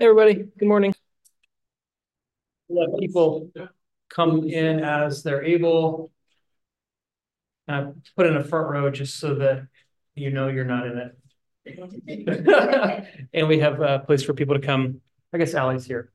Everybody. 0.00 0.34
Good 0.58 0.68
morning. 0.68 0.94
Let 2.68 2.98
people 2.98 3.50
come 4.08 4.44
in 4.44 4.80
as 4.80 5.22
they're 5.22 5.42
able. 5.42 6.10
Uh, 7.68 7.92
put 8.16 8.26
in 8.26 8.36
a 8.36 8.44
front 8.44 8.68
row 8.68 8.90
just 8.90 9.18
so 9.18 9.34
that 9.36 9.66
you 10.14 10.30
know 10.30 10.48
you're 10.48 10.64
not 10.64 10.86
in 10.86 11.12
it. 11.66 13.06
and 13.32 13.48
we 13.48 13.60
have 13.60 13.80
a 13.80 14.00
place 14.00 14.22
for 14.22 14.34
people 14.34 14.56
to 14.56 14.60
come. 14.60 15.00
I 15.32 15.38
guess 15.38 15.54
Allie's 15.54 15.84
here. 15.84 16.10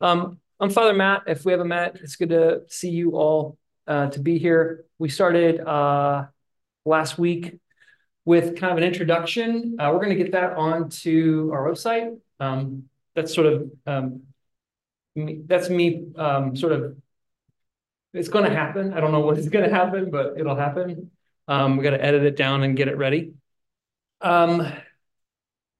Um, 0.00 0.38
I'm 0.60 0.70
Father 0.70 0.92
Matt. 0.92 1.22
If 1.26 1.44
we 1.44 1.52
haven't 1.52 1.68
met, 1.68 1.96
it's 2.02 2.16
good 2.16 2.28
to 2.30 2.62
see 2.68 2.90
you 2.90 3.12
all 3.12 3.58
uh, 3.86 4.08
to 4.10 4.20
be 4.20 4.38
here. 4.38 4.84
We 4.98 5.08
started 5.08 5.60
uh, 5.60 6.26
last 6.84 7.18
week 7.18 7.58
with 8.24 8.56
kind 8.56 8.72
of 8.72 8.78
an 8.78 8.84
introduction. 8.84 9.76
Uh, 9.78 9.90
we're 9.92 9.98
going 9.98 10.16
to 10.16 10.22
get 10.22 10.32
that 10.32 10.54
onto 10.56 11.50
our 11.52 11.70
website. 11.70 12.18
Um, 12.38 12.84
that's 13.14 13.34
sort 13.34 13.46
of 13.46 13.70
um, 13.86 14.22
me, 15.14 15.42
that's 15.46 15.68
me 15.68 16.06
um, 16.16 16.56
sort 16.56 16.72
of. 16.72 16.96
It's 18.14 18.28
going 18.28 18.44
to 18.44 18.54
happen. 18.54 18.92
I 18.92 19.00
don't 19.00 19.12
know 19.12 19.20
what 19.20 19.38
is 19.38 19.48
going 19.48 19.68
to 19.68 19.74
happen, 19.74 20.10
but 20.10 20.34
it'll 20.38 20.56
happen. 20.56 21.10
Um, 21.48 21.76
we 21.76 21.82
got 21.82 21.90
to 21.90 22.04
edit 22.04 22.24
it 22.24 22.36
down 22.36 22.62
and 22.62 22.76
get 22.76 22.88
it 22.88 22.96
ready. 22.96 23.32
Um, 24.20 24.70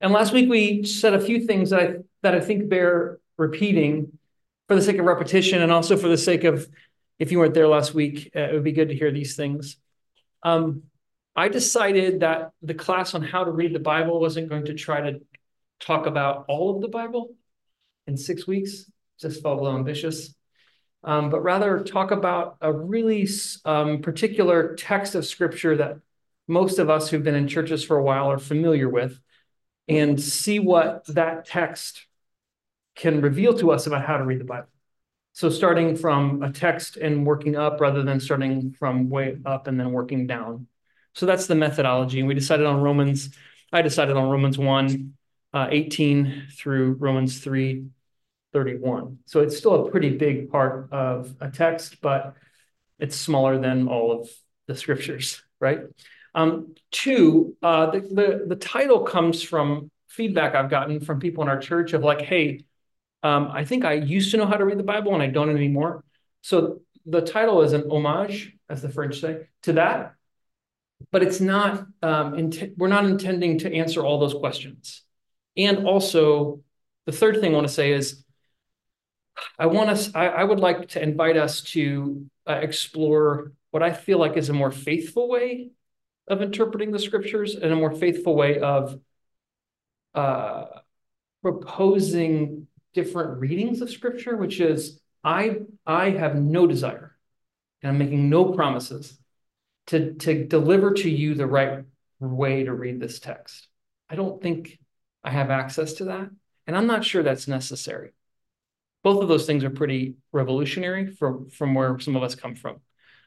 and 0.01 0.13
last 0.13 0.33
week 0.33 0.51
we 0.51 0.85
said 0.85 1.15
a 1.15 1.21
few 1.21 1.47
things 1.47 1.71
that 1.71 1.81
I 1.81 1.95
that 2.23 2.35
I 2.35 2.41
think 2.41 2.69
bear 2.69 3.19
repeating 3.37 4.19
for 4.69 4.75
the 4.75 4.83
sake 4.83 4.99
of 4.99 5.05
repetition 5.05 5.63
and 5.63 5.71
also 5.71 5.97
for 5.97 6.09
the 6.09 6.19
sake 6.19 6.45
of 6.45 6.69
if 7.19 7.31
you 7.31 7.39
weren't 7.39 7.55
there 7.55 7.69
last 7.69 7.95
week, 7.95 8.31
uh, 8.35 8.41
it 8.41 8.53
would 8.53 8.65
be 8.65 8.73
good 8.73 8.89
to 8.89 8.95
hear 8.95 9.13
these 9.13 9.37
things. 9.37 9.77
Um, 10.43 10.85
I 11.35 11.49
decided 11.49 12.21
that 12.21 12.53
the 12.61 12.75
class 12.75 13.15
on 13.15 13.23
how 13.23 13.45
to 13.45 13.51
read 13.51 13.75
the 13.75 13.79
Bible 13.79 14.21
wasn't 14.21 14.49
going 14.49 14.67
to 14.67 14.75
try 14.75 15.11
to 15.11 15.21
talk 15.81 16.07
about 16.07 16.45
all 16.49 16.75
of 16.75 16.83
the 16.83 16.89
Bible 16.89 17.35
in 18.07 18.17
six 18.17 18.47
weeks, 18.47 18.91
just 19.21 19.43
felt 19.43 19.59
a 19.59 19.63
little 19.63 19.79
ambitious, 19.79 20.35
um, 21.05 21.31
but 21.31 21.43
rather 21.43 21.81
talk 21.81 22.11
about 22.11 22.57
a 22.61 22.73
really 22.73 23.29
um, 23.65 24.03
particular 24.03 24.75
text 24.77 25.15
of 25.15 25.25
scripture 25.25 25.77
that 25.77 25.99
most 26.49 26.79
of 26.79 26.91
us 26.91 27.09
who've 27.09 27.23
been 27.23 27.35
in 27.35 27.49
churches 27.49 27.83
for 27.83 27.97
a 27.97 28.03
while 28.03 28.31
are 28.31 28.39
familiar 28.39 28.89
with 28.89 29.19
and 29.89 30.21
see 30.21 30.59
what 30.59 31.05
that 31.09 31.47
text 31.47 32.07
can 32.95 33.21
reveal 33.21 33.57
to 33.59 33.71
us 33.71 33.87
about 33.87 34.05
how 34.05 34.17
to 34.17 34.25
read 34.25 34.41
the 34.41 34.45
Bible. 34.45 34.69
So 35.33 35.49
starting 35.49 35.97
from 35.97 36.43
a 36.43 36.53
text 36.53 36.99
and 36.99 37.25
working 37.25 37.57
up 37.57 37.81
rather 37.81 38.03
than 38.03 38.21
starting 38.21 38.75
from 38.79 39.09
way 39.09 39.39
up 39.47 39.67
and 39.67 39.81
then 39.81 39.93
working 39.93 40.27
down. 40.27 40.67
So 41.15 41.27
that's 41.27 41.47
the 41.47 41.55
methodology. 41.55 42.19
And 42.19 42.29
we 42.29 42.35
decided 42.35 42.67
on 42.67 42.81
Romans, 42.81 43.31
I 43.73 43.83
decided 43.83 44.17
on 44.17 44.31
Romans 44.31 44.59
1, 44.59 45.15
uh, 45.55 45.69
18 45.71 46.49
through 46.57 46.95
Romans 46.95 47.41
3, 47.41 47.87
31. 48.53 49.19
So 49.27 49.41
it's 49.41 49.57
still 49.57 49.87
a 49.87 49.91
pretty 49.91 50.17
big 50.17 50.51
part 50.51 50.93
of 50.93 51.35
a 51.41 51.51
text, 51.51 52.01
but 52.01 52.35
it's 52.99 53.17
smaller 53.17 53.59
than 53.59 53.89
all 53.89 54.13
of 54.13 54.31
the 54.67 54.77
scriptures, 54.77 55.43
right? 55.61 55.81
Um, 56.35 56.75
two, 56.91 57.57
uh, 57.63 57.91
the, 57.91 58.01
the, 58.01 58.45
the 58.49 58.57
title 58.57 59.01
comes 59.01 59.43
from 59.43 59.91
feedback 60.09 60.55
I've 60.55 60.71
gotten 60.71 61.01
from 61.01 61.21
people 61.21 61.43
in 61.43 61.49
our 61.49 61.59
church 61.59 61.93
of 61.93 62.03
like, 62.03 62.23
hey, 62.23 62.65
um, 63.23 63.51
I 63.53 63.65
think 63.65 63.85
I 63.85 63.95
used 63.95 64.31
to 64.33 64.37
know 64.37 64.47
how 64.47 64.57
to 64.57 64.65
read 64.65 64.79
the 64.79 64.85
Bible 64.85 65.15
and 65.15 65.23
I 65.23 65.29
don't 65.29 65.51
anymore. 65.51 66.05
So 66.43 66.81
the 67.07 67.21
title 67.21 67.63
is 67.63 67.73
an 67.73 67.91
homage, 67.91 68.57
as 68.69 68.83
the 68.83 68.89
French 68.89 69.21
say, 69.21 69.47
to 69.63 69.75
that 69.75 70.15
but 71.11 71.23
it's 71.23 71.41
not 71.41 71.87
um, 72.03 72.51
we're 72.77 72.89
not 72.89 73.05
intending 73.05 73.59
to 73.59 73.73
answer 73.73 74.05
all 74.05 74.19
those 74.19 74.35
questions. 74.35 75.03
And 75.57 75.87
also, 75.87 76.63
the 77.07 77.13
third 77.13 77.41
thing 77.41 77.53
I 77.53 77.55
want 77.55 77.67
to 77.67 77.73
say 77.73 77.93
is, 77.93 78.25
I 79.59 79.67
want 79.67 79.91
us. 79.91 80.15
I, 80.15 80.29
I 80.29 80.45
would 80.45 80.61
like 80.61 80.89
to 80.91 81.03
invite 81.03 81.37
us 81.37 81.63
to 81.63 82.27
uh, 82.49 82.55
explore 82.55 83.53
what 83.71 83.83
I 83.83 83.93
feel 83.93 84.19
like 84.19 84.37
is 84.37 84.49
a 84.49 84.55
more 84.55 84.71
faithful 84.71 85.29
way 85.29 85.71
of 86.29 86.43
interpreting 86.43 86.93
the 86.93 86.99
scriptures 86.99 87.55
and 87.55 87.73
a 87.73 87.77
more 87.77 87.95
faithful 87.95 88.35
way 88.35 88.61
of 88.61 88.99
uh, 90.15 90.65
proposing 91.43 92.67
different 92.95 93.41
readings 93.41 93.81
of 93.81 93.91
scripture, 93.91 94.37
which 94.37 94.61
is 94.61 95.01
I 95.25 95.61
I 95.87 96.11
have 96.11 96.37
no 96.37 96.67
desire, 96.67 97.17
and 97.83 97.91
I'm 97.91 97.99
making 97.99 98.29
no 98.29 98.53
promises 98.53 99.19
to, 99.89 100.15
to 100.15 100.45
deliver 100.45 100.93
to 100.93 101.11
you 101.11 101.35
the 101.35 101.47
right 101.47 101.85
way 102.21 102.65
to 102.65 102.73
read 102.73 103.01
this 103.01 103.19
text. 103.19 103.69
I 104.09 104.15
don't 104.15 104.41
think 104.43 104.79
I 105.25 105.31
have 105.31 105.51
access 105.51 105.95
to 105.95 106.05
that. 106.07 106.31
And 106.67 106.77
I'm 106.77 106.87
not 106.87 107.05
sure 107.05 107.23
that's 107.23 107.49
necessary. 107.49 108.13
Both 109.03 109.23
of 109.23 109.29
those 109.29 109.47
things 109.47 109.65
are 109.65 109.71
pretty 109.71 110.15
revolutionary 110.31 111.07
from, 111.07 111.51
from 111.51 111.75
where 111.75 111.99
some 111.99 112.15
of 112.15 112.23
us 112.23 112.35
come 112.35 112.55
from. 112.55 112.81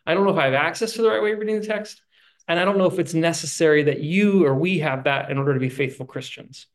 I 0.06 0.14
don't 0.14 0.24
know 0.24 0.32
if 0.32 0.38
I 0.38 0.46
have 0.46 0.54
access 0.54 0.94
to 0.94 1.02
the 1.02 1.10
right 1.10 1.22
way 1.22 1.34
of 1.34 1.40
reading 1.40 1.60
the 1.60 1.68
text. 1.68 2.02
And 2.48 2.60
I 2.60 2.66
don't 2.66 2.78
know 2.78 2.86
if 2.86 3.00
it's 3.00 3.14
necessary 3.14 3.84
that 3.84 4.02
you 4.02 4.46
or 4.46 4.54
we 4.54 4.80
have 4.80 5.06
that 5.06 5.32
in 5.32 5.38
order 5.38 5.54
to 5.54 5.60
be 5.60 5.70
faithful 5.70 6.06
Christians. 6.06 6.68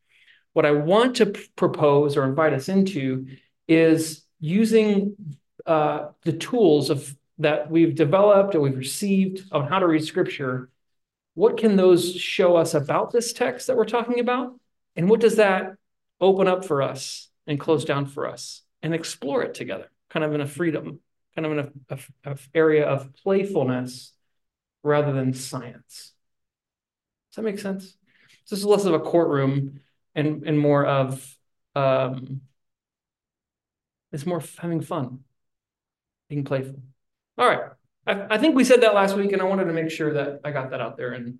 What 0.53 0.65
I 0.65 0.71
want 0.71 1.15
to 1.17 1.33
propose 1.55 2.17
or 2.17 2.25
invite 2.25 2.53
us 2.53 2.67
into 2.67 3.27
is 3.67 4.23
using 4.39 5.15
uh, 5.65 6.09
the 6.23 6.33
tools 6.33 6.89
of 6.89 7.15
that 7.41 7.69
we've 7.69 7.95
developed 7.95 8.55
or 8.55 8.61
we've 8.61 8.77
received 8.77 9.43
on 9.51 9.67
how 9.67 9.79
to 9.79 9.87
read 9.87 10.03
scripture, 10.03 10.69
what 11.33 11.57
can 11.57 11.75
those 11.75 12.15
show 12.15 12.55
us 12.55 12.73
about 12.73 13.11
this 13.11 13.33
text 13.33 13.67
that 13.67 13.77
we're 13.77 13.85
talking 13.85 14.19
about? 14.19 14.59
And 14.95 15.09
what 15.09 15.19
does 15.19 15.37
that 15.37 15.73
open 16.19 16.47
up 16.47 16.65
for 16.65 16.81
us 16.81 17.29
and 17.47 17.59
close 17.59 17.85
down 17.85 18.05
for 18.05 18.27
us 18.27 18.61
and 18.81 18.93
explore 18.93 19.43
it 19.43 19.53
together, 19.53 19.89
kind 20.09 20.23
of 20.23 20.33
in 20.33 20.41
a 20.41 20.47
freedom, 20.47 20.99
kind 21.35 21.45
of 21.45 21.51
in 21.51 21.59
a, 21.59 21.95
a, 22.25 22.31
a 22.31 22.37
area 22.53 22.85
of 22.85 23.13
playfulness 23.23 24.13
rather 24.83 25.13
than 25.13 25.33
science. 25.33 26.13
Does 27.29 27.37
that 27.37 27.43
make 27.43 27.59
sense? 27.59 27.97
So 28.45 28.55
This 28.55 28.59
is 28.59 28.65
less 28.65 28.85
of 28.85 28.93
a 28.93 28.99
courtroom 28.99 29.79
and, 30.15 30.43
and 30.43 30.59
more 30.59 30.85
of 30.85 31.35
um, 31.75 32.41
it's 34.11 34.25
more 34.25 34.43
having 34.59 34.81
fun, 34.81 35.19
being 36.27 36.43
playful. 36.43 36.81
All 37.37 37.47
right. 37.47 37.61
I, 38.07 38.35
I 38.35 38.37
think 38.37 38.55
we 38.55 38.63
said 38.63 38.81
that 38.81 38.93
last 38.93 39.15
week, 39.15 39.31
and 39.31 39.41
I 39.41 39.45
wanted 39.45 39.65
to 39.65 39.73
make 39.73 39.89
sure 39.89 40.13
that 40.13 40.41
I 40.43 40.51
got 40.51 40.71
that 40.71 40.81
out 40.81 40.97
there. 40.97 41.13
And 41.13 41.39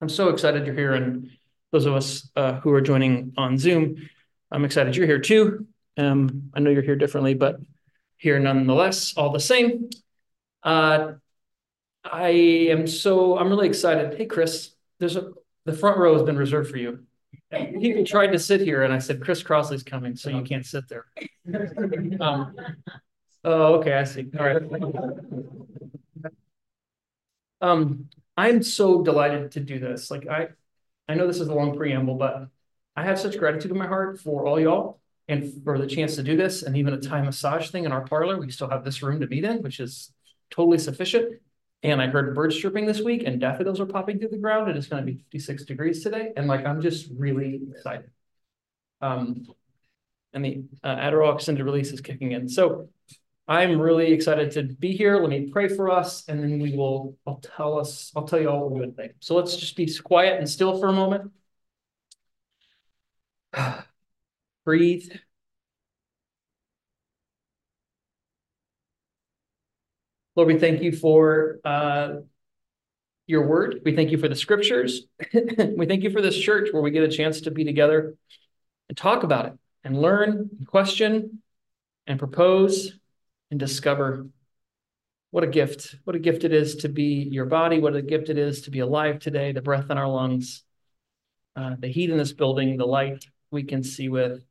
I'm 0.00 0.08
so 0.08 0.28
excited 0.28 0.66
you're 0.66 0.74
here. 0.74 0.94
And 0.94 1.30
those 1.72 1.86
of 1.86 1.94
us 1.94 2.30
uh, 2.36 2.54
who 2.60 2.72
are 2.72 2.80
joining 2.80 3.32
on 3.36 3.58
Zoom, 3.58 4.08
I'm 4.50 4.64
excited 4.64 4.96
you're 4.96 5.06
here 5.06 5.20
too. 5.20 5.66
Um, 5.96 6.50
I 6.54 6.60
know 6.60 6.70
you're 6.70 6.82
here 6.82 6.96
differently, 6.96 7.34
but 7.34 7.56
here 8.16 8.38
nonetheless, 8.38 9.14
all 9.16 9.30
the 9.30 9.40
same. 9.40 9.90
Uh, 10.62 11.12
I 12.04 12.28
am 12.28 12.86
so, 12.86 13.38
I'm 13.38 13.48
really 13.48 13.68
excited. 13.68 14.16
Hey, 14.16 14.26
Chris, 14.26 14.74
there's 14.98 15.16
a, 15.16 15.30
the 15.64 15.72
front 15.72 15.98
row 15.98 16.12
has 16.12 16.22
been 16.22 16.36
reserved 16.36 16.70
for 16.70 16.76
you. 16.76 17.00
People 17.50 18.04
tried 18.04 18.28
to 18.28 18.38
sit 18.38 18.60
here, 18.60 18.82
and 18.82 18.92
I 18.92 18.98
said, 18.98 19.22
Chris 19.22 19.42
Crossley's 19.42 19.82
coming, 19.82 20.16
so 20.16 20.28
you 20.28 20.42
can't 20.42 20.66
sit 20.66 20.84
there. 20.88 21.06
Um, 22.20 22.56
Oh, 23.44 23.74
okay, 23.76 23.92
I 23.92 24.04
see. 24.04 24.30
All 24.38 24.46
right. 24.46 24.62
Um, 27.60 28.08
I'm 28.36 28.62
so 28.62 29.02
delighted 29.02 29.52
to 29.52 29.60
do 29.60 29.78
this. 29.78 30.10
Like 30.10 30.26
I, 30.28 30.48
I 31.08 31.14
know 31.14 31.26
this 31.26 31.40
is 31.40 31.48
a 31.48 31.54
long 31.54 31.76
preamble, 31.76 32.16
but 32.16 32.48
I 32.96 33.04
have 33.04 33.18
such 33.18 33.38
gratitude 33.38 33.70
in 33.70 33.78
my 33.78 33.86
heart 33.86 34.20
for 34.20 34.46
all 34.46 34.58
y'all 34.60 35.00
and 35.28 35.62
for 35.64 35.78
the 35.78 35.86
chance 35.86 36.16
to 36.16 36.22
do 36.22 36.36
this 36.36 36.62
and 36.62 36.76
even 36.76 36.94
a 36.94 37.00
Thai 37.00 37.22
massage 37.22 37.70
thing 37.70 37.84
in 37.84 37.92
our 37.92 38.06
parlor. 38.06 38.38
We 38.38 38.50
still 38.50 38.70
have 38.70 38.84
this 38.84 39.02
room 39.02 39.20
to 39.20 39.26
meet 39.26 39.44
in, 39.44 39.62
which 39.62 39.80
is 39.80 40.12
totally 40.50 40.78
sufficient. 40.78 41.40
And 41.82 42.00
I 42.00 42.06
heard 42.06 42.34
birds 42.34 42.56
chirping 42.56 42.86
this 42.86 43.00
week 43.02 43.24
and 43.26 43.40
daffodils 43.40 43.80
are 43.80 43.86
popping 43.86 44.18
through 44.18 44.30
the 44.30 44.38
ground. 44.38 44.70
It 44.70 44.76
is 44.76 44.86
going 44.86 45.04
to 45.04 45.12
be 45.12 45.18
56 45.18 45.64
degrees 45.64 46.02
today. 46.02 46.32
And 46.36 46.46
like, 46.46 46.64
I'm 46.64 46.80
just 46.80 47.08
really 47.16 47.60
excited. 47.70 48.10
Um, 49.00 49.46
and 50.32 50.44
the 50.44 50.64
uh, 50.82 50.96
Adderall 50.96 51.34
extended 51.34 51.64
release 51.64 51.92
is 51.92 52.00
kicking 52.00 52.32
in. 52.32 52.48
So 52.48 52.88
I'm 53.46 53.78
really 53.78 54.12
excited 54.12 54.52
to 54.52 54.62
be 54.62 54.92
here. 54.92 55.18
Let 55.18 55.28
me 55.28 55.50
pray 55.50 55.68
for 55.68 55.90
us, 55.90 56.26
and 56.28 56.42
then 56.42 56.58
we 56.58 56.74
will, 56.74 57.16
I'll 57.26 57.42
tell 57.56 57.78
us, 57.78 58.10
I'll 58.16 58.26
tell 58.26 58.40
you 58.40 58.48
all 58.48 58.70
we 58.70 58.80
would 58.80 58.96
think. 58.96 59.12
So 59.20 59.34
let's 59.34 59.56
just 59.56 59.76
be 59.76 59.92
quiet 60.02 60.38
and 60.38 60.48
still 60.48 60.78
for 60.78 60.88
a 60.88 60.92
moment. 60.92 61.30
Breathe. 64.64 65.10
Lord, 70.36 70.48
we 70.48 70.58
thank 70.58 70.82
you 70.82 70.92
for 70.92 71.60
uh, 71.64 72.14
your 73.26 73.46
word. 73.46 73.82
We 73.84 73.94
thank 73.94 74.10
you 74.10 74.18
for 74.18 74.28
the 74.28 74.34
scriptures. 74.34 75.02
we 75.34 75.86
thank 75.86 76.02
you 76.02 76.10
for 76.10 76.22
this 76.22 76.36
church 76.36 76.70
where 76.72 76.82
we 76.82 76.90
get 76.90 77.04
a 77.04 77.08
chance 77.08 77.42
to 77.42 77.50
be 77.50 77.64
together 77.64 78.14
and 78.88 78.96
talk 78.96 79.22
about 79.22 79.46
it 79.46 79.52
and 79.84 80.00
learn 80.00 80.50
and 80.58 80.66
question 80.66 81.42
and 82.06 82.18
propose 82.18 82.98
and 83.54 83.60
discover 83.60 84.26
what 85.30 85.44
a 85.44 85.46
gift, 85.46 85.94
what 86.02 86.16
a 86.16 86.18
gift 86.18 86.42
it 86.42 86.52
is 86.52 86.74
to 86.74 86.88
be 86.88 87.28
your 87.30 87.46
body, 87.46 87.78
what 87.78 87.94
a 87.94 88.02
gift 88.02 88.28
it 88.28 88.36
is 88.36 88.62
to 88.62 88.72
be 88.72 88.80
alive 88.80 89.20
today, 89.20 89.52
the 89.52 89.62
breath 89.62 89.90
in 89.90 89.96
our 89.96 90.08
lungs, 90.08 90.64
uh, 91.54 91.76
the 91.78 91.86
heat 91.86 92.10
in 92.10 92.18
this 92.18 92.32
building, 92.32 92.76
the 92.76 92.84
light 92.84 93.24
we 93.52 93.62
can 93.62 93.84
see 93.84 94.08
with. 94.08 94.42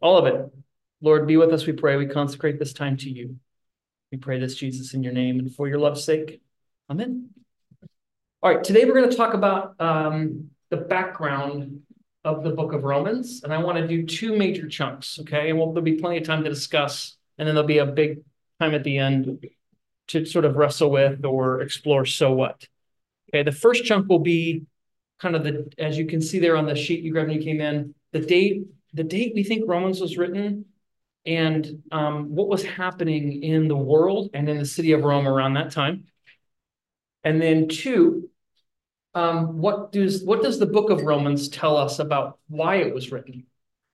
All 0.00 0.16
of 0.16 0.24
it. 0.24 0.50
Lord, 1.02 1.26
be 1.26 1.36
with 1.36 1.52
us, 1.52 1.66
we 1.66 1.74
pray. 1.74 1.96
We 1.96 2.06
consecrate 2.06 2.58
this 2.58 2.72
time 2.72 2.96
to 2.98 3.10
you. 3.10 3.36
We 4.10 4.16
pray 4.16 4.40
this, 4.40 4.54
Jesus, 4.54 4.94
in 4.94 5.02
your 5.02 5.12
name 5.12 5.38
and 5.38 5.54
for 5.54 5.68
your 5.68 5.78
love's 5.78 6.02
sake. 6.02 6.40
Amen. 6.88 7.28
All 8.42 8.54
right, 8.54 8.64
today 8.64 8.86
we're 8.86 8.94
going 8.94 9.10
to 9.10 9.16
talk 9.16 9.34
about 9.34 9.78
um, 9.78 10.48
the 10.70 10.78
background 10.78 11.82
of 12.24 12.42
the 12.42 12.50
book 12.50 12.72
of 12.72 12.84
Romans, 12.84 13.42
and 13.44 13.52
I 13.52 13.58
want 13.58 13.76
to 13.76 13.86
do 13.86 14.06
two 14.06 14.34
major 14.34 14.66
chunks, 14.66 15.18
okay? 15.20 15.50
And 15.50 15.58
we'll, 15.58 15.74
there'll 15.74 15.82
be 15.82 15.96
plenty 15.96 16.16
of 16.16 16.24
time 16.24 16.42
to 16.44 16.48
discuss, 16.48 17.18
and 17.38 17.46
then 17.46 17.54
there'll 17.54 17.66
be 17.66 17.78
a 17.78 17.86
big 17.86 18.20
time 18.60 18.74
at 18.74 18.84
the 18.84 18.98
end 18.98 19.46
to 20.08 20.24
sort 20.24 20.44
of 20.44 20.56
wrestle 20.56 20.90
with 20.90 21.24
or 21.24 21.60
explore 21.62 22.04
so 22.04 22.32
what. 22.32 22.66
Okay, 23.30 23.42
the 23.42 23.52
first 23.52 23.84
chunk 23.84 24.08
will 24.08 24.18
be 24.18 24.66
kind 25.20 25.36
of 25.36 25.44
the, 25.44 25.72
as 25.78 25.96
you 25.96 26.06
can 26.06 26.20
see 26.20 26.38
there 26.38 26.56
on 26.56 26.66
the 26.66 26.74
sheet 26.74 27.02
you 27.02 27.12
grabbed 27.12 27.28
when 27.28 27.38
you 27.38 27.44
came 27.44 27.60
in, 27.60 27.94
the 28.12 28.20
date, 28.20 28.64
the 28.92 29.04
date 29.04 29.32
we 29.34 29.44
think 29.44 29.68
Romans 29.68 30.00
was 30.00 30.18
written, 30.18 30.64
and 31.26 31.82
um, 31.92 32.34
what 32.34 32.48
was 32.48 32.64
happening 32.64 33.42
in 33.42 33.68
the 33.68 33.76
world 33.76 34.30
and 34.34 34.48
in 34.48 34.58
the 34.58 34.64
city 34.64 34.92
of 34.92 35.04
Rome 35.04 35.28
around 35.28 35.54
that 35.54 35.70
time. 35.70 36.04
And 37.22 37.40
then 37.40 37.68
two, 37.68 38.30
um, 39.14 39.58
what 39.58 39.92
does 39.92 40.24
what 40.24 40.42
does 40.42 40.58
the 40.58 40.66
book 40.66 40.90
of 40.90 41.02
Romans 41.02 41.48
tell 41.48 41.76
us 41.76 41.98
about 41.98 42.38
why 42.48 42.76
it 42.76 42.94
was 42.94 43.12
written? 43.12 43.46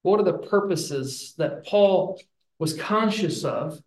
What 0.03 0.21
are 0.21 0.25
the 0.25 0.39
purposes 0.39 1.35
that 1.39 1.67
Paul 1.67 2.21
was 2.59 2.75
conscious 2.75 3.45
of 3.45 3.81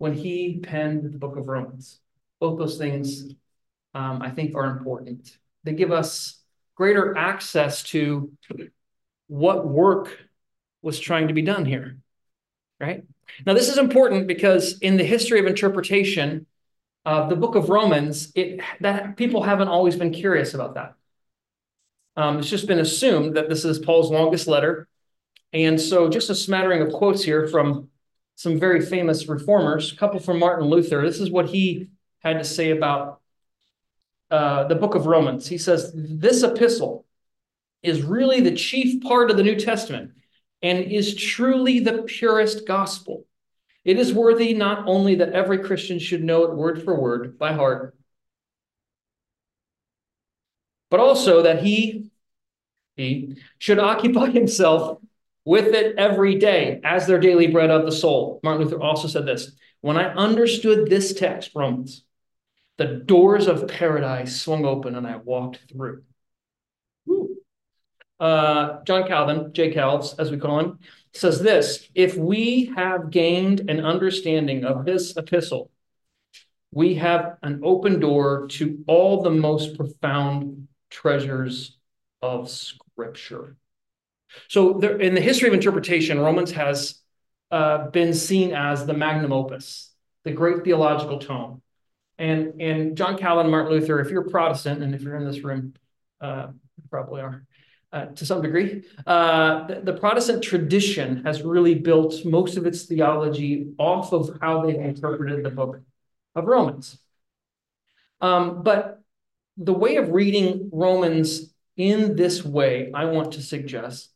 when 0.00 0.14
he 0.14 0.60
penned 0.62 1.04
the 1.04 1.18
book 1.18 1.36
of 1.36 1.46
Romans? 1.46 2.00
Both 2.40 2.58
those 2.58 2.78
things, 2.78 3.34
um, 3.94 4.22
I 4.22 4.30
think, 4.30 4.54
are 4.54 4.64
important. 4.64 5.36
They 5.62 5.74
give 5.74 5.92
us 5.92 6.40
greater 6.74 7.14
access 7.18 7.82
to 7.82 8.32
what 9.26 9.68
work 9.68 10.16
was 10.80 10.98
trying 10.98 11.28
to 11.28 11.34
be 11.34 11.42
done 11.42 11.66
here, 11.66 11.98
right? 12.80 13.04
Now, 13.44 13.52
this 13.52 13.68
is 13.68 13.76
important 13.76 14.26
because 14.26 14.78
in 14.78 14.96
the 14.96 15.04
history 15.04 15.38
of 15.38 15.44
interpretation 15.44 16.46
of 17.04 17.28
the 17.28 17.36
book 17.36 17.54
of 17.54 17.68
Romans, 17.68 18.32
it 18.34 18.62
that 18.80 19.18
people 19.18 19.42
haven't 19.42 19.68
always 19.68 19.96
been 19.96 20.12
curious 20.12 20.54
about 20.54 20.76
that. 20.76 20.94
Um, 22.16 22.38
it's 22.38 22.48
just 22.48 22.66
been 22.66 22.78
assumed 22.78 23.36
that 23.36 23.50
this 23.50 23.66
is 23.66 23.78
Paul's 23.78 24.10
longest 24.10 24.48
letter. 24.48 24.88
And 25.52 25.78
so, 25.78 26.08
just 26.08 26.30
a 26.30 26.34
smattering 26.34 26.80
of 26.80 26.90
quotes 26.90 27.22
here 27.22 27.46
from 27.48 27.89
some 28.40 28.58
very 28.58 28.80
famous 28.80 29.28
reformers, 29.28 29.92
a 29.92 29.96
couple 29.96 30.18
from 30.18 30.38
Martin 30.38 30.66
Luther. 30.66 31.02
This 31.02 31.20
is 31.20 31.30
what 31.30 31.50
he 31.50 31.90
had 32.20 32.38
to 32.38 32.44
say 32.44 32.70
about 32.70 33.20
uh, 34.30 34.64
the 34.64 34.76
book 34.76 34.94
of 34.94 35.04
Romans. 35.04 35.46
He 35.46 35.58
says, 35.58 35.92
This 35.94 36.42
epistle 36.42 37.04
is 37.82 38.00
really 38.00 38.40
the 38.40 38.54
chief 38.54 39.02
part 39.02 39.30
of 39.30 39.36
the 39.36 39.42
New 39.42 39.56
Testament 39.56 40.12
and 40.62 40.78
is 40.78 41.14
truly 41.14 41.80
the 41.80 42.02
purest 42.04 42.66
gospel. 42.66 43.26
It 43.84 43.98
is 43.98 44.14
worthy 44.14 44.54
not 44.54 44.88
only 44.88 45.16
that 45.16 45.34
every 45.34 45.58
Christian 45.58 45.98
should 45.98 46.24
know 46.24 46.44
it 46.44 46.56
word 46.56 46.82
for 46.82 46.98
word 46.98 47.38
by 47.38 47.52
heart, 47.52 47.94
but 50.90 50.98
also 50.98 51.42
that 51.42 51.62
he, 51.62 52.10
he 52.96 53.36
should 53.58 53.78
occupy 53.78 54.30
himself 54.30 54.98
with 55.44 55.74
it 55.74 55.96
every 55.96 56.36
day 56.36 56.80
as 56.84 57.06
their 57.06 57.18
daily 57.18 57.46
bread 57.46 57.70
of 57.70 57.84
the 57.84 57.92
soul. 57.92 58.40
Martin 58.42 58.64
Luther 58.64 58.80
also 58.80 59.08
said 59.08 59.26
this 59.26 59.52
When 59.80 59.96
I 59.96 60.12
understood 60.14 60.88
this 60.88 61.14
text, 61.14 61.52
Romans, 61.54 62.04
the 62.78 62.86
doors 62.86 63.46
of 63.46 63.68
paradise 63.68 64.40
swung 64.40 64.64
open 64.64 64.94
and 64.94 65.06
I 65.06 65.16
walked 65.16 65.60
through. 65.70 66.02
Uh, 68.18 68.82
John 68.84 69.06
Calvin, 69.06 69.52
J. 69.52 69.72
Calves, 69.72 70.14
as 70.18 70.30
we 70.30 70.36
call 70.36 70.60
him, 70.60 70.78
says 71.14 71.40
this 71.40 71.88
If 71.94 72.16
we 72.16 72.72
have 72.76 73.10
gained 73.10 73.68
an 73.70 73.80
understanding 73.80 74.64
of 74.64 74.84
this 74.84 75.16
epistle, 75.16 75.70
we 76.72 76.94
have 76.94 77.36
an 77.42 77.60
open 77.64 77.98
door 77.98 78.46
to 78.48 78.84
all 78.86 79.22
the 79.22 79.30
most 79.30 79.76
profound 79.76 80.68
treasures 80.90 81.78
of 82.22 82.48
Scripture. 82.48 83.56
So, 84.48 84.74
there, 84.74 84.98
in 84.98 85.14
the 85.14 85.20
history 85.20 85.48
of 85.48 85.54
interpretation, 85.54 86.18
Romans 86.18 86.52
has 86.52 87.00
uh, 87.50 87.88
been 87.88 88.14
seen 88.14 88.52
as 88.52 88.86
the 88.86 88.94
magnum 88.94 89.32
opus, 89.32 89.92
the 90.24 90.32
great 90.32 90.64
theological 90.64 91.18
tome. 91.18 91.62
And, 92.18 92.60
and 92.60 92.96
John 92.96 93.16
Calvin, 93.16 93.50
Martin 93.50 93.72
Luther, 93.72 94.00
if 94.00 94.10
you're 94.10 94.28
Protestant, 94.28 94.82
and 94.82 94.94
if 94.94 95.02
you're 95.02 95.16
in 95.16 95.24
this 95.24 95.42
room, 95.42 95.74
uh, 96.20 96.48
you 96.76 96.84
probably 96.90 97.22
are 97.22 97.44
uh, 97.92 98.06
to 98.06 98.24
some 98.24 98.40
degree, 98.40 98.84
uh, 99.06 99.66
the, 99.66 99.80
the, 99.80 99.92
Protestant 99.92 100.44
tradition 100.44 101.24
has 101.24 101.42
really 101.42 101.74
built 101.74 102.24
most 102.24 102.56
of 102.56 102.66
its 102.66 102.84
theology 102.84 103.72
off 103.78 104.12
of 104.12 104.38
how 104.40 104.64
they've 104.64 104.76
interpreted 104.76 105.44
the 105.44 105.50
book 105.50 105.80
of 106.36 106.44
Romans. 106.44 106.98
Um, 108.20 108.62
but 108.62 109.02
the 109.56 109.72
way 109.72 109.96
of 109.96 110.10
reading 110.10 110.70
Romans 110.72 111.52
in 111.76 112.14
this 112.14 112.44
way, 112.44 112.92
I 112.94 113.06
want 113.06 113.32
to 113.32 113.42
suggest, 113.42 114.10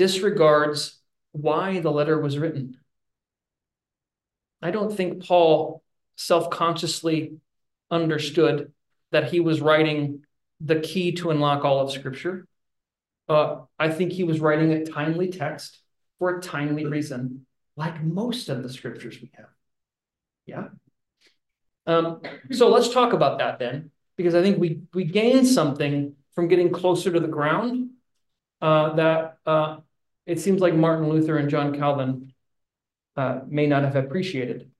disregards 0.00 0.98
why 1.32 1.78
the 1.80 1.92
letter 1.92 2.18
was 2.18 2.38
written. 2.38 2.78
I 4.62 4.70
don't 4.70 4.96
think 4.96 5.26
Paul 5.26 5.82
self 6.16 6.48
consciously 6.48 7.34
understood 7.90 8.72
that 9.12 9.30
he 9.30 9.40
was 9.40 9.60
writing 9.60 10.24
the 10.58 10.80
key 10.80 11.12
to 11.16 11.28
unlock 11.28 11.66
all 11.66 11.80
of 11.80 11.92
Scripture. 11.92 12.46
Uh, 13.28 13.56
I 13.78 13.90
think 13.90 14.12
he 14.12 14.24
was 14.24 14.40
writing 14.40 14.72
a 14.72 14.86
timely 14.86 15.28
text 15.28 15.78
for 16.18 16.38
a 16.38 16.40
timely 16.40 16.86
reason, 16.86 17.44
like 17.76 18.02
most 18.02 18.48
of 18.48 18.62
the 18.62 18.72
Scriptures 18.72 19.18
we 19.20 19.30
have. 19.34 19.52
Yeah. 20.46 20.68
Um, 21.84 22.22
so 22.52 22.70
let's 22.70 22.88
talk 22.88 23.12
about 23.12 23.38
that 23.40 23.58
then, 23.58 23.90
because 24.16 24.34
I 24.34 24.40
think 24.40 24.56
we 24.56 24.80
we 24.94 25.04
gain 25.04 25.44
something 25.44 26.14
from 26.34 26.48
getting 26.48 26.70
closer 26.72 27.12
to 27.12 27.20
the 27.20 27.28
ground 27.28 27.90
uh, 28.62 28.94
that 28.94 29.38
uh, 29.44 29.76
it 30.30 30.40
seems 30.40 30.60
like 30.60 30.74
Martin 30.74 31.08
Luther 31.08 31.36
and 31.36 31.50
John 31.50 31.74
Calvin 31.74 32.32
uh, 33.16 33.40
may 33.46 33.66
not 33.66 33.82
have 33.82 33.96
appreciated 33.96 34.70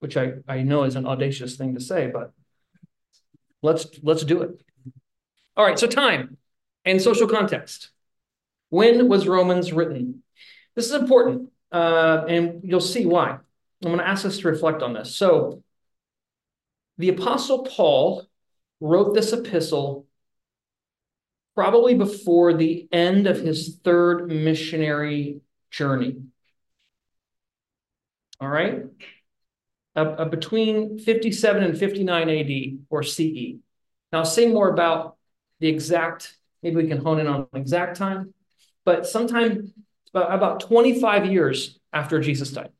which 0.00 0.16
I, 0.16 0.32
I 0.48 0.62
know 0.62 0.84
is 0.84 0.96
an 0.96 1.06
audacious 1.06 1.56
thing 1.56 1.74
to 1.74 1.80
say, 1.80 2.10
but 2.12 2.32
let's 3.62 3.86
let's 4.02 4.24
do 4.24 4.42
it. 4.42 4.60
All 5.56 5.64
right, 5.64 5.78
so 5.78 5.86
time 5.86 6.38
and 6.84 7.00
social 7.00 7.28
context. 7.28 7.90
When 8.70 9.08
was 9.08 9.28
Romans 9.28 9.72
written? 9.72 10.22
This 10.74 10.86
is 10.86 10.92
important, 10.92 11.50
uh, 11.70 12.24
and 12.28 12.62
you'll 12.64 12.80
see 12.80 13.04
why. 13.04 13.30
I'm 13.30 13.40
going 13.82 13.98
to 13.98 14.06
ask 14.06 14.24
us 14.24 14.38
to 14.38 14.48
reflect 14.48 14.82
on 14.82 14.92
this. 14.92 15.14
So, 15.14 15.62
the 16.98 17.08
Apostle 17.08 17.64
Paul 17.64 18.26
wrote 18.80 19.14
this 19.14 19.32
epistle 19.32 20.06
probably 21.54 21.94
before 21.94 22.54
the 22.54 22.88
end 22.92 23.26
of 23.26 23.40
his 23.40 23.78
third 23.82 24.28
missionary 24.28 25.40
journey. 25.70 26.22
All 28.40 28.48
right 28.48 28.84
uh, 29.96 30.00
uh, 30.00 30.24
between 30.24 30.98
57 30.98 31.62
and 31.62 31.78
59 31.78 32.30
AD 32.30 32.78
or 32.88 33.02
CE. 33.02 33.56
Now, 34.12 34.20
I'll 34.20 34.24
say 34.24 34.46
more 34.46 34.70
about 34.70 35.16
the 35.58 35.68
exact, 35.68 36.36
maybe 36.62 36.76
we 36.76 36.88
can 36.88 36.98
hone 36.98 37.20
in 37.20 37.26
on 37.26 37.46
exact 37.54 37.96
time, 37.96 38.32
but 38.84 39.06
sometime 39.06 39.72
about, 40.14 40.32
about 40.32 40.60
25 40.60 41.26
years 41.26 41.78
after 41.92 42.20
Jesus 42.20 42.50
died. 42.50 42.70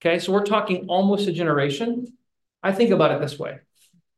Okay, 0.00 0.18
so 0.18 0.32
we're 0.32 0.44
talking 0.44 0.86
almost 0.88 1.28
a 1.28 1.32
generation. 1.32 2.06
I 2.62 2.72
think 2.72 2.90
about 2.90 3.12
it 3.12 3.20
this 3.20 3.38
way 3.38 3.58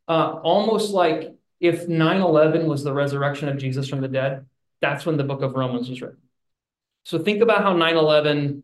uh, 0.09 0.39
almost 0.43 0.93
like 0.93 1.35
if 1.61 1.89
9 1.89 2.21
11 2.21 2.67
was 2.67 2.85
the 2.85 2.93
resurrection 2.93 3.49
of 3.49 3.59
Jesus 3.59 3.89
from 3.89 4.01
the 4.01 4.09
dead, 4.09 4.47
that's 4.81 5.07
when 5.07 5.17
the 5.17 5.25
book 5.25 5.43
of 5.43 5.55
Romans 5.55 5.89
was 5.89 6.03
written. 6.03 6.19
So 7.05 7.19
think 7.19 7.41
about 7.43 7.63
how 7.63 7.73
9 7.75 7.97
11, 7.97 8.63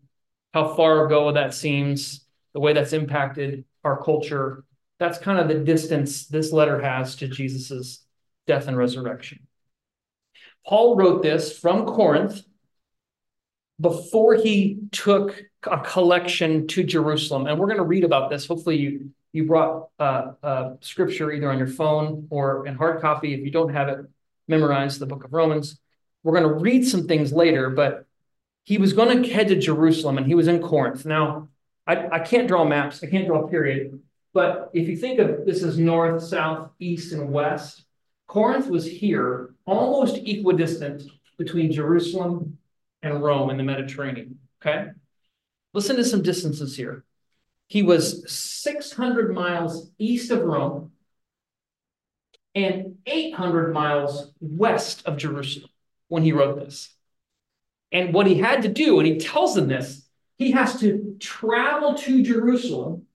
how 0.53 0.75
far 0.75 1.07
ago 1.07 1.33
that 1.33 1.55
seems, 1.55 2.25
the 2.53 2.61
way 2.61 2.73
that's 2.73 2.93
impacted 2.93 3.65
our 3.85 4.03
culture. 4.03 4.65
That's 4.99 5.19
kind 5.19 5.39
of 5.39 5.49
the 5.49 5.65
distance 5.65 6.27
this 6.27 6.53
letter 6.53 6.81
has 6.81 7.17
to 7.17 7.29
Jesus's 7.29 8.05
death 8.47 8.69
and 8.69 8.77
resurrection. 8.77 9.47
Paul 10.67 10.97
wrote 10.97 11.23
this 11.23 11.59
from 11.59 11.87
Corinth 11.87 12.43
before 13.81 14.35
he 14.35 14.79
took 14.93 15.43
a 15.65 15.79
collection 15.79 16.67
to 16.69 16.85
Jerusalem. 16.85 17.47
And 17.47 17.59
we're 17.59 17.67
going 17.67 17.79
to 17.79 17.85
read 17.85 18.05
about 18.05 18.31
this. 18.31 18.47
Hopefully, 18.47 18.77
you, 18.77 19.11
you 19.33 19.47
brought 19.47 19.89
uh, 19.99 20.33
uh, 20.43 20.75
scripture 20.81 21.33
either 21.33 21.51
on 21.51 21.59
your 21.59 21.67
phone 21.67 22.27
or 22.31 22.67
in 22.67 22.75
hard 22.75 23.01
copy. 23.01 23.35
If 23.35 23.41
you 23.41 23.51
don't 23.51 23.73
have 23.73 23.89
it, 23.89 24.07
memorized, 24.49 25.01
the 25.01 25.07
book 25.07 25.25
of 25.25 25.33
Romans. 25.33 25.79
We're 26.23 26.39
going 26.39 26.49
to 26.49 26.61
read 26.61 26.87
some 26.87 27.07
things 27.07 27.33
later, 27.33 27.71
but 27.71 28.07
he 28.65 28.79
was 28.79 28.93
going 28.93 29.23
to 29.23 29.33
head 29.33 29.49
to 29.49 29.59
Jerusalem 29.59 30.19
and 30.19 30.27
he 30.27 30.35
was 30.35 30.49
in 30.49 30.61
Corinth. 30.61 31.05
Now, 31.05 31.49
I, 31.87 32.07
I 32.09 32.19
can't 32.21 32.49
draw 32.49 32.65
maps. 32.65 33.03
I 33.03 33.07
can't 33.07 33.27
draw 33.27 33.45
a 33.45 33.49
period. 33.49 34.01
But 34.35 34.71
if 34.73 34.89
you 34.89 34.97
think 34.97 35.19
of 35.19 35.45
this 35.45 35.63
as 35.63 35.79
north, 35.79 36.23
south, 36.23 36.71
east, 36.79 37.13
and 37.13 37.31
west, 37.31 37.85
Corinth 38.27 38.69
was 38.69 38.87
here, 38.87 39.55
almost 39.67 40.17
equidistant 40.17 41.03
between 41.39 41.73
Jerusalem 41.73 42.59
and 43.03 43.23
Rome 43.23 43.51
in 43.51 43.57
the 43.57 43.65
Mediterranean. 43.65 44.39
Okay. 44.61 44.91
Listen 45.75 45.97
to 45.97 46.05
some 46.05 46.23
distances 46.23 46.77
here. 46.77 47.05
He 47.73 47.83
was 47.83 48.31
600 48.31 49.33
miles 49.33 49.91
east 49.97 50.31
of 50.31 50.43
Rome 50.43 50.93
and 52.55 52.97
800 53.07 53.73
miles 53.73 54.31
west 54.41 55.07
of 55.07 55.17
Jerusalem 55.17 55.71
when 56.09 56.23
he 56.23 56.33
wrote 56.33 56.57
this. 56.59 56.95
And 57.91 58.13
what 58.13 58.27
he 58.27 58.35
had 58.35 58.61
to 58.65 58.69
do, 58.69 58.99
and 58.99 59.09
he 59.09 59.17
tells 59.17 59.55
them 59.55 59.69
this, 59.69 60.07
he 60.37 60.51
has 60.51 60.81
to 60.81 61.17
travel 61.19 61.95
to 61.95 62.23
Jerusalem 62.23 63.07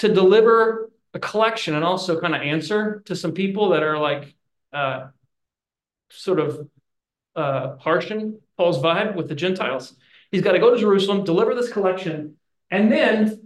to 0.00 0.12
deliver 0.12 0.90
a 1.14 1.18
collection 1.18 1.74
and 1.74 1.82
also 1.82 2.20
kind 2.20 2.34
of 2.34 2.42
answer 2.42 3.02
to 3.06 3.16
some 3.16 3.32
people 3.32 3.70
that 3.70 3.82
are 3.82 3.96
like 3.96 4.34
uh, 4.74 5.06
sort 6.10 6.38
of 6.38 6.68
uh, 7.34 7.76
Paul's 7.78 8.78
vibe 8.78 9.16
with 9.16 9.30
the 9.30 9.34
Gentiles. 9.34 9.96
He's 10.30 10.42
got 10.42 10.52
to 10.52 10.58
go 10.58 10.70
to 10.74 10.78
Jerusalem, 10.78 11.24
deliver 11.24 11.54
this 11.54 11.72
collection, 11.72 12.36
and 12.72 12.90
then, 12.90 13.41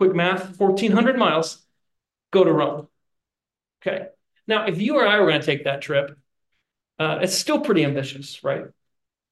quick 0.00 0.14
math, 0.14 0.58
1,400 0.58 1.18
miles, 1.18 1.58
go 2.30 2.42
to 2.42 2.50
Rome. 2.50 2.88
Okay. 3.82 4.06
Now, 4.46 4.64
if 4.64 4.80
you 4.80 4.96
or 4.96 5.06
I 5.06 5.20
were 5.20 5.26
going 5.26 5.40
to 5.40 5.46
take 5.46 5.64
that 5.64 5.82
trip, 5.82 6.16
uh, 6.98 7.18
it's 7.20 7.34
still 7.34 7.60
pretty 7.60 7.84
ambitious, 7.84 8.42
right? 8.42 8.64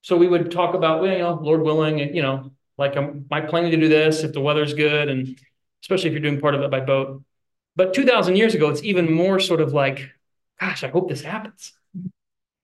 So 0.02 0.18
we 0.18 0.28
would 0.28 0.50
talk 0.50 0.74
about, 0.74 1.00
well, 1.00 1.10
you 1.10 1.20
know, 1.20 1.38
Lord 1.40 1.62
willing, 1.62 2.14
you 2.14 2.20
know, 2.20 2.52
like, 2.76 2.98
am 2.98 3.24
I 3.30 3.40
planning 3.40 3.70
to 3.70 3.78
do 3.78 3.88
this 3.88 4.22
if 4.24 4.34
the 4.34 4.42
weather's 4.42 4.74
good, 4.74 5.08
and 5.08 5.40
especially 5.82 6.08
if 6.08 6.12
you're 6.12 6.20
doing 6.20 6.38
part 6.38 6.54
of 6.54 6.60
it 6.60 6.70
by 6.70 6.80
boat. 6.80 7.22
But 7.74 7.94
2,000 7.94 8.36
years 8.36 8.54
ago, 8.54 8.68
it's 8.68 8.82
even 8.82 9.10
more 9.10 9.40
sort 9.40 9.62
of 9.62 9.72
like, 9.72 10.10
gosh, 10.60 10.84
I 10.84 10.88
hope 10.88 11.08
this 11.08 11.22
happens. 11.22 11.72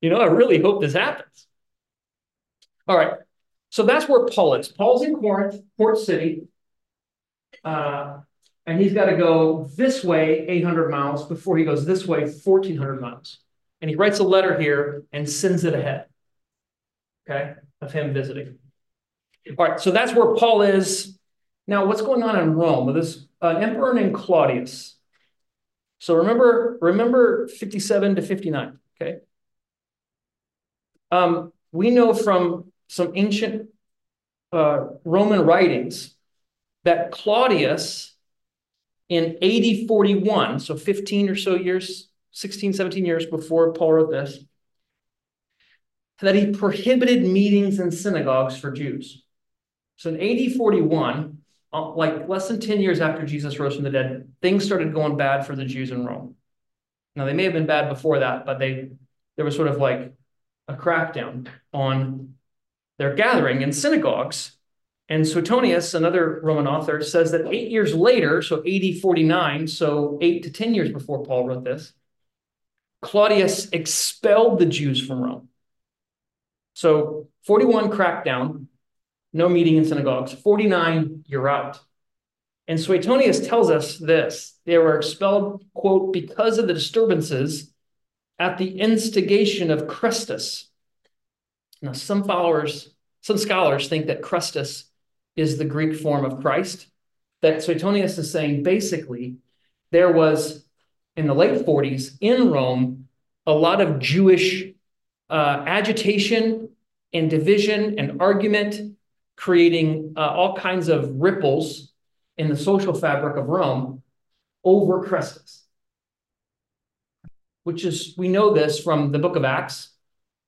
You 0.02 0.10
know, 0.10 0.20
I 0.20 0.26
really 0.26 0.60
hope 0.60 0.82
this 0.82 0.92
happens. 0.92 1.46
All 2.86 2.98
right. 2.98 3.14
So 3.70 3.82
that's 3.82 4.06
where 4.10 4.26
Paul 4.26 4.56
is. 4.56 4.68
Paul's 4.68 5.02
in 5.02 5.16
Corinth, 5.16 5.56
Port 5.78 5.96
City. 5.96 6.48
Uh, 7.62 8.18
and 8.66 8.80
he's 8.80 8.94
got 8.94 9.06
to 9.06 9.16
go 9.16 9.70
this 9.76 10.02
way 10.02 10.46
800 10.48 10.90
miles 10.90 11.26
before 11.26 11.58
he 11.58 11.64
goes 11.64 11.84
this 11.84 12.06
way 12.06 12.20
1400 12.20 13.00
miles. 13.00 13.38
And 13.80 13.90
he 13.90 13.96
writes 13.96 14.18
a 14.18 14.24
letter 14.24 14.58
here 14.58 15.04
and 15.12 15.28
sends 15.28 15.64
it 15.64 15.74
ahead. 15.74 16.06
Okay, 17.28 17.54
of 17.80 17.92
him 17.92 18.14
visiting. 18.14 18.58
All 19.58 19.66
right, 19.66 19.80
so 19.80 19.90
that's 19.90 20.14
where 20.14 20.34
Paul 20.34 20.62
is. 20.62 21.18
Now, 21.66 21.86
what's 21.86 22.02
going 22.02 22.22
on 22.22 22.38
in 22.38 22.54
Rome? 22.54 22.86
Well, 22.86 22.94
there's 22.94 23.26
emperor 23.42 23.94
named 23.94 24.14
Claudius. 24.14 24.96
So 25.98 26.14
remember, 26.14 26.78
remember 26.80 27.48
57 27.48 28.16
to 28.16 28.22
59, 28.22 28.78
okay? 29.00 29.18
Um, 31.10 31.52
we 31.72 31.90
know 31.90 32.12
from 32.12 32.72
some 32.88 33.12
ancient 33.14 33.70
uh, 34.52 34.86
Roman 35.04 35.42
writings 35.42 36.13
that 36.84 37.10
Claudius 37.10 38.14
in 39.08 39.36
AD 39.42 39.88
41, 39.88 40.60
so 40.60 40.76
15 40.76 41.28
or 41.28 41.36
so 41.36 41.54
years, 41.56 42.08
16, 42.32 42.72
17 42.72 43.04
years 43.04 43.26
before 43.26 43.72
Paul 43.72 43.92
wrote 43.92 44.10
this, 44.10 44.38
that 46.20 46.34
he 46.34 46.52
prohibited 46.52 47.24
meetings 47.26 47.78
in 47.80 47.90
synagogues 47.90 48.56
for 48.56 48.70
Jews. 48.70 49.22
So 49.96 50.10
in 50.10 50.20
AD 50.20 50.54
41, 50.56 51.38
uh, 51.72 51.90
like 51.90 52.28
less 52.28 52.48
than 52.48 52.60
10 52.60 52.80
years 52.80 53.00
after 53.00 53.26
Jesus 53.26 53.58
rose 53.58 53.74
from 53.74 53.84
the 53.84 53.90
dead, 53.90 54.32
things 54.40 54.64
started 54.64 54.94
going 54.94 55.16
bad 55.16 55.46
for 55.46 55.56
the 55.56 55.64
Jews 55.64 55.90
in 55.90 56.04
Rome. 56.04 56.36
Now, 57.16 57.24
they 57.24 57.32
may 57.32 57.44
have 57.44 57.52
been 57.52 57.66
bad 57.66 57.88
before 57.88 58.20
that, 58.20 58.44
but 58.44 58.58
they 58.58 58.90
there 59.36 59.44
was 59.44 59.56
sort 59.56 59.68
of 59.68 59.78
like 59.78 60.12
a 60.68 60.74
crackdown 60.74 61.48
on 61.72 62.34
their 62.98 63.14
gathering 63.14 63.62
in 63.62 63.72
synagogues. 63.72 64.56
And 65.08 65.26
Suetonius, 65.26 65.92
another 65.92 66.40
Roman 66.42 66.66
author, 66.66 67.02
says 67.02 67.32
that 67.32 67.46
eight 67.46 67.70
years 67.70 67.94
later, 67.94 68.40
so 68.40 68.62
AD 68.66 69.00
49, 69.02 69.66
so 69.66 70.18
eight 70.22 70.44
to 70.44 70.50
10 70.50 70.74
years 70.74 70.92
before 70.92 71.22
Paul 71.24 71.46
wrote 71.46 71.64
this, 71.64 71.92
Claudius 73.02 73.68
expelled 73.70 74.58
the 74.58 74.66
Jews 74.66 75.06
from 75.06 75.20
Rome. 75.20 75.48
So 76.72 77.28
41 77.46 77.90
crackdown, 77.90 78.66
no 79.34 79.48
meeting 79.48 79.76
in 79.76 79.84
synagogues. 79.84 80.32
49, 80.32 81.24
you're 81.26 81.48
out. 81.48 81.80
And 82.66 82.80
Suetonius 82.80 83.46
tells 83.46 83.70
us 83.70 83.98
this 83.98 84.58
they 84.64 84.78
were 84.78 84.96
expelled, 84.96 85.64
quote, 85.74 86.14
because 86.14 86.56
of 86.56 86.66
the 86.66 86.72
disturbances 86.72 87.72
at 88.38 88.56
the 88.56 88.80
instigation 88.80 89.70
of 89.70 89.82
Chrestus. 89.82 90.64
Now, 91.82 91.92
some 91.92 92.24
followers, 92.24 92.88
some 93.20 93.36
scholars 93.36 93.88
think 93.88 94.06
that 94.06 94.22
Chrestus 94.22 94.84
is 95.36 95.58
the 95.58 95.64
Greek 95.64 95.96
form 95.96 96.24
of 96.24 96.40
Christ. 96.40 96.86
That 97.42 97.62
Suetonius 97.62 98.18
is 98.18 98.30
saying 98.30 98.62
basically 98.62 99.36
there 99.90 100.12
was 100.12 100.64
in 101.16 101.26
the 101.26 101.34
late 101.34 101.64
40s 101.66 102.16
in 102.20 102.50
Rome 102.50 103.08
a 103.46 103.52
lot 103.52 103.80
of 103.80 103.98
Jewish 103.98 104.64
uh, 105.28 105.64
agitation 105.66 106.70
and 107.12 107.30
division 107.30 107.98
and 107.98 108.20
argument 108.20 108.96
creating 109.36 110.14
uh, 110.16 110.20
all 110.20 110.56
kinds 110.56 110.88
of 110.88 111.10
ripples 111.16 111.92
in 112.36 112.48
the 112.48 112.56
social 112.56 112.94
fabric 112.94 113.36
of 113.36 113.46
Rome 113.46 114.02
over 114.64 115.06
Chrestus. 115.06 115.62
Which 117.64 117.84
is, 117.84 118.14
we 118.16 118.28
know 118.28 118.52
this 118.52 118.80
from 118.80 119.12
the 119.12 119.18
book 119.18 119.36
of 119.36 119.44
Acts, 119.44 119.90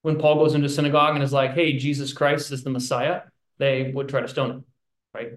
when 0.02 0.18
Paul 0.18 0.36
goes 0.36 0.54
into 0.54 0.68
synagogue 0.68 1.14
and 1.14 1.24
is 1.24 1.32
like, 1.32 1.52
hey, 1.52 1.76
Jesus 1.76 2.12
Christ 2.12 2.52
is 2.52 2.62
the 2.62 2.70
Messiah, 2.70 3.22
they 3.58 3.90
would 3.92 4.08
try 4.08 4.20
to 4.20 4.28
stone 4.28 4.50
him, 4.50 4.64
right? 5.16 5.32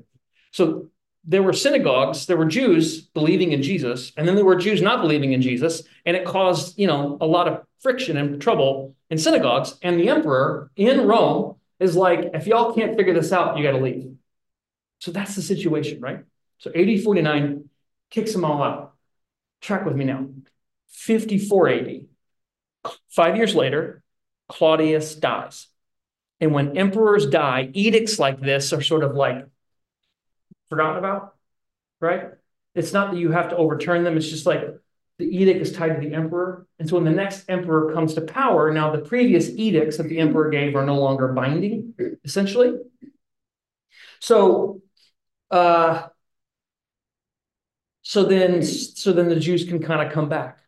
So 0.52 0.90
there 1.26 1.44
were 1.44 1.54
synagogues, 1.54 2.26
there 2.26 2.38
were 2.38 2.46
Jews 2.46 3.02
believing 3.02 3.52
in 3.52 3.62
Jesus, 3.62 4.12
and 4.18 4.28
then 4.28 4.36
there 4.36 4.46
were 4.46 4.56
Jews 4.56 4.82
not 4.82 5.02
believing 5.02 5.34
in 5.34 5.42
Jesus, 5.42 5.84
and 6.06 6.16
it 6.16 6.26
caused, 6.26 6.78
you 6.78 6.88
know, 6.88 7.18
a 7.22 7.26
lot 7.26 7.48
of 7.48 7.64
friction 7.80 8.18
and 8.18 8.42
trouble 8.42 8.96
in 9.10 9.18
synagogues. 9.18 9.76
And 9.82 10.00
the 10.00 10.10
emperor 10.10 10.72
in 10.76 11.08
Rome 11.08 11.56
is 11.80 11.96
like, 11.96 12.32
if 12.34 12.48
y'all 12.48 12.74
can't 12.74 12.98
figure 12.98 13.14
this 13.14 13.32
out, 13.32 13.58
you 13.58 13.64
got 13.64 13.72
to 13.72 13.84
leave. 13.84 14.14
So 15.00 15.12
that's 15.12 15.36
the 15.36 15.42
situation, 15.42 16.02
right? 16.02 16.24
So 16.58 16.72
AD 16.76 17.04
49 17.04 17.70
kicks 18.12 18.34
them 18.34 18.44
all 18.44 18.62
out. 18.64 18.94
Track 19.62 19.86
with 19.86 19.96
me 19.96 20.06
now. 20.06 20.30
54 20.90 21.70
AD, 21.70 22.02
five 23.10 23.38
years 23.38 23.56
later, 23.56 24.04
Claudius 24.50 25.16
dies. 25.16 25.68
And 26.42 26.54
when 26.54 26.78
emperors 26.78 27.26
die, 27.26 27.70
edicts 27.74 28.20
like 28.20 28.40
this 28.40 28.74
are 28.74 28.82
sort 28.82 29.04
of 29.04 29.16
like 29.16 29.46
forgotten 30.70 30.98
about, 30.98 31.36
right? 32.00 32.30
It's 32.76 32.94
not 32.94 33.12
that 33.12 33.18
you 33.18 33.32
have 33.32 33.50
to 33.50 33.58
overturn 33.58 34.04
them. 34.04 34.18
It's 34.18 34.30
just 34.30 34.46
like 34.46 34.62
the 35.18 35.26
edict 35.26 35.62
is 35.62 35.74
tied 35.74 36.00
to 36.00 36.08
the 36.08 36.16
emperor. 36.16 36.66
And 36.80 36.88
so 36.88 36.96
when 36.96 37.04
the 37.04 37.12
next 37.12 37.46
emperor 37.50 37.94
comes 37.94 38.14
to 38.14 38.22
power, 38.22 38.72
now 38.72 38.92
the 38.92 39.02
previous 39.02 39.50
edicts 39.50 39.98
that 39.98 40.08
the 40.08 40.20
emperor 40.20 40.50
gave 40.50 40.76
are 40.76 40.86
no 40.86 41.00
longer 41.00 41.30
binding, 41.30 41.94
essentially. 42.24 42.74
So, 44.22 44.82
uh, 45.52 46.08
so 48.02 48.24
then, 48.24 48.64
so 48.64 49.12
then 49.12 49.30
the 49.30 49.40
Jews 49.40 49.66
can 49.66 49.82
kind 49.82 50.06
of 50.06 50.14
come 50.14 50.30
back. 50.30 50.60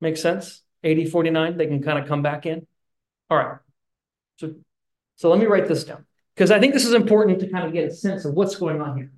Make 0.00 0.16
sense? 0.16 0.62
AD 0.84 1.10
49, 1.10 1.56
they 1.56 1.66
can 1.66 1.82
kind 1.82 1.98
of 1.98 2.06
come 2.06 2.22
back 2.22 2.46
in. 2.46 2.66
All 3.28 3.38
right. 3.38 3.58
So, 4.38 4.54
so 5.16 5.30
let 5.30 5.38
me 5.38 5.46
write 5.46 5.68
this 5.68 5.84
down 5.84 6.04
because 6.40 6.50
I 6.50 6.58
think 6.58 6.72
this 6.72 6.86
is 6.86 6.94
important 6.94 7.38
to 7.40 7.50
kind 7.50 7.66
of 7.66 7.74
get 7.74 7.84
a 7.84 7.94
sense 7.94 8.24
of 8.24 8.32
what's 8.32 8.56
going 8.56 8.80
on 8.80 8.96
here. 8.96 9.12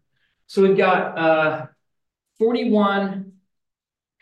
So 0.49 0.61
we've 0.61 0.77
got 0.77 1.17
uh, 1.17 1.67
41 2.41 3.33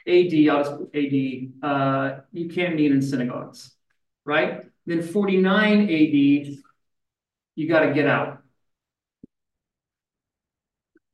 AD, 0.07 0.35
AD, 0.35 1.63
uh, 1.63 2.21
you 2.31 2.51
can't 2.51 2.77
meet 2.77 2.93
in 2.93 3.01
synagogues, 3.01 3.75
right? 4.27 4.67
Then 4.85 5.01
49 5.01 5.85
AD, 5.85 5.89
you 7.55 7.69
got 7.71 7.87
to 7.87 7.95
get 7.95 8.07
out. 8.07 8.43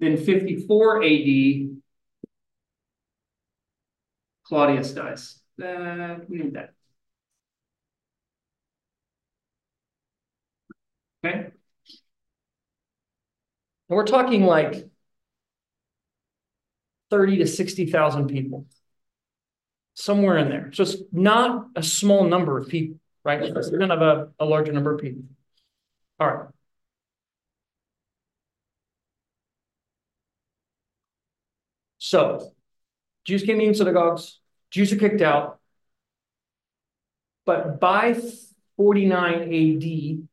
Then 0.01 0.17
54 0.17 1.05
AD, 1.05 1.69
Claudius 4.43 4.91
dies. 4.91 5.39
Uh, 5.63 6.17
we 6.29 6.39
need 6.39 6.55
that. 6.55 6.71
Okay. 11.25 11.56
And 13.89 13.97
we're 13.97 14.05
talking 14.05 14.45
like 14.45 14.89
30 17.11 17.39
to 17.39 17.47
60,000 17.47 18.29
people 18.29 18.67
somewhere 19.95 20.39
in 20.39 20.49
there. 20.49 20.71
So 20.73 20.83
it's 20.83 20.97
not 21.11 21.69
a 21.75 21.83
small 21.83 22.25
number 22.25 22.59
of 22.59 22.69
people, 22.69 22.99
right? 23.25 23.41
Going 23.41 23.81
to 23.81 23.89
have 23.89 24.03
a, 24.03 24.29
a 24.39 24.45
larger 24.45 24.73
number 24.73 24.95
of 24.95 25.01
people. 25.01 25.23
All 26.21 26.29
right. 26.29 26.49
So 31.99 32.53
Jews 33.25 33.43
came 33.43 33.61
in 33.61 33.75
synagogues, 33.75 34.39
Jews 34.71 34.93
are 34.93 34.97
kicked 34.97 35.23
out. 35.23 35.59
But 37.45 37.81
by 37.81 38.17
49 38.77 39.35
AD, 39.35 40.29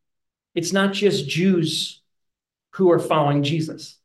it's 0.53 0.72
not 0.72 0.93
just 0.93 1.27
Jews 1.27 2.02
who 2.73 2.91
are 2.91 2.99
following 2.99 3.43
Jesus. 3.43 3.97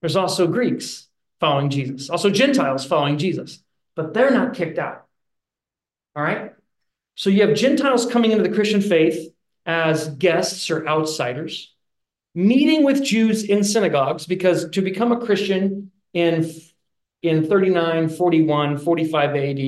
There's 0.00 0.16
also 0.16 0.46
Greeks 0.46 1.08
following 1.38 1.70
Jesus, 1.70 2.10
also 2.10 2.30
Gentiles 2.30 2.84
following 2.84 3.18
Jesus, 3.18 3.62
but 3.94 4.14
they're 4.14 4.30
not 4.30 4.54
kicked 4.54 4.78
out. 4.78 5.06
All 6.16 6.22
right? 6.22 6.52
So 7.14 7.30
you 7.30 7.46
have 7.46 7.56
Gentiles 7.56 8.06
coming 8.06 8.32
into 8.32 8.42
the 8.42 8.54
Christian 8.54 8.80
faith 8.80 9.32
as 9.66 10.08
guests 10.08 10.70
or 10.70 10.86
outsiders, 10.86 11.74
meeting 12.34 12.84
with 12.84 13.04
Jews 13.04 13.44
in 13.44 13.64
synagogues, 13.64 14.26
because 14.26 14.70
to 14.70 14.82
become 14.82 15.12
a 15.12 15.20
Christian 15.24 15.90
in, 16.14 16.50
in 17.22 17.48
39, 17.48 18.08
41, 18.08 18.78
45 18.78 19.30
AD 19.30 19.58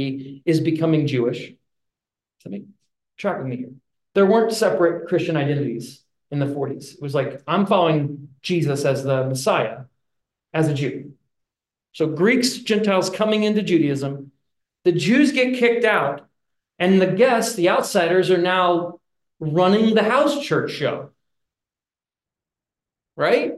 is 0.44 0.60
becoming 0.60 1.06
Jewish. 1.06 1.52
I 2.46 2.48
mean, 2.48 2.74
track 3.18 3.38
with 3.38 3.46
me 3.46 3.56
here. 3.56 3.72
There 4.14 4.26
weren't 4.26 4.52
separate 4.52 5.08
Christian 5.08 5.36
identities 5.36 6.03
in 6.34 6.40
the 6.40 6.54
40s. 6.54 6.94
It 6.94 7.02
was 7.02 7.14
like, 7.14 7.40
I'm 7.46 7.64
following 7.64 8.28
Jesus 8.42 8.84
as 8.84 9.04
the 9.04 9.24
Messiah, 9.24 9.84
as 10.52 10.68
a 10.68 10.74
Jew. 10.74 11.12
So 11.92 12.08
Greeks, 12.08 12.58
Gentiles 12.58 13.08
coming 13.08 13.44
into 13.44 13.62
Judaism, 13.62 14.32
the 14.84 14.92
Jews 14.92 15.32
get 15.32 15.56
kicked 15.56 15.84
out, 15.84 16.26
and 16.78 17.00
the 17.00 17.06
guests, 17.06 17.54
the 17.54 17.70
outsiders, 17.70 18.30
are 18.30 18.38
now 18.38 19.00
running 19.38 19.94
the 19.94 20.02
house 20.02 20.44
church 20.44 20.72
show. 20.72 21.10
Right? 23.16 23.52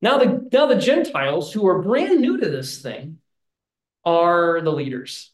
Now 0.00 0.18
the 0.18 0.48
now 0.52 0.66
the 0.66 0.76
Gentiles 0.76 1.52
who 1.52 1.66
are 1.66 1.82
brand 1.82 2.20
new 2.20 2.38
to 2.38 2.48
this 2.48 2.80
thing 2.80 3.18
are 4.04 4.60
the 4.60 4.70
leaders 4.70 5.32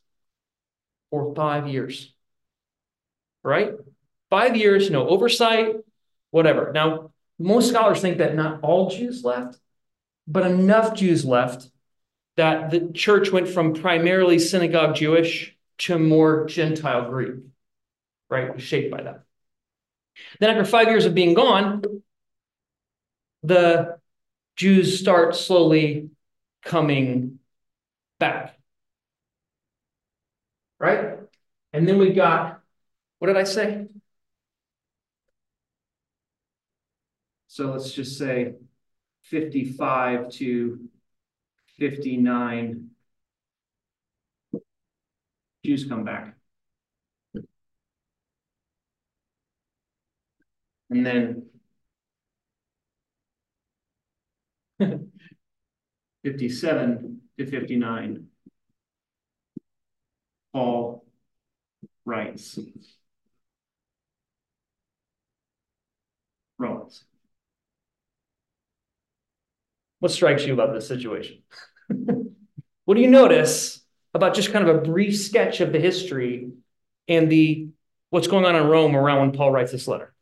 for 1.10 1.34
five 1.34 1.68
years. 1.68 2.14
Right? 3.42 3.72
Five 4.30 4.56
years, 4.56 4.90
no 4.90 5.06
oversight, 5.06 5.76
whatever. 6.34 6.72
Now, 6.72 7.12
most 7.38 7.68
scholars 7.68 8.00
think 8.00 8.18
that 8.18 8.34
not 8.34 8.58
all 8.62 8.90
Jews 8.90 9.22
left, 9.22 9.56
but 10.26 10.44
enough 10.44 10.96
Jews 10.96 11.24
left 11.24 11.68
that 12.36 12.72
the 12.72 12.90
church 12.92 13.30
went 13.30 13.46
from 13.46 13.72
primarily 13.72 14.40
synagogue 14.40 14.96
Jewish 14.96 15.56
to 15.78 15.96
more 15.96 16.46
Gentile 16.46 17.08
Greek, 17.08 17.36
right? 18.28 18.60
Shaped 18.60 18.90
by 18.90 19.04
that. 19.04 19.22
Then, 20.40 20.50
after 20.50 20.64
five 20.64 20.88
years 20.88 21.06
of 21.06 21.14
being 21.14 21.34
gone, 21.34 21.82
the 23.44 23.98
Jews 24.56 24.98
start 24.98 25.36
slowly 25.36 26.10
coming 26.64 27.38
back. 28.18 28.58
Right? 30.80 31.16
And 31.72 31.88
then 31.88 31.98
we 31.98 32.12
got, 32.12 32.60
what 33.20 33.28
did 33.28 33.36
I 33.36 33.44
say? 33.44 33.86
So 37.54 37.70
let's 37.70 37.92
just 37.92 38.18
say 38.18 38.54
55 39.22 40.28
to 40.30 40.80
59 41.78 42.90
Jews 45.64 45.84
come 45.84 46.02
back. 46.02 46.36
And 50.90 51.06
then 51.06 51.46
57 56.24 57.20
to 57.38 57.46
59, 57.46 58.26
Paul 60.52 61.04
writes 62.04 62.58
Romans. 66.58 67.04
What 70.04 70.12
strikes 70.12 70.44
you 70.44 70.52
about 70.52 70.74
this 70.74 70.86
situation? 70.86 71.38
what 72.84 72.94
do 72.94 73.00
you 73.00 73.08
notice 73.08 73.82
about 74.12 74.34
just 74.34 74.52
kind 74.52 74.68
of 74.68 74.76
a 74.76 74.80
brief 74.82 75.18
sketch 75.18 75.62
of 75.62 75.72
the 75.72 75.80
history 75.80 76.50
and 77.08 77.32
the 77.32 77.68
what's 78.10 78.28
going 78.28 78.44
on 78.44 78.54
in 78.54 78.66
Rome 78.66 78.94
around 78.94 79.20
when 79.20 79.32
Paul 79.32 79.50
writes 79.50 79.72
this 79.72 79.88
letter? 79.88 80.14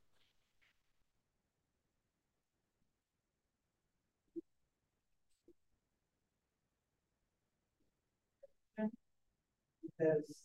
Because 8.78 10.44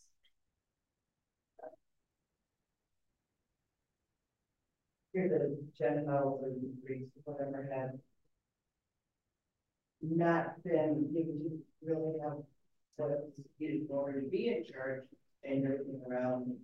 uh, 1.61 1.67
here 5.13 5.29
the 5.29 5.59
Gentiles 5.77 6.41
or 6.41 6.49
Greeks, 6.83 7.11
whatever, 7.23 7.69
had 7.71 7.99
not 10.01 10.63
been 10.63 11.09
to 11.13 11.59
really 11.83 12.19
have 12.23 12.37
what 12.97 13.29
you 13.59 13.87
already 13.91 14.21
to 14.21 14.27
be 14.27 14.47
in 14.49 14.63
charge 14.65 15.03
and 15.43 15.65
everything 15.65 16.01
around. 16.09 16.55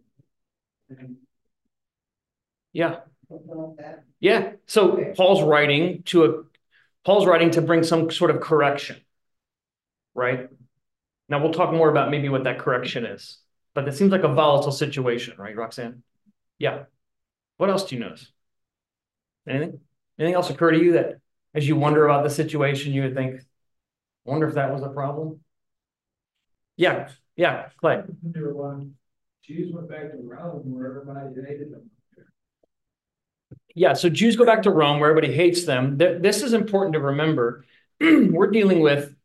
Yeah. 2.74 2.98
Yeah. 4.20 4.52
So 4.68 4.92
okay. 4.94 5.14
Paul's 5.16 5.42
writing 5.44 6.04
to 6.04 6.26
a 6.26 6.44
Paul's 7.06 7.26
writing 7.26 7.52
to 7.52 7.62
bring 7.62 7.84
some 7.84 8.10
sort 8.10 8.32
of 8.32 8.42
correction. 8.42 8.98
Right? 10.16 10.50
Now 11.30 11.42
we'll 11.42 11.54
talk 11.54 11.74
more 11.74 11.90
about 11.90 12.12
maybe 12.12 12.30
what 12.30 12.44
that 12.44 12.60
correction 12.60 13.06
is. 13.06 13.38
But 13.74 13.88
it 13.88 13.96
seems 13.96 14.12
like 14.12 14.24
a 14.24 14.34
volatile 14.34 14.72
situation, 14.72 15.36
right, 15.38 15.56
Roxanne? 15.56 16.04
Yeah. 16.60 16.84
What 17.58 17.72
else 17.72 17.86
do 17.86 17.96
you 17.96 18.02
notice? 18.02 18.32
Anything? 19.48 19.80
Anything 20.20 20.36
else 20.36 20.50
occur 20.50 20.72
to 20.72 20.78
you 20.78 20.94
that 20.94 21.16
as 21.54 21.68
you 21.68 21.76
wonder 21.76 22.06
about 22.06 22.24
the 22.24 22.30
situation, 22.30 22.94
you 22.94 23.04
would 23.04 23.16
think, 23.16 23.42
wonder 24.26 24.48
if 24.48 24.56
that 24.56 24.74
was 24.74 24.84
a 24.84 24.90
problem? 24.90 25.40
Yeah, 26.78 27.10
yeah, 27.36 27.70
Clay. 27.78 28.04
There 28.24 28.54
one, 28.54 28.96
Jews 29.44 29.74
went 29.74 29.90
back 29.90 30.12
to 30.12 30.18
Rome 30.18 30.74
where 30.74 30.88
everybody 30.88 31.42
hated 31.48 31.72
them. 31.72 31.90
Yeah, 33.76 33.94
so 33.94 34.10
Jews 34.10 34.36
go 34.36 34.46
back 34.46 34.64
to 34.64 34.72
Rome 34.72 35.00
where 35.00 35.10
everybody 35.10 35.34
hates 35.34 35.66
them. 35.66 35.98
This 35.98 36.44
is 36.44 36.54
important 36.54 36.94
to 36.94 37.00
remember. 37.00 37.66
We're 38.00 38.52
dealing 38.52 38.82
with 38.82 39.16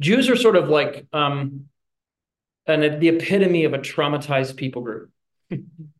Jews 0.00 0.28
are 0.28 0.36
sort 0.36 0.56
of 0.56 0.68
like 0.68 1.06
um, 1.12 1.68
an, 2.66 2.98
the 2.98 3.08
epitome 3.08 3.64
of 3.64 3.74
a 3.74 3.78
traumatized 3.78 4.56
people 4.56 4.82
group. 4.82 5.10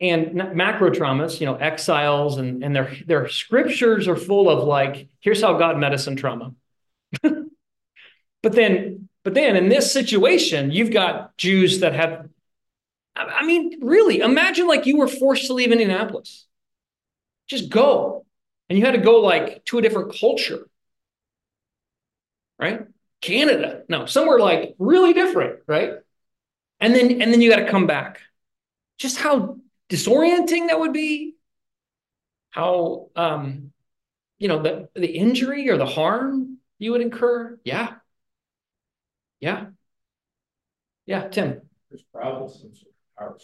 and 0.00 0.34
macro 0.54 0.90
traumas, 0.90 1.40
you 1.40 1.46
know, 1.46 1.56
exiles 1.56 2.36
and, 2.36 2.62
and 2.62 2.76
their, 2.76 2.94
their 3.06 3.28
scriptures 3.28 4.08
are 4.08 4.16
full 4.16 4.48
of 4.50 4.64
like, 4.64 5.08
here's 5.20 5.40
how 5.40 5.56
God 5.56 5.78
medicine 5.78 6.16
trauma. 6.16 6.52
but 7.22 7.48
then, 8.42 9.08
but 9.24 9.34
then 9.34 9.56
in 9.56 9.68
this 9.68 9.92
situation, 9.92 10.70
you've 10.70 10.92
got 10.92 11.36
Jews 11.38 11.80
that 11.80 11.94
have, 11.94 12.28
I 13.16 13.46
mean, 13.46 13.78
really, 13.80 14.20
imagine 14.20 14.66
like 14.66 14.84
you 14.84 14.98
were 14.98 15.08
forced 15.08 15.46
to 15.46 15.54
leave 15.54 15.72
Indianapolis. 15.72 16.46
Just 17.48 17.70
go. 17.70 18.26
And 18.68 18.78
you 18.78 18.84
had 18.84 18.92
to 18.92 19.00
go 19.00 19.20
like 19.20 19.64
to 19.66 19.78
a 19.78 19.82
different 19.82 20.18
culture 20.18 20.68
right? 22.58 22.82
Canada, 23.20 23.82
no, 23.88 24.06
somewhere 24.06 24.38
like 24.38 24.74
really 24.78 25.12
different, 25.12 25.60
right? 25.66 25.94
And 26.80 26.94
then 26.94 27.22
and 27.22 27.32
then 27.32 27.40
you 27.40 27.50
got 27.50 27.60
to 27.60 27.70
come 27.70 27.86
back. 27.86 28.20
Just 28.98 29.18
how 29.18 29.58
disorienting 29.88 30.68
that 30.68 30.78
would 30.78 30.92
be. 30.92 31.34
How 32.50 33.08
um, 33.16 33.72
you 34.38 34.48
know, 34.48 34.62
the 34.62 34.88
the 34.94 35.08
injury 35.08 35.68
or 35.68 35.76
the 35.76 35.86
harm 35.86 36.58
you 36.78 36.92
would 36.92 37.00
incur. 37.00 37.58
Yeah. 37.64 37.94
Yeah. 39.40 39.66
Yeah, 41.06 41.28
Tim. 41.28 41.60
There's 41.90 42.04
probably 42.12 42.48
some 42.48 42.74
sort 42.74 42.92
of 42.92 43.16
power 43.18 43.38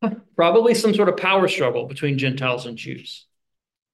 struggle. 0.00 0.22
probably 0.36 0.74
some 0.74 0.94
sort 0.94 1.08
of 1.08 1.16
power 1.16 1.48
struggle 1.48 1.86
between 1.86 2.18
Gentiles 2.18 2.66
and 2.66 2.76
Jews, 2.76 3.26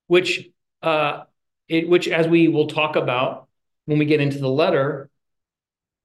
which 0.07 0.49
uh, 0.83 1.23
it, 1.69 1.89
which 1.89 2.09
as 2.09 2.29
we 2.29 2.49
will 2.49 2.69
talk 2.69 2.97
about 2.97 3.49
when 3.87 3.99
we 3.99 4.05
get 4.05 4.21
into 4.21 4.39
the 4.39 4.51
letter, 4.51 5.11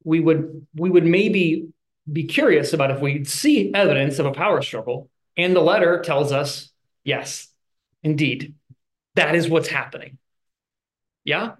we 0.03 0.19
would 0.19 0.65
we 0.75 0.89
would 0.89 1.05
maybe 1.05 1.67
be 2.11 2.25
curious 2.25 2.73
about 2.73 2.91
if 2.91 2.99
we 2.99 3.23
see 3.23 3.73
evidence 3.73 4.19
of 4.19 4.25
a 4.25 4.31
power 4.31 4.61
struggle, 4.61 5.09
and 5.37 5.55
the 5.55 5.61
letter 5.61 6.01
tells 6.01 6.31
us, 6.31 6.71
yes, 7.03 7.47
indeed, 8.03 8.55
that 9.15 9.35
is 9.35 9.49
what's 9.49 9.67
happening. 9.67 10.17
Yeah? 11.23 11.53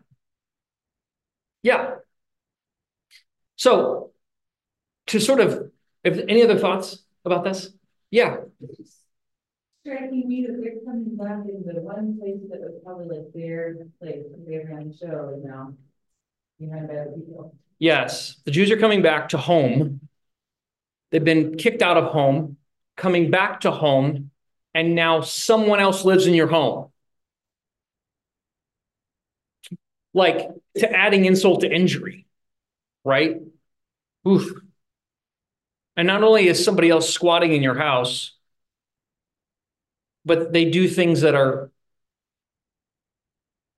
Yeah. 1.63 1.95
So 3.55 4.11
to 5.07 5.19
sort 5.19 5.39
of 5.39 5.71
if 6.03 6.17
any 6.27 6.43
other 6.43 6.57
thoughts 6.57 7.03
about 7.23 7.43
this? 7.43 7.69
Yeah 8.09 8.37
striking 9.81 10.27
me 10.27 10.45
that 10.45 10.61
they're 10.61 10.79
coming 10.85 11.15
back 11.15 11.43
into 11.47 11.73
the 11.73 11.81
one 11.81 12.17
place 12.19 12.39
that 12.49 12.59
was 12.59 12.79
probably 12.83 13.17
like 13.17 13.33
their 13.33 13.75
place 13.99 14.23
that 14.29 14.45
they 14.47 14.59
were 14.59 14.77
on 14.77 14.89
the 14.89 14.97
show 14.97 15.41
now. 15.43 15.73
Behind 16.59 16.85
other 16.85 17.11
people. 17.15 17.55
Yes, 17.79 18.39
the 18.45 18.51
Jews 18.51 18.69
are 18.69 18.77
coming 18.77 19.01
back 19.01 19.29
to 19.29 19.37
home 19.37 20.00
they've 21.11 21.23
been 21.23 21.57
kicked 21.57 21.81
out 21.81 21.97
of 21.97 22.05
home, 22.05 22.57
coming 22.97 23.29
back 23.29 23.61
to 23.61 23.71
home, 23.71 24.31
and 24.73 24.95
now 24.95 25.21
someone 25.21 25.79
else 25.79 26.05
lives 26.05 26.27
in 26.27 26.33
your 26.33 26.47
home. 26.47 26.91
Like 30.13 30.49
to 30.77 30.91
adding 30.91 31.25
insult 31.25 31.61
to 31.61 31.71
injury, 31.71 32.25
right? 33.03 33.37
Oof. 34.27 34.51
And 35.95 36.07
not 36.07 36.23
only 36.23 36.47
is 36.47 36.63
somebody 36.63 36.89
else 36.89 37.09
squatting 37.09 37.53
in 37.53 37.61
your 37.61 37.75
house, 37.75 38.33
but 40.25 40.53
they 40.53 40.69
do 40.69 40.87
things 40.87 41.21
that 41.21 41.35
are 41.35 41.71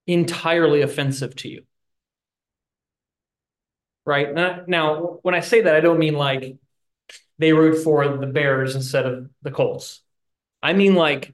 entirely 0.08 0.82
offensive 0.82 1.36
to 1.38 1.50
you. 1.50 1.64
Right 4.06 4.34
now, 4.68 5.20
when 5.22 5.34
I 5.34 5.40
say 5.40 5.62
that, 5.62 5.76
I 5.76 5.80
don't 5.80 6.00
mean 6.00 6.16
like 6.16 6.58
they 7.44 7.54
root 7.54 7.84
for 7.84 8.18
the 8.18 8.28
Bears 8.28 8.76
instead 8.76 9.06
of 9.06 9.30
the 9.42 9.52
Colts. 9.52 10.02
I 10.64 10.74
mean 10.74 10.96
like 10.96 11.34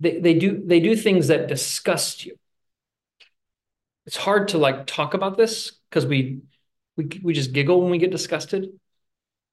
they, 0.00 0.20
they 0.20 0.34
do 0.34 0.62
they 0.64 0.80
do 0.80 0.96
things 0.96 1.28
that 1.28 1.48
disgust 1.48 2.24
you. 2.24 2.36
It's 4.06 4.16
hard 4.16 4.48
to 4.48 4.58
like 4.58 4.86
talk 4.86 5.14
about 5.14 5.36
this 5.36 5.72
because 5.90 6.06
we 6.06 6.40
we 6.96 7.08
we 7.22 7.32
just 7.34 7.52
giggle 7.52 7.80
when 7.82 7.90
we 7.90 7.98
get 7.98 8.10
disgusted. 8.10 8.70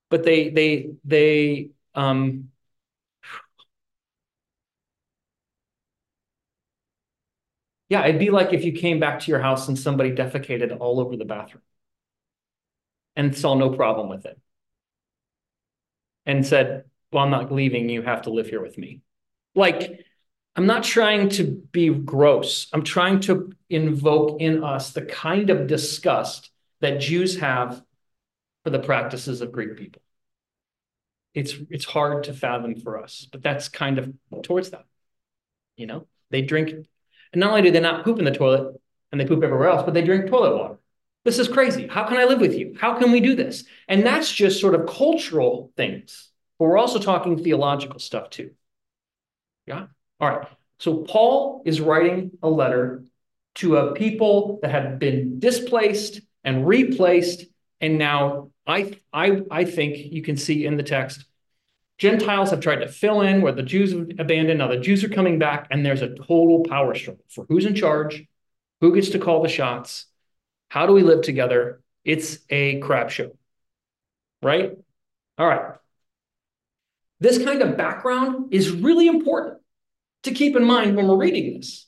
But 0.09 0.23
they 0.23 0.49
they 0.49 0.91
they 1.05 1.71
um 1.95 2.51
Yeah, 7.89 8.05
it'd 8.05 8.19
be 8.19 8.31
like 8.31 8.51
if 8.53 8.65
you 8.65 8.73
came 8.73 8.99
back 8.99 9.19
to 9.21 9.31
your 9.31 9.39
house 9.39 9.67
and 9.67 9.77
somebody 9.77 10.11
defecated 10.11 10.75
all 10.79 10.99
over 10.99 11.15
the 11.17 11.25
bathroom 11.25 11.61
and 13.15 13.35
saw 13.35 13.55
no 13.55 13.69
problem 13.69 14.09
with 14.09 14.25
it 14.25 14.39
and 16.25 16.45
said, 16.45 16.85
Well, 17.11 17.23
I'm 17.23 17.31
not 17.31 17.51
leaving. 17.51 17.89
You 17.89 18.01
have 18.01 18.23
to 18.23 18.29
live 18.31 18.47
here 18.47 18.61
with 18.61 18.77
me. 18.77 19.01
Like, 19.53 20.05
I'm 20.55 20.65
not 20.65 20.83
trying 20.83 21.29
to 21.29 21.43
be 21.71 21.89
gross. 21.89 22.67
I'm 22.71 22.83
trying 22.83 23.19
to 23.21 23.51
invoke 23.69 24.41
in 24.41 24.63
us 24.63 24.91
the 24.91 25.01
kind 25.01 25.49
of 25.49 25.67
disgust 25.67 26.49
that 26.81 27.01
Jews 27.01 27.37
have 27.39 27.81
for 28.63 28.69
the 28.69 28.79
practices 28.79 29.41
of 29.41 29.51
Greek 29.51 29.77
people. 29.77 30.01
It's, 31.33 31.55
it's 31.69 31.85
hard 31.85 32.25
to 32.25 32.33
fathom 32.33 32.79
for 32.79 33.01
us, 33.01 33.27
but 33.29 33.43
that's 33.43 33.67
kind 33.67 33.99
of 33.99 34.13
towards 34.43 34.69
that. 34.69 34.85
You 35.75 35.87
know, 35.87 36.07
they 36.31 36.41
drink 36.41 36.73
and 37.35 37.41
not 37.41 37.49
only 37.49 37.63
do 37.63 37.71
they 37.71 37.81
not 37.81 38.05
poop 38.05 38.17
in 38.17 38.23
the 38.23 38.31
toilet 38.31 38.79
and 39.11 39.19
they 39.19 39.25
poop 39.25 39.43
everywhere 39.43 39.67
else, 39.67 39.83
but 39.83 39.93
they 39.93 40.01
drink 40.01 40.27
toilet 40.27 40.57
water. 40.57 40.77
This 41.25 41.39
is 41.39 41.47
crazy. 41.47 41.87
How 41.87 42.07
can 42.07 42.17
I 42.17 42.25
live 42.25 42.39
with 42.39 42.53
you? 42.53 42.77
How 42.79 42.97
can 42.97 43.11
we 43.11 43.19
do 43.19 43.35
this? 43.35 43.65
And 43.87 44.05
that's 44.05 44.31
just 44.31 44.61
sort 44.61 44.75
of 44.75 44.87
cultural 44.87 45.71
things. 45.75 46.29
But 46.57 46.65
we're 46.65 46.77
also 46.77 46.99
talking 46.99 47.43
theological 47.43 47.99
stuff 47.99 48.29
too. 48.29 48.51
Yeah. 49.65 49.87
All 50.19 50.29
right. 50.29 50.47
So 50.79 50.97
Paul 50.97 51.63
is 51.65 51.81
writing 51.81 52.31
a 52.43 52.49
letter 52.49 53.03
to 53.55 53.77
a 53.77 53.93
people 53.93 54.59
that 54.61 54.71
have 54.71 54.99
been 54.99 55.39
displaced 55.39 56.21
and 56.43 56.67
replaced. 56.67 57.45
And 57.81 57.97
now 57.97 58.51
I, 58.67 58.93
I, 59.11 59.41
I 59.49 59.65
think 59.65 59.97
you 59.97 60.21
can 60.21 60.37
see 60.37 60.65
in 60.65 60.77
the 60.77 60.83
text 60.83 61.25
Gentiles 61.97 62.51
have 62.51 62.59
tried 62.59 62.81
to 62.81 62.87
fill 62.87 63.21
in 63.21 63.41
where 63.41 63.53
the 63.53 63.63
Jews 63.63 63.93
have 63.93 64.09
abandoned. 64.19 64.59
Now 64.59 64.67
the 64.67 64.77
Jews 64.77 65.03
are 65.03 65.09
coming 65.09 65.39
back, 65.39 65.67
and 65.71 65.85
there's 65.85 66.01
a 66.01 66.13
total 66.13 66.63
power 66.67 66.93
struggle 66.93 67.23
for 67.29 67.45
who's 67.47 67.65
in 67.65 67.73
charge, 67.73 68.25
who 68.81 68.93
gets 68.93 69.09
to 69.09 69.19
call 69.19 69.41
the 69.41 69.47
shots, 69.47 70.07
how 70.75 70.85
do 70.85 70.91
we 70.91 71.03
live 71.03 71.21
together? 71.21 71.81
It's 72.03 72.39
a 72.49 72.79
crap 72.81 73.09
show, 73.09 73.31
right? 74.43 74.73
All 75.37 75.47
right. 75.47 75.75
This 77.21 77.41
kind 77.41 77.61
of 77.61 77.77
background 77.77 78.53
is 78.53 78.71
really 78.71 79.07
important 79.07 79.59
to 80.23 80.31
keep 80.31 80.57
in 80.57 80.65
mind 80.65 80.97
when 80.97 81.07
we're 81.07 81.15
reading 81.15 81.55
this. 81.55 81.87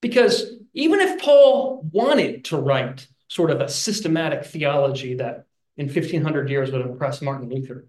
Because 0.00 0.52
even 0.72 1.00
if 1.00 1.20
Paul 1.20 1.82
wanted 1.90 2.44
to 2.44 2.58
write 2.58 3.08
sort 3.26 3.50
of 3.50 3.60
a 3.60 3.68
systematic 3.68 4.44
theology 4.44 5.16
that 5.16 5.46
in 5.76 5.86
1500 5.86 6.48
years 6.48 6.70
would 6.70 6.82
impress 6.82 7.22
Martin 7.22 7.48
Luther, 7.48 7.88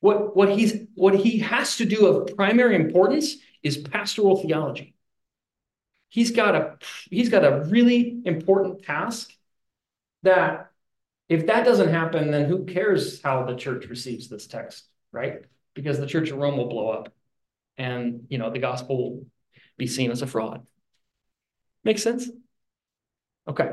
what, 0.00 0.34
what, 0.34 0.48
he's, 0.48 0.86
what 0.94 1.14
he 1.14 1.40
has 1.40 1.76
to 1.76 1.84
do 1.84 2.06
of 2.06 2.34
primary 2.34 2.76
importance 2.76 3.36
is 3.62 3.76
pastoral 3.76 4.40
theology. 4.40 4.94
He's 6.08 6.30
got 6.30 6.54
a, 6.54 6.78
he's 7.10 7.28
got 7.28 7.44
a 7.44 7.66
really 7.68 8.22
important 8.24 8.82
task 8.82 9.35
that 10.26 10.70
if 11.28 11.46
that 11.46 11.64
doesn't 11.64 11.88
happen, 11.88 12.30
then 12.30 12.48
who 12.48 12.64
cares 12.64 13.20
how 13.22 13.44
the 13.44 13.56
church 13.56 13.86
receives 13.86 14.28
this 14.28 14.46
text, 14.46 14.84
right? 15.12 15.40
Because 15.74 15.98
the 15.98 16.06
church 16.06 16.30
of 16.30 16.38
Rome 16.38 16.56
will 16.56 16.68
blow 16.68 16.90
up 16.90 17.12
and, 17.76 18.26
you 18.28 18.38
know, 18.38 18.50
the 18.50 18.58
gospel 18.58 18.96
will 18.96 19.26
be 19.76 19.86
seen 19.86 20.10
as 20.10 20.22
a 20.22 20.26
fraud. 20.26 20.64
Makes 21.84 22.02
sense? 22.02 22.30
Okay. 23.48 23.70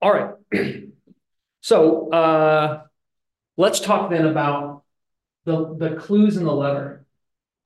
All 0.00 0.12
right. 0.12 0.34
so, 1.60 2.10
uh, 2.10 2.82
let's 3.56 3.80
talk 3.80 4.10
then 4.10 4.26
about 4.26 4.84
the, 5.44 5.74
the 5.76 5.96
clues 5.96 6.36
in 6.36 6.44
the 6.44 6.54
letter 6.54 7.06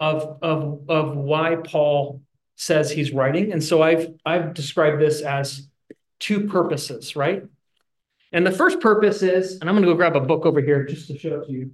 of, 0.00 0.38
of, 0.42 0.84
of 0.88 1.16
why 1.16 1.56
Paul 1.56 2.22
says 2.56 2.90
he's 2.90 3.12
writing. 3.12 3.52
And 3.52 3.62
so 3.62 3.82
I've, 3.82 4.14
I've 4.26 4.54
described 4.54 5.00
this 5.00 5.22
as 5.22 5.67
two 6.18 6.48
purposes, 6.48 7.16
right? 7.16 7.44
And 8.33 8.46
the 8.46 8.52
first 8.52 8.81
purpose 8.81 9.22
is, 9.22 9.59
and 9.61 9.68
I'm 9.68 9.74
going 9.74 9.85
to 9.85 9.92
go 9.92 9.96
grab 9.96 10.16
a 10.16 10.20
book 10.20 10.44
over 10.44 10.61
here 10.61 10.85
just 10.85 11.09
to 11.09 11.18
show 11.18 11.40
it 11.40 11.46
to 11.46 11.52
you. 11.52 11.70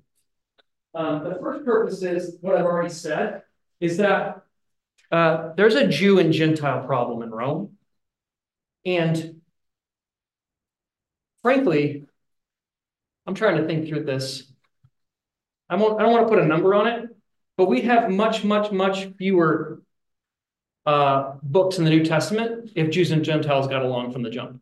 Um, 0.95 1.25
the 1.25 1.39
first 1.41 1.65
purpose 1.65 2.03
is 2.03 2.37
what 2.41 2.55
I've 2.57 2.65
already 2.65 2.93
said 2.93 3.43
is 3.81 3.97
that 3.97 4.43
uh, 5.11 5.53
there's 5.57 5.75
a 5.75 5.89
Jew 5.89 6.19
and 6.19 6.33
Gentile 6.33 6.87
problem 6.87 7.23
in 7.23 7.31
Rome. 7.31 7.77
And 8.87 9.41
frankly, 11.43 12.07
I'm 13.27 13.35
trying 13.35 13.57
to 13.57 13.67
think 13.67 13.89
through 13.89 14.05
this. 14.05 14.45
I, 15.69 15.77
won't, 15.77 15.99
I 15.99 16.05
don't 16.05 16.13
want 16.13 16.27
to 16.27 16.35
put 16.35 16.43
a 16.43 16.47
number 16.47 16.75
on 16.75 16.87
it, 16.87 17.09
but 17.57 17.67
we 17.67 17.83
have 17.83 18.11
much, 18.11 18.45
much, 18.45 18.71
much 18.71 19.09
fewer 19.19 19.83
uh, 20.87 21.35
books 21.43 21.79
in 21.79 21.85
the 21.85 21.91
New 21.91 22.05
Testament 22.05 22.71
if 22.75 22.91
Jews 22.91 23.11
and 23.11 23.25
Gentiles 23.25 23.69
got 23.69 23.83
along 23.83 24.13
from 24.13 24.23
the 24.23 24.31
jump. 24.31 24.61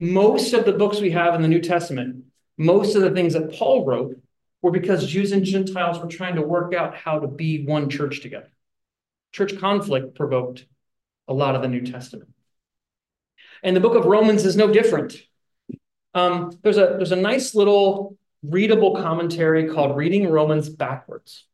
Most 0.00 0.52
of 0.52 0.64
the 0.64 0.72
books 0.72 1.00
we 1.00 1.10
have 1.10 1.34
in 1.34 1.42
the 1.42 1.48
New 1.48 1.60
Testament, 1.60 2.24
most 2.56 2.94
of 2.94 3.02
the 3.02 3.10
things 3.10 3.34
that 3.34 3.52
Paul 3.54 3.84
wrote 3.84 4.16
were 4.62 4.70
because 4.70 5.06
Jews 5.06 5.32
and 5.32 5.44
Gentiles 5.44 5.98
were 5.98 6.08
trying 6.08 6.36
to 6.36 6.42
work 6.42 6.74
out 6.74 6.96
how 6.96 7.18
to 7.18 7.28
be 7.28 7.64
one 7.64 7.90
church 7.90 8.20
together. 8.20 8.50
Church 9.32 9.58
conflict 9.58 10.14
provoked 10.14 10.66
a 11.26 11.34
lot 11.34 11.54
of 11.54 11.62
the 11.62 11.68
New 11.68 11.82
Testament. 11.82 12.30
And 13.62 13.76
the 13.76 13.80
book 13.80 13.94
of 13.94 14.04
Romans 14.06 14.44
is 14.44 14.56
no 14.56 14.72
different. 14.72 15.20
Um, 16.14 16.58
there's 16.62 16.78
a 16.78 16.94
there's 16.96 17.12
a 17.12 17.16
nice 17.16 17.54
little 17.54 18.16
readable 18.42 18.96
commentary 18.96 19.68
called 19.68 19.96
Reading 19.96 20.28
Romans 20.30 20.68
Backwards 20.68 21.44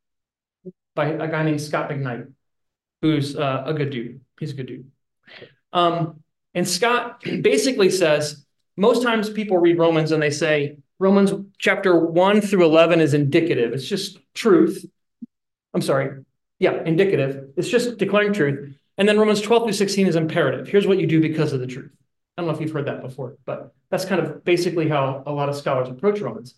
by 0.95 1.07
a 1.07 1.29
guy 1.29 1.43
named 1.43 1.61
Scot 1.61 1.91
McKnight 1.91 2.34
who's 3.05 3.37
uh, 3.37 3.65
a 3.67 3.75
good 3.75 3.91
dude. 3.91 4.23
He's 4.41 4.53
a 4.53 4.55
good 4.55 4.65
dude. 4.65 4.91
Um, 5.75 6.23
and 6.55 6.67
Scot 6.67 7.23
basically 7.43 7.91
says 7.91 8.47
most 8.79 9.03
times 9.03 9.29
people 9.29 9.59
read 9.59 9.77
Romans 9.77 10.11
and 10.11 10.23
they 10.23 10.31
say 10.31 10.79
Romans 10.99 11.35
chapter 11.59 11.99
1 11.99 12.41
through 12.41 12.65
11 12.65 13.03
is 13.03 13.13
indicative. 13.13 13.75
It's 13.75 13.87
just 13.87 14.21
truth. 14.33 14.87
I'm 15.75 15.83
sorry. 15.83 16.25
Yeah, 16.59 16.83
indicative. 16.83 17.51
It's 17.59 17.69
just 17.69 17.99
declaring 17.99 18.33
truth. 18.33 18.75
And 18.97 19.07
then 19.07 19.19
Romans 19.19 19.43
12 19.43 19.65
through 19.65 19.73
16 19.75 20.07
is 20.07 20.17
imperative. 20.17 20.67
Here's 20.67 20.87
what 20.87 20.97
you 20.97 21.07
do 21.07 21.21
because 21.21 21.53
of 21.53 21.61
the 21.61 21.67
truth. 21.67 21.93
I 22.39 22.41
don't 22.41 22.49
know 22.49 22.55
if 22.55 22.61
you've 22.63 22.73
heard 22.73 22.87
that 22.87 23.03
before, 23.03 23.37
but 23.45 23.75
that's 23.91 24.07
kind 24.07 24.23
of 24.23 24.45
basically 24.45 24.89
how 24.89 25.23
a 25.27 25.33
lot 25.33 25.51
of 25.51 25.57
scholars 25.57 25.91
approach 25.91 26.21
Romans. 26.21 26.55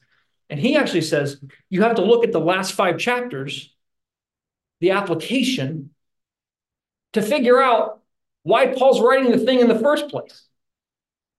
And 0.49 0.61
he 0.61 0.77
actually 0.77 1.01
says 1.01 1.43
you 1.71 1.83
have 1.83 1.97
to 1.97 2.05
look 2.05 2.23
at 2.23 2.31
the 2.31 2.39
last 2.39 2.75
five 2.75 2.99
chapters, 2.99 3.75
the 4.79 4.93
application, 4.93 5.91
to 7.13 7.23
figure 7.23 7.61
out 7.61 8.03
why 8.43 8.67
Paul's 8.67 9.01
writing 9.01 9.33
the 9.33 9.39
thing 9.39 9.61
in 9.61 9.69
the 9.69 9.79
first 9.79 10.09
place. 10.09 10.45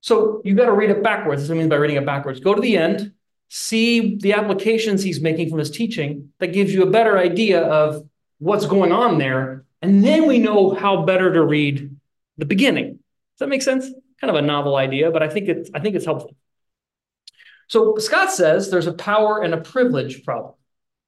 So 0.02 0.42
you've 0.44 0.58
got 0.58 0.66
to 0.66 0.74
read 0.74 0.90
it 0.90 1.04
backwards. 1.04 1.42
This 1.42 1.52
I 1.52 1.54
mean 1.54 1.70
by 1.70 1.76
reading 1.76 1.98
it 1.98 2.06
backwards. 2.06 2.40
Go 2.40 2.54
to 2.54 2.62
the 2.62 2.78
end, 2.78 3.14
see 3.50 4.18
the 4.18 4.34
applications 4.34 5.04
he's 5.04 5.22
making 5.22 5.50
from 5.50 5.60
his 5.60 5.72
teaching 5.72 6.30
that 6.40 6.54
gives 6.54 6.74
you 6.74 6.84
a 6.84 6.90
better 6.90 7.18
idea 7.18 7.62
of 7.64 8.08
what's 8.40 8.66
going 8.66 8.92
on 8.92 9.18
there. 9.18 9.66
And 9.82 10.04
then 10.04 10.28
we 10.28 10.40
know 10.40 10.74
how 10.74 11.04
better 11.04 11.32
to 11.34 11.44
read 11.44 11.96
the 12.38 12.46
beginning. 12.46 12.94
Does 12.94 13.40
that 13.40 13.50
make 13.50 13.62
sense? 13.62 13.86
Kind 14.20 14.32
of 14.32 14.36
a 14.36 14.42
novel 14.42 14.76
idea, 14.76 15.12
but 15.12 15.22
I 15.22 15.30
think 15.30 15.48
it's 15.48 15.70
I 15.74 15.80
think 15.80 15.96
it's 15.96 16.06
helpful. 16.06 16.36
So 17.68 17.98
Scot 17.98 18.32
says 18.32 18.72
there's 18.72 18.88
a 18.88 18.94
power 18.94 19.42
and 19.42 19.54
a 19.54 19.62
privilege 19.62 20.24
problem. 20.24 20.54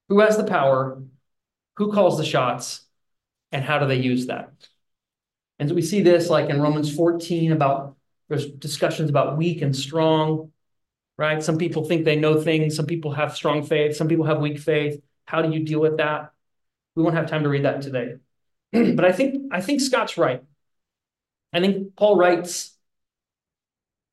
Who 0.09 0.19
has 0.19 0.37
the 0.37 0.43
power? 0.43 1.01
Who 1.77 1.91
calls 1.91 2.17
the 2.17 2.25
shots? 2.25 2.81
And 3.51 3.63
how 3.63 3.79
do 3.79 3.87
they 3.87 3.97
use 3.97 4.27
that? 4.27 4.51
And 5.57 5.69
so 5.69 5.75
we 5.75 5.81
see 5.81 6.01
this 6.01 6.29
like 6.29 6.49
in 6.49 6.61
Romans 6.61 6.93
14 6.93 7.51
about 7.51 7.95
There's 8.27 8.45
discussions 8.45 9.09
about 9.09 9.37
weak 9.37 9.61
and 9.61 9.75
strong, 9.75 10.51
right? 11.17 11.43
Some 11.43 11.57
people 11.57 11.83
think 11.83 12.05
they 12.05 12.15
know 12.15 12.39
things. 12.41 12.75
Some 12.75 12.85
people 12.85 13.11
have 13.13 13.35
strong 13.35 13.63
faith. 13.63 13.95
Some 13.95 14.07
people 14.07 14.25
have 14.25 14.39
weak 14.39 14.59
faith. 14.59 15.01
How 15.25 15.41
do 15.41 15.51
you 15.51 15.65
deal 15.65 15.79
with 15.79 15.97
that? 15.97 16.31
We 16.95 17.03
won't 17.03 17.15
have 17.15 17.29
time 17.29 17.43
to 17.43 17.49
read 17.49 17.65
that 17.65 17.81
today. 17.81 18.15
but 18.71 19.05
I 19.05 19.11
think 19.11 19.51
I 19.51 19.61
think 19.61 19.81
Scot's 19.81 20.17
right. 20.17 20.43
I 21.51 21.59
think 21.59 21.95
Paul 21.95 22.15
writes 22.17 22.77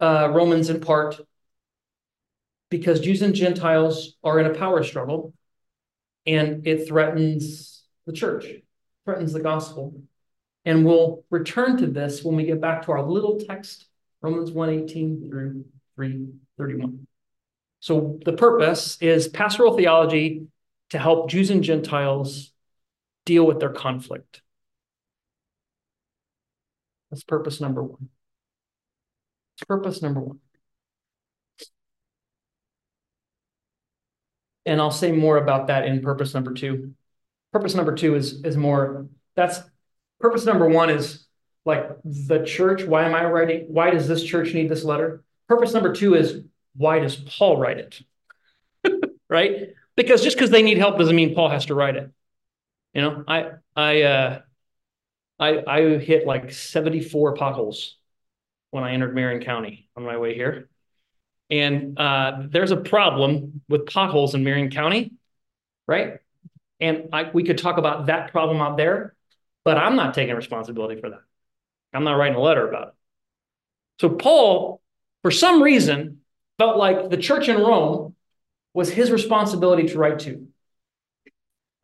uh, 0.01 0.31
Romans 0.33 0.70
in 0.70 0.81
part 0.81 1.20
because 2.70 3.01
Jews 3.01 3.22
and 3.22 3.35
Gentiles 3.35 4.16
are 4.25 4.40
in 4.40 4.46
a 4.46 4.55
power 4.55 4.83
struggle, 4.83 5.35
and 6.27 6.66
it 6.66 6.88
threatens 6.88 7.85
the 8.07 8.12
church, 8.12 8.46
threatens 9.07 9.33
the 9.33 9.40
gospel. 9.40 9.95
And 10.66 10.85
we'll 10.85 11.25
return 11.31 11.79
to 11.79 11.87
this 11.87 12.23
when 12.23 12.37
we 12.37 12.45
get 12.45 12.61
back 12.61 12.85
to 12.85 12.92
our 12.92 13.03
little 13.03 13.38
text, 13.38 13.87
Romans 14.21 14.51
1:18 14.51 15.31
through 15.31 15.64
3:31. 15.95 17.07
So 17.79 18.19
the 18.25 18.33
purpose 18.33 19.01
is 19.01 19.29
pastoral 19.29 19.77
theology 19.77 20.49
to 20.90 20.99
help 20.99 21.31
Jews 21.31 21.51
and 21.51 21.62
Gentiles 21.62 22.53
deal 23.25 23.47
with 23.47 23.61
their 23.61 23.73
conflict. 23.73 24.42
That's 27.11 27.23
purpose 27.23 27.61
number 27.61 27.83
one. 27.83 28.09
Purpose 29.69 30.03
number 30.03 30.21
one. 30.21 30.40
And 34.66 34.81
I'll 34.81 34.90
say 34.90 35.12
more 35.12 35.37
about 35.37 35.69
that 35.69 35.87
in 35.87 36.03
purpose 36.03 36.35
number 36.35 36.53
two. 36.53 36.95
Purpose 37.57 37.75
number 37.75 37.95
two 37.95 38.16
is 38.16 38.45
is 38.45 38.55
more 38.55 39.07
that's 39.35 39.61
purpose 40.21 40.45
number 40.45 40.69
one 40.69 40.90
is 40.90 41.27
like 41.64 41.88
the 42.05 42.45
church. 42.45 42.85
Why 42.85 43.07
am 43.07 43.14
I 43.14 43.25
writing? 43.25 43.64
Why 43.69 43.88
does 43.88 44.07
this 44.07 44.23
church 44.23 44.53
need 44.53 44.69
this 44.69 44.85
letter? 44.85 45.25
Purpose 45.49 45.73
number 45.73 45.95
two 45.95 46.16
is 46.16 46.42
why 46.77 46.99
does 46.99 47.16
Paul 47.16 47.57
write 47.57 47.79
it? 47.79 48.03
right? 49.31 49.69
Because 49.97 50.23
just 50.23 50.37
because 50.37 50.51
they 50.51 50.61
need 50.61 50.77
help 50.77 50.99
doesn't 50.99 51.16
mean 51.16 51.35
Paul 51.35 51.49
has 51.49 51.64
to 51.66 51.75
write 51.75 51.97
it. 51.97 52.11
You 52.92 53.01
know, 53.01 53.25
I 53.27 53.53
I 53.75 54.03
uh 54.03 54.40
I 55.40 55.62
I 55.66 55.81
hit 55.97 56.27
like 56.27 56.53
74 56.53 57.37
potholes 57.37 57.97
when 58.71 58.85
I 58.85 58.92
entered 58.92 59.14
Marion 59.14 59.42
County 59.42 59.88
on 59.97 60.05
my 60.05 60.19
way 60.19 60.35
here. 60.35 60.69
And 61.49 61.99
uh, 61.99 62.42
there's 62.51 62.71
a 62.71 62.77
problem 62.77 63.62
with 63.66 63.87
potholes 63.87 64.35
in 64.35 64.45
Marion 64.45 64.71
County, 64.71 65.14
right? 65.88 66.19
And 66.80 67.08
I, 67.12 67.30
we 67.32 67.44
could 67.44 67.58
talk 67.58 67.78
about 67.78 68.06
that 68.06 68.32
problem 68.32 68.60
out 68.60 68.76
there, 68.76 69.14
but 69.64 69.78
I'm 69.78 69.96
not 69.96 70.14
taking 70.14 70.34
responsibility 70.34 71.00
for 71.00 71.10
that. 71.10 71.22
I'm 71.92 72.04
not 72.04 72.14
writing 72.14 72.36
a 72.36 72.40
letter 72.40 72.68
about 72.68 72.88
it. 72.88 72.94
So 74.00 74.10
Paul, 74.10 74.82
for 75.22 75.30
some 75.30 75.62
reason, 75.62 76.20
felt 76.58 76.76
like 76.76 77.10
the 77.10 77.16
church 77.16 77.48
in 77.48 77.56
Rome 77.56 78.14
was 78.74 78.90
his 78.90 79.10
responsibility 79.10 79.88
to 79.88 79.98
write 79.98 80.18
to. 80.20 80.46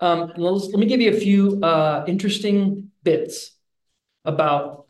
Um, 0.00 0.32
let 0.36 0.78
me 0.78 0.86
give 0.86 1.00
you 1.00 1.10
a 1.10 1.18
few 1.18 1.60
uh, 1.62 2.04
interesting 2.06 2.90
bits 3.02 3.52
about 4.24 4.86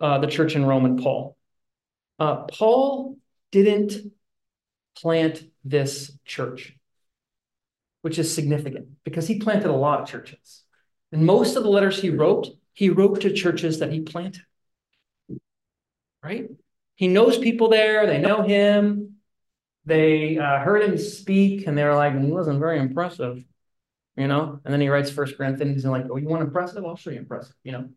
uh, 0.00 0.18
the 0.18 0.26
church 0.26 0.54
in 0.54 0.64
Rome 0.64 0.84
and 0.84 1.00
Paul. 1.02 1.36
Uh, 2.18 2.44
Paul 2.44 3.16
didn't 3.50 4.12
plant 4.96 5.42
this 5.64 6.12
church, 6.24 6.76
which 8.02 8.18
is 8.18 8.34
significant 8.34 8.88
because 9.04 9.26
he 9.26 9.38
planted 9.38 9.70
a 9.70 9.72
lot 9.72 10.00
of 10.00 10.08
churches. 10.08 10.62
And 11.10 11.24
most 11.24 11.56
of 11.56 11.62
the 11.62 11.70
letters 11.70 12.00
he 12.00 12.10
wrote, 12.10 12.48
he 12.72 12.90
wrote 12.90 13.22
to 13.22 13.32
churches 13.32 13.78
that 13.78 13.92
he 13.92 14.00
planted. 14.00 14.42
Right? 16.22 16.48
He 16.96 17.08
knows 17.08 17.38
people 17.38 17.68
there, 17.68 18.06
they 18.06 18.18
know 18.18 18.42
him. 18.42 19.16
They 19.84 20.38
uh, 20.38 20.60
heard 20.60 20.82
him 20.82 20.96
speak 20.96 21.66
and 21.66 21.76
they're 21.76 21.94
like, 21.94 22.18
he 22.18 22.30
wasn't 22.30 22.60
very 22.60 22.78
impressive, 22.78 23.44
you 24.16 24.28
know? 24.28 24.60
And 24.64 24.72
then 24.72 24.80
he 24.80 24.88
writes 24.88 25.10
First 25.10 25.36
Corinthians 25.36 25.84
and 25.84 25.92
like, 25.92 26.06
oh, 26.08 26.16
you 26.16 26.28
want 26.28 26.42
impressive? 26.42 26.84
I'll 26.84 26.94
show 26.94 27.10
you 27.10 27.18
impressive, 27.18 27.56
you 27.64 27.72
know? 27.72 27.88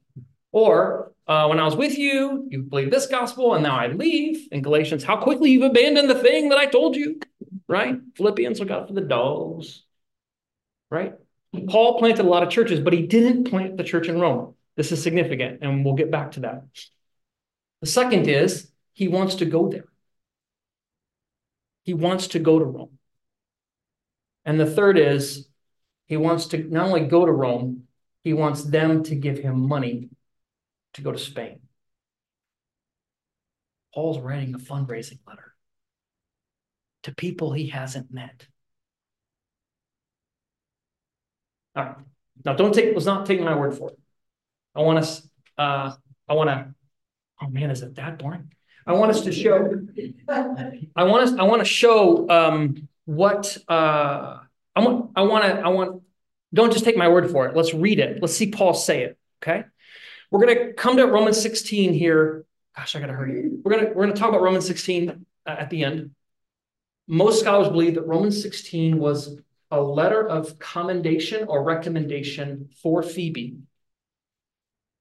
Or 0.52 1.12
uh, 1.28 1.48
when 1.48 1.60
I 1.60 1.66
was 1.66 1.76
with 1.76 1.98
you, 1.98 2.48
you 2.50 2.64
believed 2.64 2.92
this 2.92 3.08
gospel, 3.08 3.54
and 3.54 3.64
now 3.64 3.76
I 3.76 3.88
leave. 3.88 4.48
In 4.52 4.62
Galatians, 4.62 5.04
how 5.04 5.18
quickly 5.18 5.52
you've 5.52 5.70
abandoned 5.70 6.10
the 6.10 6.16
thing 6.16 6.50
that 6.50 6.58
I 6.58 6.66
told 6.66 6.96
you, 6.96 7.20
right? 7.68 8.00
Philippians, 8.16 8.60
look 8.60 8.72
out 8.72 8.88
for 8.88 8.94
the 8.94 9.02
dogs, 9.02 9.84
right? 10.96 11.14
Paul 11.68 12.00
planted 12.00 12.26
a 12.26 12.30
lot 12.30 12.44
of 12.44 12.50
churches, 12.50 12.80
but 12.80 12.94
he 12.94 13.06
didn't 13.06 13.46
plant 13.46 13.78
the 13.78 13.84
church 13.84 14.08
in 14.08 14.20
Rome. 14.20 14.56
This 14.78 14.92
is 14.92 15.04
significant, 15.04 15.60
and 15.62 15.84
we'll 15.84 15.94
get 15.94 16.10
back 16.10 16.32
to 16.32 16.40
that. 16.42 16.64
The 17.82 17.88
second 17.88 18.28
is 18.28 18.72
he 18.94 19.08
wants 19.08 19.36
to 19.36 19.46
go 19.46 19.70
there. 19.70 19.86
He 21.84 21.94
wants 21.94 22.30
to 22.30 22.40
go 22.40 22.58
to 22.58 22.66
Rome. 22.66 22.98
And 24.44 24.60
the 24.60 24.66
third 24.66 24.98
is 24.98 25.48
he 26.08 26.18
wants 26.18 26.48
to 26.48 26.58
not 26.58 26.88
only 26.88 27.06
go 27.06 27.26
to 27.26 27.32
Rome, 27.32 27.84
he 28.24 28.34
wants 28.34 28.64
them 28.64 29.04
to 29.04 29.16
give 29.16 29.38
him 29.38 29.68
money 29.68 30.10
to 30.94 31.02
go 31.02 31.12
to 31.12 31.18
Spain. 31.18 31.60
Paul's 33.94 34.20
writing 34.20 34.54
a 34.56 34.58
fundraising 34.58 35.20
letter 35.28 35.54
to 37.04 37.14
people 37.14 37.54
he 37.54 37.68
hasn't 37.68 38.12
met. 38.12 38.48
All 41.76 41.84
right. 41.84 41.96
Now, 42.44 42.54
don't 42.54 42.74
take, 42.74 42.94
let's 42.94 43.06
not 43.06 43.26
take 43.26 43.42
my 43.42 43.56
word 43.56 43.78
for 43.78 43.92
it. 43.92 44.00
I 44.76 44.82
want 44.82 45.00
us, 45.00 45.28
uh, 45.58 45.94
I 46.28 46.34
want 46.34 46.50
to, 46.50 46.74
oh 47.42 47.48
man, 47.48 47.72
is 47.72 47.82
it 47.82 47.96
that 47.96 48.20
boring? 48.20 48.52
I 48.86 48.94
want 48.94 49.12
us 49.12 49.22
to 49.22 49.32
show, 49.32 49.56
I 50.96 51.04
want 51.04 51.24
us, 51.24 51.34
I 51.40 51.44
want 51.44 51.62
to 51.62 51.66
show, 51.66 52.30
um, 52.30 52.88
what, 53.06 53.58
uh, 53.68 54.40
I 54.76 54.80
want, 54.80 55.12
I 55.16 55.22
want 55.24 55.46
to, 55.46 55.60
I 55.62 55.70
want, 55.70 56.04
don't 56.54 56.72
just 56.72 56.86
take 56.86 56.98
my 56.98 57.08
word 57.08 57.32
for 57.32 57.48
it. 57.48 57.56
Let's 57.56 57.74
read 57.74 58.00
it. 58.00 58.22
Let's 58.22 58.36
see 58.36 58.52
Paul 58.52 58.74
say 58.74 59.04
it. 59.04 59.18
Okay. 59.42 59.64
We're 60.32 60.46
going 60.46 60.58
to 60.58 60.74
come 60.74 60.98
to 60.98 61.06
Romans 61.06 61.42
16 61.42 61.94
here. 61.94 62.46
Gosh, 62.76 62.96
I 62.96 63.00
got 63.00 63.08
to 63.08 63.14
hurry. 63.14 63.50
We're 63.64 63.72
going 63.72 63.86
to 63.86 63.94
we're 63.94 64.04
going 64.04 64.14
to 64.14 64.20
talk 64.20 64.30
about 64.30 64.42
Romans 64.42 64.66
16 64.66 65.26
uh, 65.46 65.50
at 65.50 65.70
the 65.70 65.84
end. 65.84 66.12
Most 67.08 67.40
scholars 67.40 67.70
believe 67.70 67.96
that 67.96 68.08
Romans 68.08 68.42
16 68.42 68.98
was 68.98 69.38
a 69.72 69.82
letter 69.82 70.28
of 70.28 70.60
commendation 70.60 71.48
or 71.48 71.64
recommendation 71.64 72.70
for 72.82 73.02
Phoebe 73.04 73.58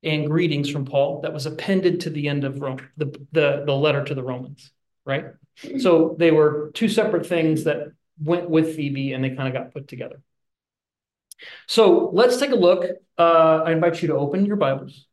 and 0.03 0.27
greetings 0.27 0.69
from 0.69 0.85
Paul 0.85 1.23
that 1.23 1.33
was 1.33 1.47
appended 1.47 2.01
to 2.01 2.11
the 2.11 2.29
end 2.29 2.45
of 2.45 2.61
Rome, 2.61 2.79
the, 2.97 3.07
the, 3.33 3.65
the 3.67 3.73
letter 3.73 4.05
to 4.05 4.15
the 4.15 4.23
Romans, 4.23 4.71
right? 5.05 5.27
So 5.79 6.17
they 6.19 6.31
were 6.31 6.71
two 6.75 6.89
separate 6.89 7.27
things 7.27 7.65
that 7.65 7.93
went 8.23 8.51
with 8.51 8.77
Phoebe 8.77 9.13
and 9.13 9.25
they 9.25 9.31
kind 9.31 9.49
of 9.49 9.55
got 9.55 9.73
put 9.73 9.89
together. 9.89 10.21
So 11.67 12.11
let's 12.13 12.37
take 12.37 12.53
a 12.53 12.57
look. 12.57 12.85
Uh, 13.19 13.63
I 13.65 13.73
invite 13.73 14.03
you 14.03 14.09
to 14.09 14.15
open 14.15 14.47
your 14.47 14.57
Bibles 14.57 15.07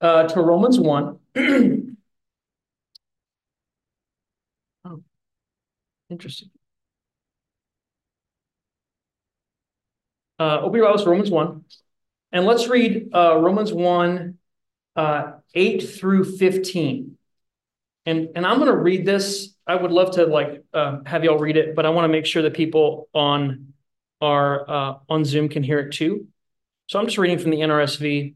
uh, 0.00 0.28
to 0.28 0.40
Romans 0.40 0.78
1. 0.78 1.18
oh, 4.84 5.02
interesting. 6.10 6.50
Uh, 10.38 10.60
open 10.60 10.78
your 10.78 10.86
Bibles 10.86 11.04
to 11.04 11.10
Romans 11.10 11.30
1. 11.30 11.64
And 12.32 12.44
let's 12.44 12.66
read 12.66 13.10
uh, 13.14 13.38
Romans 13.38 13.72
1, 13.72 14.36
uh, 14.96 15.32
8 15.54 15.78
through 15.78 16.36
15. 16.36 17.16
And, 18.06 18.28
and 18.34 18.46
I'm 18.46 18.58
going 18.58 18.70
to 18.70 18.76
read 18.76 19.06
this. 19.06 19.54
I 19.66 19.76
would 19.76 19.92
love 19.92 20.16
to 20.16 20.26
like 20.26 20.64
uh, 20.74 20.98
have 21.06 21.24
y'all 21.24 21.38
read 21.38 21.56
it, 21.56 21.74
but 21.74 21.86
I 21.86 21.90
want 21.90 22.04
to 22.04 22.08
make 22.08 22.26
sure 22.26 22.42
that 22.42 22.54
people 22.54 23.08
on 23.14 23.72
our 24.20 24.68
uh, 24.68 24.94
on 25.08 25.24
Zoom 25.24 25.48
can 25.48 25.62
hear 25.62 25.78
it 25.78 25.92
too. 25.92 26.26
So 26.86 26.98
I'm 26.98 27.06
just 27.06 27.16
reading 27.16 27.38
from 27.38 27.50
the 27.50 27.58
NRSV. 27.58 28.34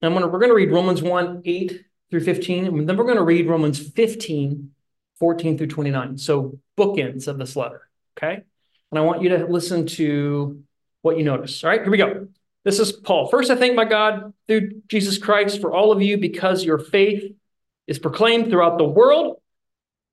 I'm 0.00 0.14
gonna, 0.14 0.26
we're 0.26 0.40
going 0.40 0.50
to 0.50 0.56
read 0.56 0.72
Romans 0.72 1.00
1, 1.02 1.42
8 1.44 1.84
through 2.10 2.20
15, 2.24 2.66
and 2.66 2.88
then 2.88 2.96
we're 2.96 3.04
going 3.04 3.16
to 3.16 3.22
read 3.22 3.46
Romans 3.46 3.78
15, 3.78 4.72
14 5.20 5.58
through 5.58 5.68
29. 5.68 6.18
So 6.18 6.58
bookends 6.76 7.28
of 7.28 7.38
this 7.38 7.54
letter, 7.54 7.88
okay? 8.18 8.42
And 8.92 8.98
I 8.98 9.02
want 9.02 9.22
you 9.22 9.30
to 9.30 9.46
listen 9.46 9.86
to 9.86 10.62
what 11.00 11.16
you 11.16 11.24
notice. 11.24 11.64
All 11.64 11.70
right, 11.70 11.80
here 11.80 11.90
we 11.90 11.96
go. 11.96 12.28
This 12.64 12.78
is 12.78 12.92
Paul. 12.92 13.26
First, 13.28 13.50
I 13.50 13.56
thank 13.56 13.74
my 13.74 13.86
God 13.86 14.34
through 14.46 14.82
Jesus 14.86 15.16
Christ 15.16 15.62
for 15.62 15.72
all 15.72 15.90
of 15.90 16.02
you 16.02 16.18
because 16.18 16.62
your 16.62 16.78
faith 16.78 17.34
is 17.86 17.98
proclaimed 17.98 18.50
throughout 18.50 18.76
the 18.76 18.84
world. 18.84 19.40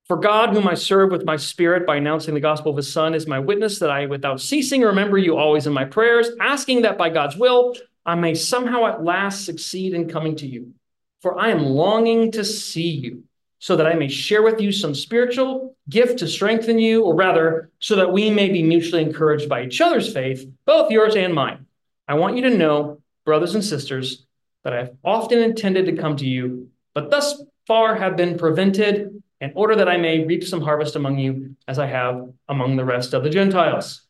For 0.07 0.15
God, 0.15 0.53
whom 0.53 0.67
I 0.67 0.73
serve 0.73 1.11
with 1.11 1.25
my 1.25 1.35
spirit 1.35 1.85
by 1.85 1.97
announcing 1.97 2.33
the 2.33 2.39
gospel 2.39 2.71
of 2.71 2.77
his 2.77 2.91
Son, 2.91 3.13
is 3.13 3.27
my 3.27 3.37
witness 3.37 3.79
that 3.79 3.91
I, 3.91 4.07
without 4.07 4.41
ceasing, 4.41 4.81
remember 4.81 5.17
you 5.19 5.37
always 5.37 5.67
in 5.67 5.73
my 5.73 5.85
prayers, 5.85 6.29
asking 6.39 6.81
that 6.83 6.97
by 6.97 7.09
God's 7.09 7.35
will 7.37 7.75
I 8.05 8.15
may 8.15 8.33
somehow 8.33 8.87
at 8.87 9.03
last 9.03 9.45
succeed 9.45 9.93
in 9.93 10.09
coming 10.09 10.37
to 10.37 10.47
you. 10.47 10.73
For 11.21 11.37
I 11.37 11.49
am 11.49 11.63
longing 11.63 12.31
to 12.31 12.45
see 12.45 12.89
you, 12.89 13.25
so 13.59 13.75
that 13.75 13.87
I 13.87 13.93
may 13.93 14.07
share 14.07 14.41
with 14.41 14.59
you 14.59 14.71
some 14.71 14.95
spiritual 14.95 15.75
gift 15.89 16.19
to 16.19 16.27
strengthen 16.27 16.79
you, 16.79 17.03
or 17.03 17.15
rather, 17.15 17.71
so 17.79 17.95
that 17.97 18.11
we 18.11 18.29
may 18.29 18.49
be 18.49 18.63
mutually 18.63 19.03
encouraged 19.03 19.47
by 19.47 19.63
each 19.63 19.81
other's 19.81 20.11
faith, 20.11 20.45
both 20.65 20.91
yours 20.91 21.15
and 21.15 21.33
mine. 21.33 21.65
I 22.07 22.15
want 22.15 22.35
you 22.35 22.43
to 22.43 22.57
know, 22.57 23.01
brothers 23.25 23.55
and 23.55 23.63
sisters, 23.63 24.25
that 24.63 24.73
I 24.73 24.77
have 24.77 24.95
often 25.03 25.39
intended 25.39 25.85
to 25.85 25.95
come 25.95 26.17
to 26.17 26.25
you 26.25 26.69
but 26.93 27.11
thus 27.11 27.41
far 27.67 27.95
have 27.95 28.17
been 28.17 28.37
prevented 28.37 29.21
in 29.39 29.53
order 29.55 29.75
that 29.75 29.87
I 29.87 29.97
may 29.97 30.25
reap 30.25 30.43
some 30.43 30.61
harvest 30.61 30.95
among 30.95 31.17
you 31.17 31.55
as 31.67 31.79
I 31.79 31.85
have 31.85 32.29
among 32.47 32.75
the 32.75 32.85
rest 32.85 33.13
of 33.13 33.23
the 33.23 33.29
Gentiles. 33.29 34.01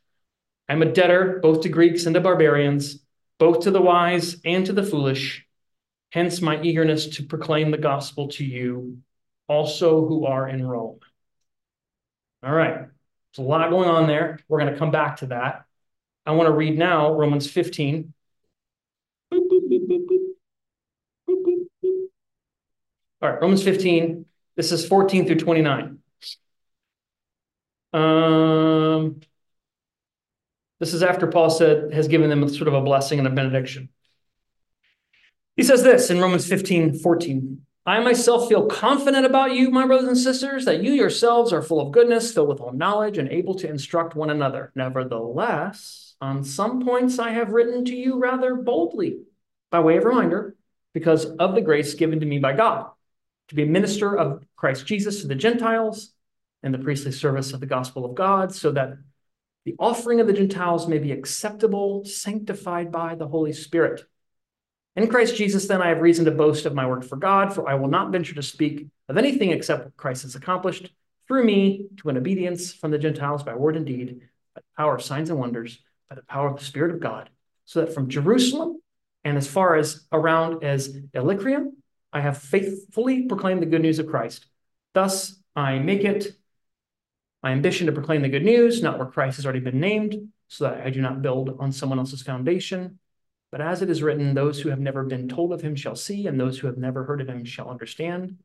I'm 0.67 0.81
a 0.81 0.91
debtor 0.91 1.39
both 1.41 1.61
to 1.61 1.69
Greeks 1.69 2.05
and 2.05 2.15
to 2.15 2.21
barbarians, 2.21 2.99
both 3.37 3.61
to 3.61 3.71
the 3.71 3.81
wise 3.81 4.37
and 4.45 4.65
to 4.65 4.73
the 4.73 4.83
foolish. 4.83 5.45
Hence 6.11 6.41
my 6.41 6.59
eagerness 6.61 7.05
to 7.17 7.23
proclaim 7.23 7.69
the 7.69 7.77
gospel 7.77 8.29
to 8.29 8.45
you 8.45 8.97
also 9.49 10.05
who 10.05 10.25
are 10.25 10.47
in 10.47 10.65
Rome. 10.65 10.99
All 12.41 12.53
right, 12.53 12.75
there's 12.75 13.37
a 13.37 13.41
lot 13.41 13.69
going 13.69 13.89
on 13.89 14.07
there. 14.07 14.39
We're 14.47 14.59
going 14.59 14.71
to 14.71 14.79
come 14.79 14.91
back 14.91 15.17
to 15.17 15.25
that. 15.27 15.65
I 16.25 16.31
want 16.31 16.47
to 16.47 16.53
read 16.53 16.77
now 16.77 17.11
Romans 17.13 17.49
15. 17.49 18.13
All 19.31 19.39
right, 23.21 23.41
Romans 23.41 23.63
15. 23.63 24.25
This 24.55 24.71
is 24.71 24.85
14 24.87 25.25
through 25.25 25.39
29. 25.39 25.97
Um, 27.91 29.19
this 30.79 30.93
is 30.93 31.01
after 31.03 31.27
Paul 31.27 31.49
said 31.49 31.91
has 31.93 32.07
given 32.07 32.29
them 32.29 32.47
sort 32.47 32.67
of 32.67 32.73
a 32.75 32.81
blessing 32.81 33.19
and 33.19 33.27
a 33.27 33.31
benediction. 33.31 33.89
He 35.57 35.63
says 35.63 35.83
this 35.83 36.09
in 36.09 36.21
Romans 36.21 36.47
15, 36.47 36.99
14. 36.99 37.65
I 37.89 37.99
myself 38.01 38.47
feel 38.47 38.67
confident 38.67 39.25
about 39.25 39.55
you, 39.55 39.71
my 39.71 39.87
brothers 39.87 40.07
and 40.07 40.15
sisters, 40.15 40.65
that 40.65 40.83
you 40.83 40.91
yourselves 40.91 41.51
are 41.51 41.63
full 41.63 41.81
of 41.81 41.91
goodness, 41.91 42.31
filled 42.31 42.49
with 42.49 42.59
all 42.59 42.71
knowledge, 42.71 43.17
and 43.17 43.27
able 43.29 43.55
to 43.55 43.67
instruct 43.67 44.15
one 44.15 44.29
another. 44.29 44.71
Nevertheless, 44.75 46.13
on 46.21 46.43
some 46.43 46.85
points 46.85 47.17
I 47.17 47.31
have 47.31 47.49
written 47.49 47.83
to 47.85 47.95
you 47.95 48.19
rather 48.19 48.53
boldly, 48.53 49.21
by 49.71 49.79
way 49.79 49.97
of 49.97 50.03
reminder, 50.03 50.55
because 50.93 51.25
of 51.25 51.55
the 51.55 51.61
grace 51.61 51.95
given 51.95 52.19
to 52.19 52.27
me 52.27 52.37
by 52.37 52.53
God, 52.53 52.91
to 53.47 53.55
be 53.55 53.63
a 53.63 53.65
minister 53.65 54.15
of 54.15 54.45
Christ 54.55 54.85
Jesus 54.85 55.21
to 55.21 55.27
the 55.27 55.33
Gentiles 55.33 56.13
and 56.61 56.71
the 56.71 56.77
priestly 56.77 57.11
service 57.11 57.53
of 57.53 57.59
the 57.59 57.65
gospel 57.65 58.05
of 58.05 58.13
God, 58.13 58.53
so 58.53 58.71
that 58.71 58.99
the 59.65 59.73
offering 59.79 60.19
of 60.19 60.27
the 60.27 60.33
Gentiles 60.33 60.87
may 60.87 60.99
be 60.99 61.11
acceptable, 61.11 62.05
sanctified 62.05 62.91
by 62.91 63.15
the 63.15 63.27
Holy 63.27 63.51
Spirit. 63.51 64.03
In 64.99 65.07
Christ 65.07 65.37
Jesus, 65.37 65.65
then, 65.65 65.81
I 65.81 65.87
have 65.87 66.01
reason 66.01 66.25
to 66.25 66.31
boast 66.31 66.65
of 66.65 66.75
my 66.75 66.85
work 66.85 67.05
for 67.05 67.15
God, 67.15 67.55
for 67.55 67.69
I 67.69 67.75
will 67.75 67.87
not 67.87 68.11
venture 68.11 68.35
to 68.35 68.43
speak 68.43 68.87
of 69.07 69.17
anything 69.17 69.51
except 69.51 69.85
what 69.85 69.95
Christ 69.95 70.23
has 70.23 70.35
accomplished 70.35 70.91
through 71.25 71.45
me 71.45 71.87
to 72.01 72.09
an 72.09 72.17
obedience 72.17 72.73
from 72.73 72.91
the 72.91 72.97
Gentiles 72.97 73.41
by 73.41 73.53
word 73.53 73.77
and 73.77 73.85
deed, 73.85 74.19
by 74.53 74.59
the 74.59 74.77
power 74.77 74.95
of 74.95 75.01
signs 75.01 75.29
and 75.29 75.39
wonders, 75.39 75.79
by 76.09 76.15
the 76.15 76.23
power 76.23 76.49
of 76.49 76.59
the 76.59 76.65
Spirit 76.65 76.93
of 76.93 76.99
God, 76.99 77.29
so 77.63 77.79
that 77.79 77.93
from 77.93 78.09
Jerusalem 78.09 78.81
and 79.23 79.37
as 79.37 79.47
far 79.47 79.77
as 79.77 80.05
around 80.11 80.65
as 80.65 80.97
Illyricum, 81.13 81.77
I 82.11 82.19
have 82.19 82.37
faithfully 82.37 83.21
proclaimed 83.21 83.61
the 83.61 83.67
good 83.67 83.81
news 83.81 83.99
of 83.99 84.07
Christ. 84.07 84.47
Thus, 84.93 85.33
I 85.55 85.79
make 85.79 86.03
it 86.03 86.27
my 87.41 87.51
ambition 87.51 87.85
to 87.85 87.93
proclaim 87.93 88.21
the 88.21 88.27
good 88.27 88.43
news, 88.43 88.83
not 88.83 88.97
where 88.97 89.07
Christ 89.07 89.37
has 89.37 89.45
already 89.45 89.61
been 89.61 89.79
named, 89.79 90.29
so 90.49 90.65
that 90.65 90.85
I 90.85 90.89
do 90.89 90.99
not 90.99 91.21
build 91.21 91.55
on 91.57 91.71
someone 91.71 91.99
else's 91.99 92.21
foundation. 92.21 92.99
But 93.51 93.61
as 93.61 93.81
it 93.81 93.89
is 93.89 94.03
written, 94.03 94.33
those 94.33 94.59
who 94.59 94.69
have 94.69 94.79
never 94.79 95.03
been 95.03 95.27
told 95.27 95.53
of 95.53 95.61
him 95.61 95.75
shall 95.75 95.95
see, 95.95 96.27
and 96.27 96.39
those 96.39 96.59
who 96.59 96.67
have 96.67 96.77
never 96.77 97.03
heard 97.03 97.21
of 97.21 97.27
him 97.27 97.45
shall 97.45 97.69
understand. 97.69 98.37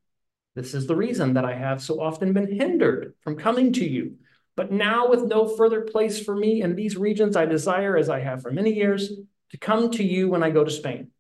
This 0.54 0.72
is 0.72 0.86
the 0.86 0.96
reason 0.96 1.34
that 1.34 1.44
I 1.44 1.54
have 1.54 1.82
so 1.82 2.00
often 2.00 2.32
been 2.32 2.50
hindered 2.50 3.14
from 3.20 3.36
coming 3.36 3.72
to 3.74 3.84
you. 3.84 4.16
But 4.56 4.72
now, 4.72 5.08
with 5.08 5.24
no 5.24 5.48
further 5.48 5.82
place 5.82 6.22
for 6.22 6.34
me 6.34 6.62
in 6.62 6.76
these 6.76 6.96
regions, 6.96 7.36
I 7.36 7.44
desire, 7.44 7.96
as 7.96 8.08
I 8.08 8.20
have 8.20 8.42
for 8.42 8.50
many 8.50 8.72
years, 8.72 9.12
to 9.50 9.58
come 9.58 9.90
to 9.92 10.04
you 10.04 10.28
when 10.28 10.42
I 10.42 10.50
go 10.50 10.64
to 10.64 10.70
Spain. 10.70 11.10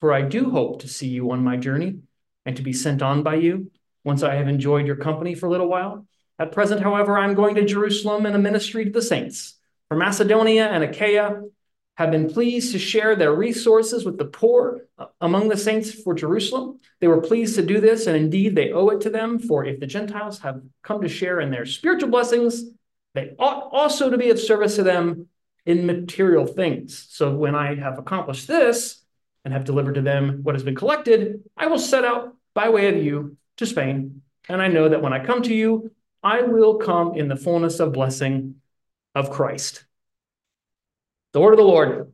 For 0.00 0.12
I 0.12 0.22
do 0.22 0.50
hope 0.50 0.80
to 0.80 0.88
see 0.88 1.08
you 1.08 1.30
on 1.30 1.44
my 1.44 1.56
journey 1.56 1.98
and 2.46 2.56
to 2.56 2.62
be 2.62 2.72
sent 2.72 3.02
on 3.02 3.22
by 3.22 3.36
you 3.36 3.70
once 4.02 4.22
I 4.22 4.34
have 4.34 4.48
enjoyed 4.48 4.86
your 4.86 4.96
company 4.96 5.34
for 5.34 5.46
a 5.46 5.50
little 5.50 5.68
while 5.68 6.06
at 6.38 6.52
present, 6.52 6.82
however, 6.82 7.16
I'm 7.16 7.34
going 7.34 7.54
to 7.54 7.64
Jerusalem 7.64 8.26
in 8.26 8.34
a 8.34 8.38
ministry 8.38 8.84
to 8.84 8.90
the 8.90 9.02
saints. 9.02 9.56
For 9.88 9.96
Macedonia 9.96 10.66
and 10.66 10.82
Achaia 10.82 11.42
have 11.96 12.10
been 12.10 12.28
pleased 12.28 12.72
to 12.72 12.78
share 12.78 13.14
their 13.14 13.34
resources 13.34 14.04
with 14.04 14.18
the 14.18 14.24
poor 14.24 14.86
uh, 14.98 15.06
among 15.20 15.48
the 15.48 15.56
saints 15.56 15.92
for 15.92 16.14
Jerusalem. 16.14 16.80
They 17.00 17.08
were 17.08 17.20
pleased 17.20 17.54
to 17.54 17.62
do 17.62 17.80
this, 17.80 18.06
and 18.06 18.16
indeed 18.16 18.56
they 18.56 18.72
owe 18.72 18.88
it 18.88 19.00
to 19.02 19.10
them. 19.10 19.38
For 19.38 19.64
if 19.64 19.78
the 19.78 19.86
Gentiles 19.86 20.40
have 20.40 20.60
come 20.82 21.02
to 21.02 21.08
share 21.08 21.40
in 21.40 21.50
their 21.50 21.66
spiritual 21.66 22.10
blessings, 22.10 22.64
they 23.14 23.34
ought 23.38 23.68
also 23.72 24.10
to 24.10 24.18
be 24.18 24.30
of 24.30 24.40
service 24.40 24.76
to 24.76 24.82
them 24.82 25.28
in 25.66 25.86
material 25.86 26.46
things. 26.46 27.06
So 27.10 27.34
when 27.34 27.54
I 27.54 27.76
have 27.76 27.98
accomplished 27.98 28.48
this 28.48 29.02
and 29.44 29.54
have 29.54 29.64
delivered 29.64 29.94
to 29.94 30.02
them 30.02 30.40
what 30.42 30.54
has 30.54 30.64
been 30.64 30.74
collected, 30.74 31.42
I 31.56 31.68
will 31.68 31.78
set 31.78 32.04
out 32.04 32.34
by 32.54 32.68
way 32.70 32.88
of 32.88 33.02
you 33.02 33.36
to 33.58 33.66
Spain. 33.66 34.22
And 34.48 34.60
I 34.60 34.68
know 34.68 34.88
that 34.88 35.00
when 35.00 35.12
I 35.12 35.24
come 35.24 35.42
to 35.42 35.54
you, 35.54 35.92
I 36.22 36.42
will 36.42 36.76
come 36.76 37.14
in 37.14 37.28
the 37.28 37.36
fullness 37.36 37.80
of 37.80 37.92
blessing 37.92 38.56
of 39.14 39.30
Christ. 39.30 39.84
The 41.34 41.40
word 41.40 41.52
of 41.52 41.58
the 41.58 41.64
Lord. 41.64 42.12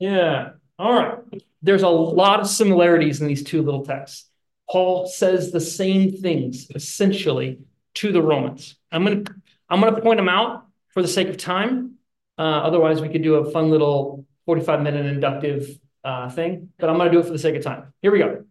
Yeah. 0.00 0.50
All 0.76 0.92
right. 0.92 1.18
There's 1.62 1.84
a 1.84 1.88
lot 1.88 2.40
of 2.40 2.48
similarities 2.48 3.20
in 3.20 3.28
these 3.28 3.44
two 3.44 3.62
little 3.62 3.86
texts. 3.86 4.28
Paul 4.68 5.06
says 5.06 5.52
the 5.52 5.60
same 5.60 6.10
things 6.10 6.66
essentially 6.74 7.60
to 7.94 8.10
the 8.10 8.20
Romans. 8.20 8.74
I'm 8.90 9.04
going 9.04 9.24
to 9.24 9.34
I'm 9.68 9.80
going 9.80 9.94
to 9.94 10.00
point 10.00 10.18
them 10.18 10.28
out 10.28 10.66
for 10.88 11.00
the 11.00 11.06
sake 11.08 11.28
of 11.28 11.36
time. 11.36 11.94
Uh, 12.36 12.42
otherwise, 12.42 13.00
we 13.00 13.08
could 13.08 13.22
do 13.22 13.36
a 13.36 13.50
fun 13.52 13.70
little 13.70 14.26
45 14.46 14.82
minute 14.82 15.06
inductive 15.06 15.78
uh, 16.02 16.28
thing, 16.28 16.70
but 16.78 16.90
I'm 16.90 16.96
going 16.96 17.08
to 17.08 17.12
do 17.12 17.20
it 17.20 17.26
for 17.26 17.32
the 17.32 17.38
sake 17.38 17.54
of 17.54 17.62
time. 17.62 17.92
Here 18.02 18.10
we 18.10 18.18
go. 18.18 18.44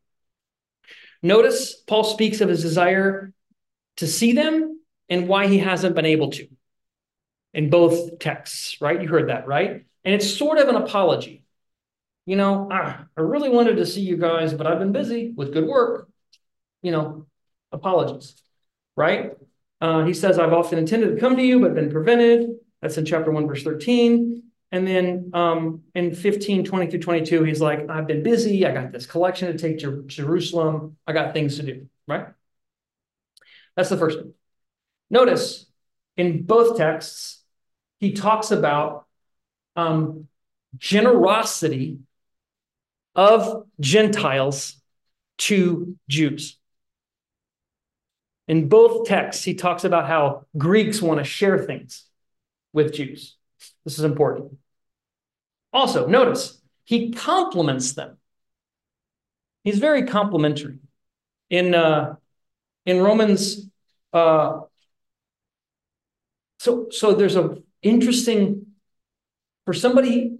Notice 1.22 1.76
Paul 1.76 2.06
speaks 2.06 2.40
of 2.40 2.48
his 2.48 2.62
desire 2.62 3.34
to 3.98 4.08
see 4.08 4.32
them 4.32 4.80
and 5.10 5.28
why 5.28 5.48
he 5.48 5.58
hasn't 5.58 5.94
been 5.94 6.06
able 6.06 6.32
to 6.32 6.48
in 7.56 7.70
both 7.70 8.20
texts, 8.20 8.82
right? 8.82 9.02
You 9.02 9.08
heard 9.08 9.30
that, 9.30 9.48
right? 9.48 9.86
And 10.04 10.14
it's 10.14 10.30
sort 10.30 10.60
of 10.60 10.68
an 10.68 10.76
apology. 10.76 11.46
You 12.26 12.36
know, 12.36 12.68
ah, 12.70 13.06
I 13.16 13.22
really 13.22 13.50
wanted 13.50 13.78
to 13.78 13.86
see 13.86 14.02
you 14.02 14.18
guys, 14.18 14.54
but 14.54 14.68
I've 14.68 14.80
been 14.80 14.92
busy 14.92 15.32
with 15.36 15.54
good 15.54 15.66
work. 15.66 16.10
You 16.82 16.92
know, 16.92 17.28
apologies, 17.72 18.36
right? 18.98 19.32
Uh, 19.80 20.04
he 20.04 20.14
says, 20.14 20.38
I've 20.38 20.52
often 20.52 20.78
intended 20.78 21.16
to 21.16 21.20
come 21.20 21.38
to 21.38 21.42
you, 21.42 21.62
but 21.62 21.76
been 21.76 21.90
prevented. 21.90 22.50
That's 22.82 22.98
in 22.98 23.06
chapter 23.06 23.32
1, 23.32 23.48
verse 23.48 23.64
13. 23.64 24.44
And 24.72 24.86
then 24.86 25.32
um, 25.34 25.84
in 25.94 26.14
15, 26.14 26.66
20 26.66 26.88
through 26.88 27.00
22, 27.00 27.44
he's 27.44 27.62
like, 27.62 27.90
I've 27.90 28.08
been 28.08 28.22
busy. 28.22 28.66
I 28.66 28.74
got 28.74 28.92
this 28.92 29.06
collection 29.06 29.50
to 29.50 29.58
take 29.58 29.80
to 29.80 30.04
Jerusalem. 30.08 30.98
I 31.08 31.14
got 31.14 31.34
things 31.34 31.56
to 31.58 31.64
do, 31.64 31.88
right? 32.06 32.28
That's 33.78 33.90
the 33.90 33.98
first 33.98 34.18
one. 34.18 34.34
Notice 35.10 35.68
in 36.18 36.44
both 36.44 36.78
texts, 36.78 37.45
he 38.00 38.14
talks 38.14 38.52
about 38.52 39.06
um, 39.76 40.28
generosity 40.78 42.00
of 43.16 43.66
Gentiles 43.80 44.82
to 45.38 45.98
Jews. 46.10 46.58
In 48.48 48.70
both 48.70 49.08
texts, 49.08 49.44
he 49.44 49.56
talks 49.56 49.84
about 49.84 50.08
how 50.08 50.46
Greeks 50.58 51.02
want 51.02 51.20
to 51.20 51.24
share 51.24 51.58
things 51.58 52.06
with 52.74 52.94
Jews. 52.94 53.36
This 53.86 53.98
is 53.98 54.04
important. 54.04 54.58
Also, 55.74 56.08
notice 56.08 56.62
he 56.84 57.12
compliments 57.12 57.94
them. 57.94 58.18
He's 59.64 59.80
very 59.80 60.06
complimentary. 60.06 60.78
In 61.50 61.74
uh, 61.74 62.16
in 62.86 63.02
Romans, 63.02 63.68
uh, 64.14 64.62
so 66.60 66.88
so 66.92 67.14
there's 67.14 67.36
a 67.36 67.58
interesting 67.86 68.66
for 69.66 69.74
somebody 69.74 70.38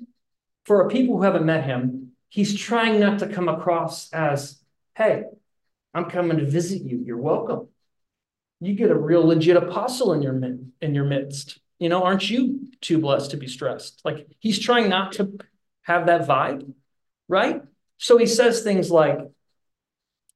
for 0.66 0.90
people 0.90 1.16
who 1.16 1.24
haven't 1.24 1.46
met 1.46 1.64
him, 1.64 2.12
he's 2.30 2.60
trying 2.60 3.00
not 3.00 3.20
to 3.20 3.28
come 3.28 3.48
across 3.48 4.12
as, 4.12 4.62
hey, 4.96 5.24
I'm 5.94 6.10
coming 6.10 6.38
to 6.40 6.46
visit 6.46 6.82
you. 6.82 7.02
You're 7.06 7.18
welcome. 7.18 7.70
You 8.60 8.74
get 8.74 8.92
a 8.92 8.98
real 8.98 9.26
legit 9.26 9.58
apostle 9.58 10.14
in 10.14 10.22
your 10.22 10.36
in 10.82 10.96
your 10.96 11.06
midst. 11.06 11.60
You 11.78 11.90
know, 11.90 12.04
aren't 12.04 12.30
you 12.30 12.68
too 12.82 13.00
blessed 13.00 13.32
to 13.32 13.38
be 13.38 13.48
stressed? 13.48 14.02
Like 14.04 14.28
he's 14.40 14.60
trying 14.60 14.90
not 14.90 15.14
to 15.14 15.38
have 15.84 16.08
that 16.08 16.28
vibe, 16.28 16.74
right? 17.28 17.62
So 17.98 18.18
he 18.18 18.26
says 18.26 18.62
things 18.62 18.90
like, 18.90 19.20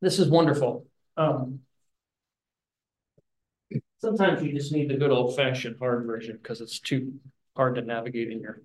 "This 0.01 0.19
is 0.19 0.29
wonderful." 0.29 0.85
Um, 1.17 1.61
Sometimes 3.99 4.41
you 4.41 4.53
just 4.53 4.71
need 4.71 4.89
the 4.89 4.95
good 4.95 5.11
old 5.11 5.35
fashioned 5.35 5.75
hard 5.77 6.05
version 6.05 6.39
because 6.41 6.61
it's 6.61 6.79
too 6.79 7.19
hard 7.55 7.75
to 7.75 7.81
navigate 7.81 8.31
in 8.31 8.39
your 8.39 8.61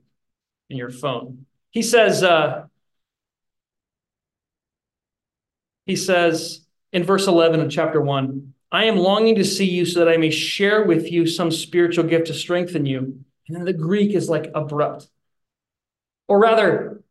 in 0.71 0.77
your 0.77 0.91
phone. 0.91 1.47
He 1.71 1.83
says, 1.83 2.23
uh, 2.23 2.67
he 5.87 5.97
says 5.97 6.65
in 6.93 7.03
verse 7.03 7.27
11 7.27 7.61
of 7.61 7.71
chapter 7.71 8.01
1, 8.01 8.55
I 8.71 8.85
am 8.85 8.97
longing 8.97 9.35
to 9.35 9.45
see 9.45 9.69
you 9.69 9.85
so 9.85 9.99
that 9.99 10.09
I 10.09 10.17
may 10.17 10.31
share 10.31 10.85
with 10.85 11.11
you 11.11 11.27
some 11.27 11.51
spiritual 11.51 12.05
gift 12.05 12.29
to 12.29 12.35
strengthen 12.35 12.87
you. 12.87 13.19
And 13.49 13.57
then 13.57 13.65
the 13.65 13.73
Greek 13.73 14.15
is 14.15 14.29
like 14.29 14.51
abrupt. 14.55 15.09
Or 16.29 16.39
rather, 16.39 17.03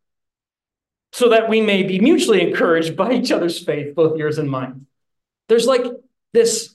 so 1.12 1.28
that 1.28 1.48
we 1.48 1.60
may 1.60 1.84
be 1.84 2.00
mutually 2.00 2.40
encouraged 2.40 2.96
by 2.96 3.12
each 3.12 3.30
other's 3.30 3.62
faith, 3.62 3.94
both 3.94 4.18
yours 4.18 4.38
and 4.38 4.50
mine. 4.50 4.86
There's 5.48 5.66
like 5.66 5.84
this 6.32 6.73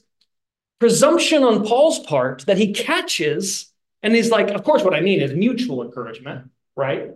presumption 0.80 1.44
on 1.44 1.64
Paul's 1.64 2.00
part 2.00 2.44
that 2.46 2.58
he 2.58 2.72
catches, 2.72 3.70
and 4.02 4.14
he's 4.14 4.30
like, 4.30 4.48
of 4.48 4.64
course, 4.64 4.82
what 4.82 4.94
I 4.94 5.00
mean 5.00 5.20
is 5.20 5.32
mutual 5.32 5.82
encouragement, 5.82 6.50
right? 6.74 7.10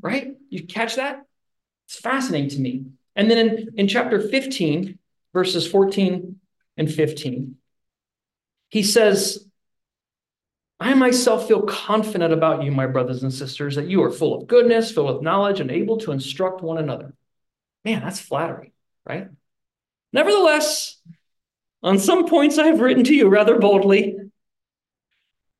Right? 0.00 0.36
You 0.48 0.64
catch 0.66 0.96
that? 0.96 1.26
It's 1.86 1.98
fascinating 1.98 2.50
to 2.50 2.60
me. 2.60 2.86
And 3.16 3.30
then 3.30 3.38
in, 3.38 3.68
in 3.76 3.88
chapter 3.88 4.20
15, 4.20 4.98
verses 5.34 5.66
14 5.66 6.36
and 6.76 6.90
15, 6.90 7.56
he 8.70 8.82
says, 8.84 9.44
I 10.78 10.94
myself 10.94 11.48
feel 11.48 11.62
confident 11.62 12.32
about 12.32 12.62
you, 12.62 12.70
my 12.70 12.86
brothers 12.86 13.22
and 13.22 13.34
sisters, 13.34 13.74
that 13.74 13.88
you 13.88 14.02
are 14.04 14.10
full 14.10 14.40
of 14.40 14.46
goodness, 14.46 14.92
full 14.92 15.08
of 15.08 15.22
knowledge, 15.22 15.60
and 15.60 15.70
able 15.70 15.98
to 15.98 16.12
instruct 16.12 16.62
one 16.62 16.78
another. 16.78 17.12
Man, 17.84 18.02
that's 18.02 18.20
flattering, 18.20 18.70
right? 19.04 19.28
Nevertheless, 20.12 21.00
on 21.82 21.98
some 21.98 22.26
points 22.26 22.58
I 22.58 22.66
have 22.66 22.80
written 22.80 23.04
to 23.04 23.14
you 23.14 23.28
rather 23.28 23.58
boldly 23.58 24.16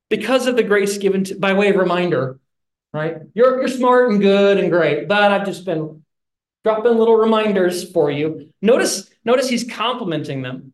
because 0.09 0.47
of 0.47 0.55
the 0.55 0.63
grace 0.63 0.97
given 0.97 1.23
to, 1.25 1.35
by 1.35 1.53
way 1.53 1.69
of 1.69 1.77
reminder, 1.77 2.39
right? 2.93 3.17
You're, 3.33 3.59
you're 3.59 3.67
smart 3.67 4.11
and 4.11 4.21
good 4.21 4.57
and 4.57 4.71
great, 4.71 5.07
but 5.07 5.31
I've 5.31 5.45
just 5.45 5.65
been 5.65 6.03
dropping 6.63 6.97
little 6.97 7.15
reminders 7.15 7.89
for 7.91 8.11
you. 8.11 8.49
Notice, 8.61 9.09
notice 9.25 9.49
he's 9.49 9.69
complimenting 9.69 10.41
them. 10.41 10.73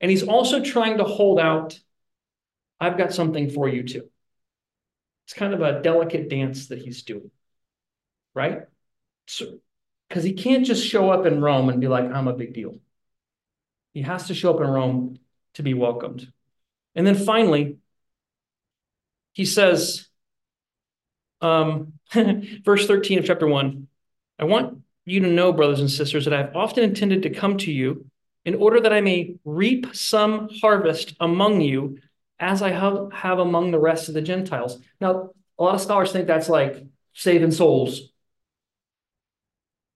And 0.00 0.10
he's 0.10 0.22
also 0.22 0.62
trying 0.62 0.98
to 0.98 1.04
hold 1.04 1.40
out 1.40 1.78
I've 2.80 2.98
got 2.98 3.12
something 3.12 3.50
for 3.50 3.68
you 3.68 3.82
too. 3.82 4.08
It's 5.26 5.34
kind 5.34 5.52
of 5.52 5.60
a 5.60 5.82
delicate 5.82 6.28
dance 6.28 6.68
that 6.68 6.78
he's 6.78 7.02
doing, 7.02 7.30
right? 8.34 8.62
So, 9.26 9.58
because 10.08 10.24
he 10.24 10.32
can't 10.32 10.64
just 10.64 10.86
show 10.86 11.10
up 11.10 11.26
in 11.26 11.42
Rome 11.42 11.68
and 11.68 11.80
be 11.80 11.88
like, 11.88 12.10
I'm 12.10 12.28
a 12.28 12.32
big 12.32 12.54
deal. 12.54 12.78
He 13.94 14.02
has 14.02 14.28
to 14.28 14.34
show 14.34 14.54
up 14.54 14.60
in 14.60 14.66
Rome 14.66 15.18
to 15.54 15.62
be 15.62 15.74
welcomed. 15.74 16.30
And 16.94 17.06
then 17.06 17.14
finally, 17.14 17.78
he 19.32 19.44
says, 19.44 20.08
um, 21.40 21.94
verse 22.64 22.86
13 22.86 23.18
of 23.18 23.24
chapter 23.24 23.46
1 23.46 23.86
I 24.40 24.44
want 24.44 24.78
you 25.04 25.20
to 25.20 25.28
know, 25.28 25.52
brothers 25.52 25.80
and 25.80 25.90
sisters, 25.90 26.24
that 26.24 26.34
I've 26.34 26.54
often 26.54 26.84
intended 26.84 27.22
to 27.22 27.30
come 27.30 27.56
to 27.58 27.72
you 27.72 28.06
in 28.44 28.54
order 28.54 28.80
that 28.80 28.92
I 28.92 29.00
may 29.00 29.36
reap 29.44 29.94
some 29.94 30.48
harvest 30.60 31.14
among 31.18 31.60
you 31.60 31.98
as 32.38 32.62
I 32.62 32.70
have, 32.70 33.12
have 33.12 33.38
among 33.38 33.70
the 33.70 33.80
rest 33.80 34.08
of 34.08 34.14
the 34.14 34.22
Gentiles. 34.22 34.78
Now, 35.00 35.30
a 35.58 35.62
lot 35.62 35.74
of 35.74 35.80
scholars 35.80 36.12
think 36.12 36.26
that's 36.26 36.48
like 36.48 36.84
saving 37.14 37.50
souls. 37.50 38.12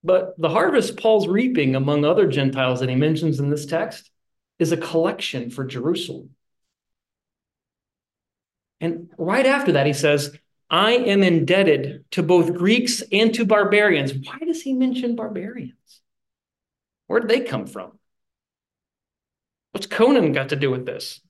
But 0.05 0.35
the 0.39 0.49
harvest 0.49 0.97
Paul's 0.97 1.29
reaping 1.29 1.77
among 1.77 2.05
other 2.05 2.27
Gentiles 2.27 2.81
that 2.81 2.89
he 2.89 2.97
mentions 2.97 3.39
in 3.39 3.51
this 3.51 3.67
text 3.67 4.11
is 4.59 4.73
a 4.73 4.77
collection 4.77 5.51
for 5.51 5.65
Jerusalem. 5.65 6.31
And 8.81 9.11
right 9.17 9.47
after 9.47 9.73
that, 9.73 9.87
he 9.87 9.93
says, 9.93 10.37
I 10.69 10.93
am 10.93 11.23
indebted 11.23 12.05
to 12.13 12.23
both 12.23 12.55
Greeks 12.55 13.03
and 13.13 13.33
to 13.35 13.45
barbarians. 13.45 14.13
Why 14.13 14.39
does 14.39 14.63
he 14.63 14.73
mention 14.73 15.15
barbarians? 15.15 16.01
Where 17.07 17.21
did 17.21 17.29
they 17.29 17.41
come 17.41 17.67
from? 17.67 17.99
What's 19.71 19.87
Conan 19.87 20.33
got 20.33 20.49
to 20.49 20.57
do 20.57 20.71
with 20.71 20.85
this? 20.85 21.21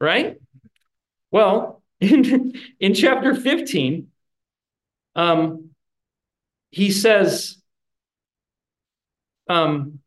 right? 0.00 0.40
Well, 1.30 1.82
in, 2.00 2.54
in 2.80 2.94
chapter 2.94 3.34
15, 3.34 4.08
um, 5.14 5.70
he 6.70 6.90
says, 6.90 7.59
um, 9.50 9.98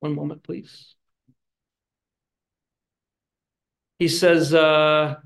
one 0.00 0.14
moment, 0.14 0.42
please. 0.42 0.94
He 3.98 4.08
says, 4.08 4.54
uh, 4.54 5.16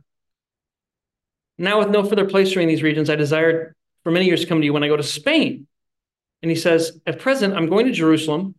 now 1.57 1.79
with 1.79 1.91
no 1.91 2.05
further 2.05 2.27
place 2.27 2.55
in 2.57 2.69
these 2.69 2.83
regions, 2.83 3.09
I 3.09 3.17
desired 3.17 3.75
for 4.03 4.11
many 4.11 4.27
years 4.27 4.41
to 4.41 4.47
come 4.47 4.61
to 4.61 4.65
you 4.65 4.73
when 4.73 4.83
I 4.83 4.89
go 4.89 4.97
to 4.97 5.03
Spain. 5.03 5.67
And 6.43 6.51
he 6.51 6.57
says, 6.57 7.01
at 7.07 7.21
present, 7.21 7.55
I'm 7.55 7.69
going 7.69 7.87
to 7.87 7.93
Jerusalem 7.93 8.55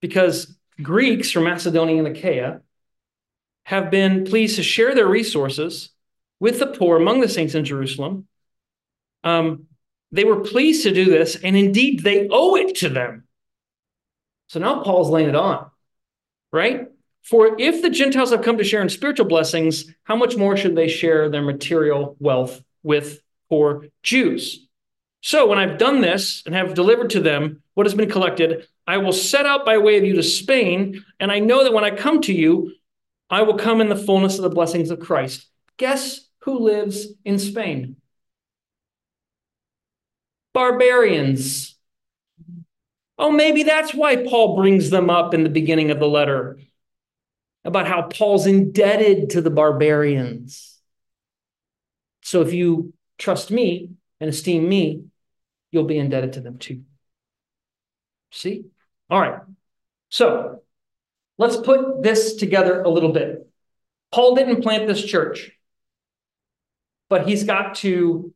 because 0.00 0.54
Greeks 0.82 1.30
from 1.30 1.44
Macedonia 1.44 1.98
and 2.04 2.16
Achaia 2.16 2.60
have 3.64 3.90
been 3.90 4.24
pleased 4.24 4.56
to 4.56 4.62
share 4.62 4.94
their 4.94 5.08
resources 5.08 5.90
with 6.40 6.58
the 6.58 6.66
poor 6.66 6.96
among 6.96 7.20
the 7.20 7.28
saints 7.28 7.54
in 7.54 7.64
Jerusalem. 7.64 8.26
Um, 9.24 9.66
they 10.12 10.24
were 10.24 10.40
pleased 10.40 10.82
to 10.84 10.92
do 10.92 11.06
this, 11.06 11.36
and 11.36 11.56
indeed 11.56 12.02
they 12.02 12.28
owe 12.30 12.56
it 12.56 12.76
to 12.76 12.88
them. 12.88 13.24
So 14.48 14.58
now 14.58 14.82
Paul's 14.82 15.10
laying 15.10 15.28
it 15.28 15.36
on, 15.36 15.70
right? 16.52 16.88
For 17.22 17.60
if 17.60 17.82
the 17.82 17.90
Gentiles 17.90 18.30
have 18.30 18.42
come 18.42 18.58
to 18.58 18.64
share 18.64 18.82
in 18.82 18.88
spiritual 18.88 19.26
blessings, 19.26 19.84
how 20.04 20.16
much 20.16 20.36
more 20.36 20.56
should 20.56 20.74
they 20.74 20.88
share 20.88 21.28
their 21.28 21.42
material 21.42 22.16
wealth 22.18 22.62
with 22.82 23.20
poor 23.48 23.86
Jews? 24.02 24.66
So 25.20 25.46
when 25.46 25.58
I've 25.58 25.78
done 25.78 26.00
this 26.00 26.42
and 26.46 26.54
have 26.54 26.74
delivered 26.74 27.10
to 27.10 27.20
them 27.20 27.62
what 27.74 27.86
has 27.86 27.94
been 27.94 28.10
collected, 28.10 28.66
I 28.86 28.96
will 28.96 29.12
set 29.12 29.46
out 29.46 29.64
by 29.64 29.78
way 29.78 29.98
of 29.98 30.04
you 30.04 30.14
to 30.14 30.22
Spain, 30.22 31.04
and 31.20 31.30
I 31.30 31.38
know 31.38 31.62
that 31.62 31.74
when 31.74 31.84
I 31.84 31.90
come 31.90 32.20
to 32.22 32.32
you, 32.32 32.72
I 33.28 33.42
will 33.42 33.58
come 33.58 33.80
in 33.80 33.88
the 33.88 33.96
fullness 33.96 34.38
of 34.38 34.42
the 34.42 34.50
blessings 34.50 34.90
of 34.90 34.98
Christ. 34.98 35.46
Guess 35.76 36.26
who 36.40 36.58
lives 36.58 37.06
in 37.24 37.38
Spain? 37.38 37.96
Barbarians. 40.52 41.76
Oh, 43.18 43.30
maybe 43.30 43.62
that's 43.62 43.92
why 43.92 44.16
Paul 44.16 44.56
brings 44.56 44.90
them 44.90 45.10
up 45.10 45.34
in 45.34 45.44
the 45.44 45.50
beginning 45.50 45.90
of 45.90 45.98
the 45.98 46.08
letter 46.08 46.58
about 47.64 47.86
how 47.86 48.02
Paul's 48.02 48.46
indebted 48.46 49.30
to 49.30 49.42
the 49.42 49.50
barbarians. 49.50 50.78
So 52.22 52.40
if 52.40 52.52
you 52.52 52.94
trust 53.18 53.50
me 53.50 53.90
and 54.20 54.30
esteem 54.30 54.68
me, 54.68 55.04
you'll 55.70 55.84
be 55.84 55.98
indebted 55.98 56.34
to 56.34 56.40
them 56.40 56.58
too. 56.58 56.82
See? 58.32 58.64
All 59.10 59.20
right. 59.20 59.40
So 60.08 60.62
let's 61.38 61.56
put 61.56 62.02
this 62.02 62.36
together 62.36 62.82
a 62.82 62.88
little 62.88 63.12
bit. 63.12 63.46
Paul 64.12 64.34
didn't 64.34 64.62
plant 64.62 64.86
this 64.86 65.04
church, 65.04 65.52
but 67.08 67.28
he's 67.28 67.44
got 67.44 67.76
to 67.76 68.32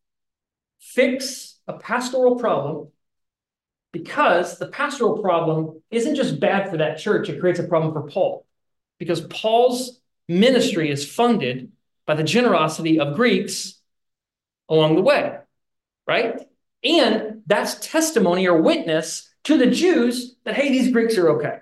fix 0.81 1.53
a 1.67 1.75
pastoral 1.75 2.37
problem 2.37 2.89
because 3.93 4.59
the 4.59 4.67
pastoral 4.67 5.23
problem 5.23 5.81
isn't 5.91 6.17
just 6.17 6.41
bad 6.41 6.69
for 6.69 6.79
that 6.79 6.99
church, 6.99 7.29
it 7.29 7.41
creates 7.41 7.61
a 7.61 7.69
problem 7.69 7.93
for 7.93 8.03
Paul. 8.03 8.47
Because 8.99 9.21
Paul's 9.21 10.01
ministry 10.29 10.91
is 10.91 11.09
funded 11.09 11.71
by 12.07 12.15
the 12.15 12.25
generosity 12.25 12.99
of 12.99 13.15
Greeks 13.15 13.81
along 14.69 14.97
the 14.97 15.03
way, 15.03 15.37
right? 16.07 16.41
And 16.83 17.43
that's 17.47 17.77
testimony 17.77 18.47
or 18.49 18.61
witness 18.61 19.29
to 19.45 19.57
the 19.57 19.67
Jews 19.71 20.35
that, 20.45 20.55
hey, 20.55 20.71
these 20.71 20.93
Greeks 20.93 21.17
are 21.17 21.37
okay. 21.37 21.59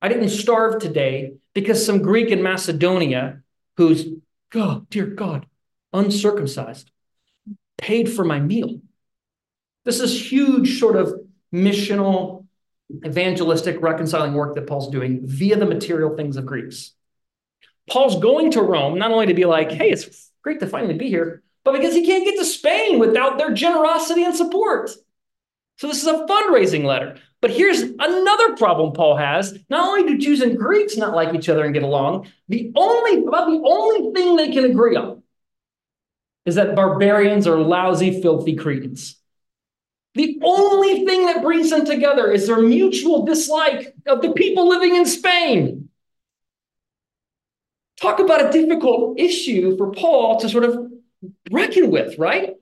I 0.00 0.08
didn't 0.08 0.30
starve 0.30 0.80
today 0.80 1.34
because 1.54 1.84
some 1.84 2.02
Greek 2.02 2.30
in 2.30 2.42
Macedonia 2.42 3.42
who's, 3.76 4.06
oh, 4.54 4.86
dear 4.90 5.06
God, 5.06 5.46
uncircumcised, 5.92 6.90
paid 7.78 8.10
for 8.10 8.24
my 8.24 8.40
meal. 8.40 8.80
This 9.84 10.00
is 10.00 10.30
huge 10.30 10.78
sort 10.78 10.96
of 10.96 11.14
missional, 11.52 12.46
evangelistic, 13.04 13.80
reconciling 13.82 14.34
work 14.34 14.54
that 14.54 14.66
Paul's 14.66 14.90
doing 14.90 15.20
via 15.24 15.56
the 15.56 15.66
material 15.66 16.16
things 16.16 16.36
of 16.36 16.46
Greeks. 16.46 16.92
Paul's 17.90 18.20
going 18.20 18.52
to 18.52 18.62
Rome 18.62 18.98
not 18.98 19.10
only 19.10 19.26
to 19.26 19.34
be 19.34 19.44
like, 19.44 19.70
hey, 19.70 19.90
it's 19.90 20.30
great 20.42 20.60
to 20.60 20.66
finally 20.66 20.94
be 20.94 21.08
here, 21.08 21.42
but 21.64 21.72
because 21.72 21.94
he 21.94 22.06
can't 22.06 22.24
get 22.24 22.38
to 22.38 22.44
Spain 22.44 22.98
without 22.98 23.38
their 23.38 23.52
generosity 23.52 24.24
and 24.24 24.34
support. 24.34 24.90
So 25.78 25.88
this 25.88 26.02
is 26.02 26.08
a 26.08 26.26
fundraising 26.26 26.84
letter. 26.84 27.16
But 27.40 27.50
here's 27.50 27.80
another 27.80 28.56
problem 28.56 28.92
Paul 28.92 29.16
has. 29.16 29.58
Not 29.68 29.88
only 29.88 30.12
do 30.12 30.18
Jews 30.18 30.42
and 30.42 30.56
Greeks 30.56 30.96
not 30.96 31.14
like 31.14 31.34
each 31.34 31.48
other 31.48 31.64
and 31.64 31.74
get 31.74 31.82
along, 31.82 32.28
the 32.48 32.70
only 32.76 33.24
about 33.26 33.46
the 33.46 33.60
only 33.64 34.12
thing 34.12 34.36
they 34.36 34.52
can 34.52 34.64
agree 34.64 34.94
on 34.94 35.22
is 36.46 36.54
that 36.54 36.76
barbarians 36.76 37.48
are 37.48 37.58
lousy, 37.58 38.22
filthy 38.22 38.54
cretins. 38.54 39.16
The 40.14 40.38
only 40.42 41.06
thing 41.06 41.26
that 41.26 41.42
brings 41.42 41.70
them 41.70 41.86
together 41.86 42.30
is 42.30 42.46
their 42.46 42.60
mutual 42.60 43.24
dislike 43.24 43.94
of 44.06 44.20
the 44.20 44.32
people 44.32 44.68
living 44.68 44.94
in 44.94 45.06
Spain. 45.06 45.88
Talk 48.00 48.18
about 48.18 48.46
a 48.46 48.52
difficult 48.52 49.18
issue 49.18 49.76
for 49.76 49.92
Paul 49.92 50.40
to 50.40 50.48
sort 50.48 50.64
of 50.64 50.90
reckon 51.50 51.90
with, 51.90 52.18
right? 52.18 52.54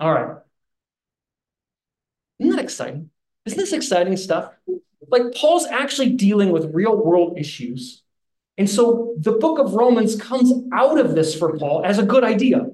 All 0.00 0.12
right. 0.12 0.36
Isn't 2.38 2.54
that 2.54 2.62
exciting? 2.62 3.10
Isn't 3.44 3.58
this 3.58 3.72
exciting 3.72 4.16
stuff? 4.16 4.52
Like 5.08 5.34
Paul's 5.34 5.66
actually 5.66 6.10
dealing 6.10 6.50
with 6.50 6.72
real 6.72 6.96
world 6.96 7.38
issues. 7.38 8.02
And 8.56 8.70
so 8.70 9.14
the 9.18 9.32
book 9.32 9.58
of 9.58 9.74
Romans 9.74 10.16
comes 10.20 10.52
out 10.72 10.98
of 10.98 11.14
this 11.14 11.34
for 11.34 11.56
Paul 11.58 11.82
as 11.84 11.98
a 11.98 12.04
good 12.04 12.24
idea. 12.24 12.70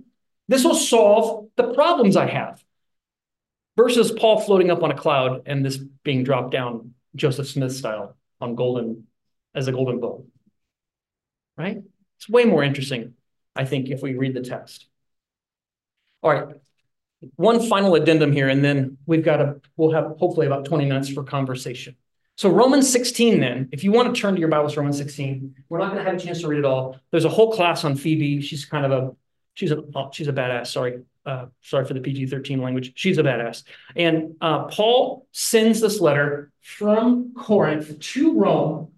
This 0.49 0.65
will 0.65 0.75
solve 0.75 1.49
the 1.57 1.73
problems 1.75 2.17
I 2.17 2.27
have. 2.27 2.63
Versus 3.77 4.13
Paul 4.13 4.41
floating 4.41 4.71
up 4.71 4.83
on 4.83 4.91
a 4.91 4.97
cloud 4.97 5.43
and 5.47 5.65
this 5.65 5.77
being 5.77 6.23
dropped 6.23 6.53
down 6.53 6.95
Joseph 7.17 7.49
Smith 7.49 7.73
style 7.73 8.17
on 8.41 8.55
golden 8.55 9.07
as 9.55 9.69
a 9.69 9.73
golden 9.73 10.01
bowl. 10.01 10.27
Right? 11.57 11.83
It's 12.17 12.29
way 12.29 12.45
more 12.45 12.63
interesting, 12.63 13.15
I 13.55 13.65
think, 13.65 13.91
if 13.91 14.03
we 14.03 14.15
read 14.15 14.35
the 14.35 14.43
text. 14.43 14.87
All 16.23 16.33
right. 16.33 16.57
One 17.37 17.61
final 17.69 17.95
addendum 17.95 18.33
here, 18.33 18.49
and 18.49 18.65
then 18.65 18.99
we've 19.07 19.25
got 19.25 19.41
a 19.41 19.61
we'll 19.77 19.93
have 19.93 20.17
hopefully 20.19 20.47
about 20.47 20.67
20 20.67 20.85
minutes 20.85 21.09
for 21.09 21.23
conversation. 21.23 21.97
So 22.37 22.51
Romans 22.51 22.91
16, 22.91 23.41
then, 23.41 23.69
if 23.71 23.85
you 23.85 23.93
want 23.93 24.15
to 24.15 24.21
turn 24.21 24.35
to 24.35 24.41
your 24.41 24.49
Bibles, 24.49 24.77
Romans 24.77 24.99
16, 24.99 25.55
we're 25.69 25.79
not 25.79 25.93
going 25.93 26.05
to 26.05 26.11
have 26.11 26.21
a 26.21 26.23
chance 26.23 26.41
to 26.41 26.49
read 26.49 26.59
it 26.59 26.65
all. 26.65 26.99
There's 27.13 27.25
a 27.25 27.29
whole 27.29 27.53
class 27.53 27.85
on 27.85 27.95
Phoebe. 27.95 28.41
She's 28.41 28.65
kind 28.65 28.85
of 28.85 28.93
a 28.93 29.17
she's 29.55 29.71
a 29.71 29.83
oh, 29.95 30.11
she's 30.13 30.29
a 30.29 30.33
badass. 30.33 30.67
Sorry, 30.67 31.03
uh, 31.27 31.47
sorry 31.63 31.85
for 31.85 31.95
the 31.95 32.01
PG-13 32.01 32.61
language. 32.61 32.93
She's 32.95 33.19
a 33.19 33.23
badass. 33.23 33.63
And 33.97 34.37
uh, 34.41 34.65
Paul 34.65 35.27
sends 35.33 35.81
this 35.81 36.01
letter 36.01 36.53
from 36.61 37.35
Corinth 37.35 37.99
to 37.99 38.39
Rome 38.39 38.93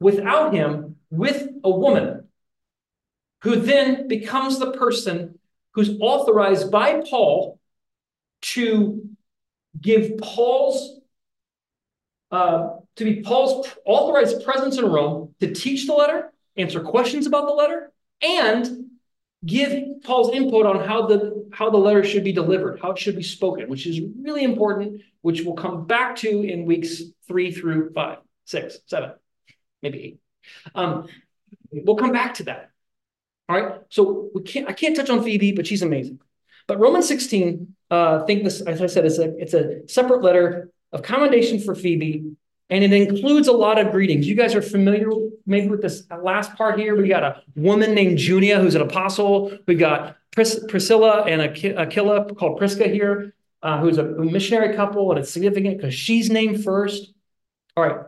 without 0.00 0.54
him, 0.54 0.96
with 1.10 1.48
a 1.64 1.70
woman, 1.70 2.28
who 3.42 3.56
then 3.56 4.08
becomes 4.08 4.58
the 4.58 4.72
person 4.72 5.38
who's 5.72 5.98
authorized 6.00 6.70
by 6.70 7.02
Paul 7.08 7.58
to 8.40 9.08
give 9.80 10.18
Paul's 10.18 11.00
uh, 12.30 12.70
to 12.96 13.04
be 13.04 13.22
Paul's 13.22 13.68
authorized 13.86 14.44
presence 14.44 14.76
in 14.76 14.84
Rome 14.84 15.34
to 15.40 15.54
teach 15.54 15.86
the 15.86 15.94
letter, 15.94 16.32
answer 16.56 16.80
questions 16.80 17.26
about 17.26 17.46
the 17.46 17.54
letter, 17.54 17.90
and 18.20 18.88
give 19.44 20.02
Paul's 20.02 20.34
input 20.34 20.66
on 20.66 20.86
how 20.86 21.06
the 21.06 21.48
how 21.52 21.70
the 21.70 21.78
letter 21.78 22.04
should 22.04 22.24
be 22.24 22.32
delivered, 22.32 22.80
how 22.80 22.92
it 22.92 22.98
should 22.98 23.16
be 23.16 23.22
spoken, 23.22 23.68
which 23.68 23.86
is 23.86 24.00
really 24.20 24.44
important, 24.44 25.02
which 25.22 25.42
we'll 25.42 25.54
come 25.54 25.86
back 25.86 26.16
to 26.16 26.42
in 26.42 26.64
weeks 26.64 27.02
three 27.26 27.52
through 27.52 27.92
five, 27.92 28.18
six, 28.44 28.78
seven, 28.86 29.12
maybe 29.82 30.02
eight. 30.02 30.20
Um, 30.74 31.06
we'll 31.70 31.96
come 31.96 32.12
back 32.12 32.34
to 32.34 32.44
that. 32.44 32.70
All 33.48 33.60
right. 33.60 33.80
So 33.88 34.30
we 34.34 34.42
can't 34.42 34.68
I 34.68 34.72
can't 34.72 34.96
touch 34.96 35.10
on 35.10 35.22
Phoebe, 35.22 35.52
but 35.52 35.66
she's 35.66 35.82
amazing. 35.82 36.20
But 36.66 36.80
Romans 36.80 37.08
16, 37.08 37.74
uh, 37.90 38.20
I 38.22 38.26
think 38.26 38.44
this, 38.44 38.60
as 38.60 38.82
I 38.82 38.86
said, 38.86 39.06
it's 39.06 39.18
a 39.18 39.36
it's 39.38 39.54
a 39.54 39.88
separate 39.88 40.22
letter 40.22 40.70
of 40.92 41.02
commendation 41.02 41.60
for 41.60 41.74
Phoebe, 41.74 42.32
and 42.70 42.84
it 42.84 42.92
includes 42.92 43.48
a 43.48 43.52
lot 43.52 43.78
of 43.78 43.90
greetings. 43.90 44.28
You 44.28 44.34
guys 44.34 44.54
are 44.54 44.62
familiar 44.62 45.08
maybe 45.46 45.68
with 45.68 45.82
this 45.82 46.04
last 46.22 46.54
part 46.54 46.78
here. 46.78 46.94
We 46.96 47.08
got 47.08 47.22
a 47.22 47.42
woman 47.56 47.94
named 47.94 48.18
Junia 48.18 48.60
who's 48.60 48.74
an 48.74 48.82
apostle. 48.82 49.56
We 49.66 49.74
got 49.74 50.16
Pris- 50.32 50.64
Priscilla 50.68 51.22
and 51.22 51.40
Aquila 51.42 52.34
called 52.34 52.58
Prisca 52.58 52.88
here, 52.88 53.34
uh, 53.62 53.78
who's 53.80 53.98
a 53.98 54.04
missionary 54.04 54.76
couple, 54.76 55.10
and 55.10 55.18
it's 55.18 55.30
significant 55.30 55.78
because 55.78 55.94
she's 55.94 56.30
named 56.30 56.62
first. 56.62 57.12
All 57.76 57.84
right, 57.84 58.06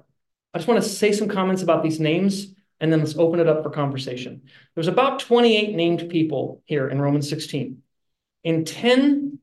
I 0.52 0.58
just 0.58 0.68
want 0.68 0.82
to 0.82 0.88
say 0.88 1.12
some 1.12 1.28
comments 1.28 1.62
about 1.62 1.82
these 1.82 2.00
names, 2.00 2.54
and 2.80 2.92
then 2.92 3.00
let's 3.00 3.16
open 3.16 3.40
it 3.40 3.48
up 3.48 3.62
for 3.62 3.70
conversation. 3.70 4.42
There's 4.74 4.88
about 4.88 5.20
28 5.20 5.74
named 5.74 6.10
people 6.10 6.62
here 6.66 6.88
in 6.88 7.00
Romans 7.00 7.28
16. 7.28 7.82
In 8.42 8.64
10, 8.64 9.38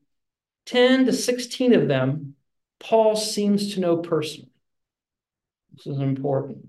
10 0.66 1.06
to 1.06 1.12
16 1.12 1.74
of 1.74 1.88
them 1.88 2.34
Paul 2.78 3.16
seems 3.16 3.74
to 3.74 3.80
know 3.80 3.96
personally. 3.98 4.50
This 5.74 5.86
is 5.86 5.98
important. 5.98 6.68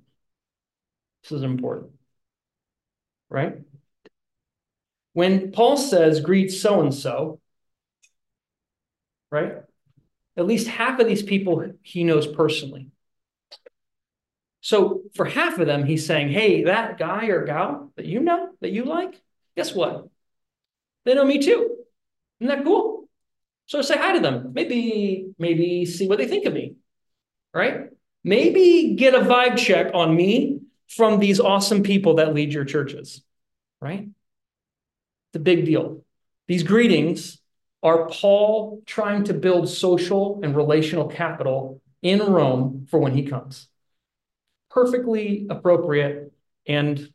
This 1.23 1.31
is 1.31 1.43
important. 1.43 1.91
Right? 3.29 3.57
When 5.13 5.51
Paul 5.51 5.77
says, 5.77 6.21
greet 6.21 6.49
so 6.49 6.81
and 6.81 6.93
so, 6.93 7.39
right? 9.31 9.55
At 10.37 10.45
least 10.45 10.67
half 10.67 10.99
of 10.99 11.07
these 11.07 11.23
people 11.23 11.71
he 11.81 12.03
knows 12.03 12.27
personally. 12.27 12.89
So 14.61 15.01
for 15.15 15.25
half 15.25 15.57
of 15.57 15.67
them, 15.67 15.85
he's 15.85 16.05
saying, 16.05 16.29
hey, 16.29 16.63
that 16.63 16.97
guy 16.97 17.27
or 17.27 17.45
gal 17.45 17.91
that 17.95 18.05
you 18.05 18.19
know, 18.19 18.49
that 18.61 18.71
you 18.71 18.85
like, 18.85 19.19
guess 19.55 19.73
what? 19.73 20.07
They 21.05 21.15
know 21.15 21.25
me 21.25 21.39
too. 21.39 21.77
Isn't 22.39 22.55
that 22.55 22.65
cool? 22.65 23.07
So 23.65 23.81
say 23.81 23.97
hi 23.97 24.13
to 24.13 24.19
them. 24.19 24.51
Maybe, 24.53 25.27
maybe 25.37 25.85
see 25.85 26.07
what 26.07 26.17
they 26.17 26.27
think 26.27 26.45
of 26.45 26.53
me. 26.53 26.75
Right? 27.53 27.89
Maybe 28.23 28.95
get 28.95 29.15
a 29.15 29.19
vibe 29.19 29.57
check 29.57 29.91
on 29.93 30.15
me 30.15 30.59
from 30.87 31.19
these 31.19 31.39
awesome 31.39 31.83
people 31.83 32.15
that 32.15 32.33
lead 32.33 32.53
your 32.53 32.65
churches. 32.65 33.21
Right? 33.81 34.09
The 35.33 35.39
big 35.39 35.65
deal. 35.65 36.03
These 36.47 36.63
greetings 36.63 37.39
are 37.81 38.07
Paul 38.07 38.81
trying 38.85 39.23
to 39.25 39.33
build 39.33 39.69
social 39.69 40.41
and 40.43 40.55
relational 40.55 41.07
capital 41.07 41.81
in 42.01 42.19
Rome 42.19 42.87
for 42.89 42.99
when 42.99 43.13
he 43.13 43.23
comes. 43.23 43.67
Perfectly 44.69 45.47
appropriate 45.49 46.33
and 46.67 47.11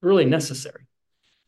really 0.00 0.24
necessary, 0.24 0.86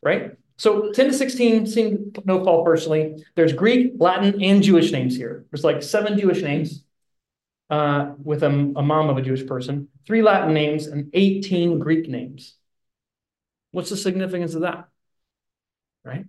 right? 0.03 0.33
So 0.57 0.93
10 0.93 1.07
to 1.07 1.13
16 1.13 1.67
seem 1.67 2.13
no 2.25 2.41
Paul 2.41 2.65
personally. 2.65 3.25
There's 3.35 3.53
Greek, 3.53 3.95
Latin, 3.97 4.43
and 4.43 4.63
Jewish 4.63 4.93
names 4.93 5.17
here. 5.17 5.45
There's 5.51 5.65
like 5.65 5.83
seven 5.83 6.19
Jewish 6.19 6.43
names 6.43 6.84
uh, 7.71 8.13
with 8.23 8.43
a, 8.43 8.49
a 8.49 8.83
mom 8.83 9.09
of 9.09 9.17
a 9.17 9.23
Jewish 9.23 9.47
person, 9.47 9.89
three 10.07 10.23
Latin 10.23 10.55
names, 10.55 10.87
and 10.87 11.11
18 11.13 11.79
Greek 11.79 12.09
names. 12.09 12.55
What's 13.71 13.91
the 13.91 13.97
significance 13.97 14.55
of 14.55 14.63
that? 14.63 14.89
Right? 16.05 16.27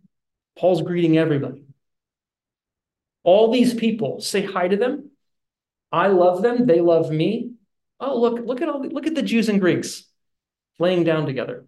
Paul's 0.58 0.82
greeting 0.82 1.18
everybody. 1.18 1.64
All 3.24 3.52
these 3.52 3.74
people 3.74 4.22
say 4.22 4.44
hi 4.44 4.68
to 4.68 4.78
them. 4.78 5.12
I 5.92 6.08
love 6.08 6.42
them. 6.42 6.66
They 6.66 6.82
love 6.82 7.12
me. 7.12 7.52
Oh, 8.00 8.20
look, 8.20 8.46
look 8.46 8.62
at 8.62 8.70
all 8.70 8.82
the, 8.82 8.90
look 8.90 9.08
at 9.08 9.16
the 9.16 9.22
Jews 9.22 9.50
and 9.50 9.60
Greeks 9.60 10.04
laying 10.80 11.04
down 11.04 11.26
together. 11.26 11.66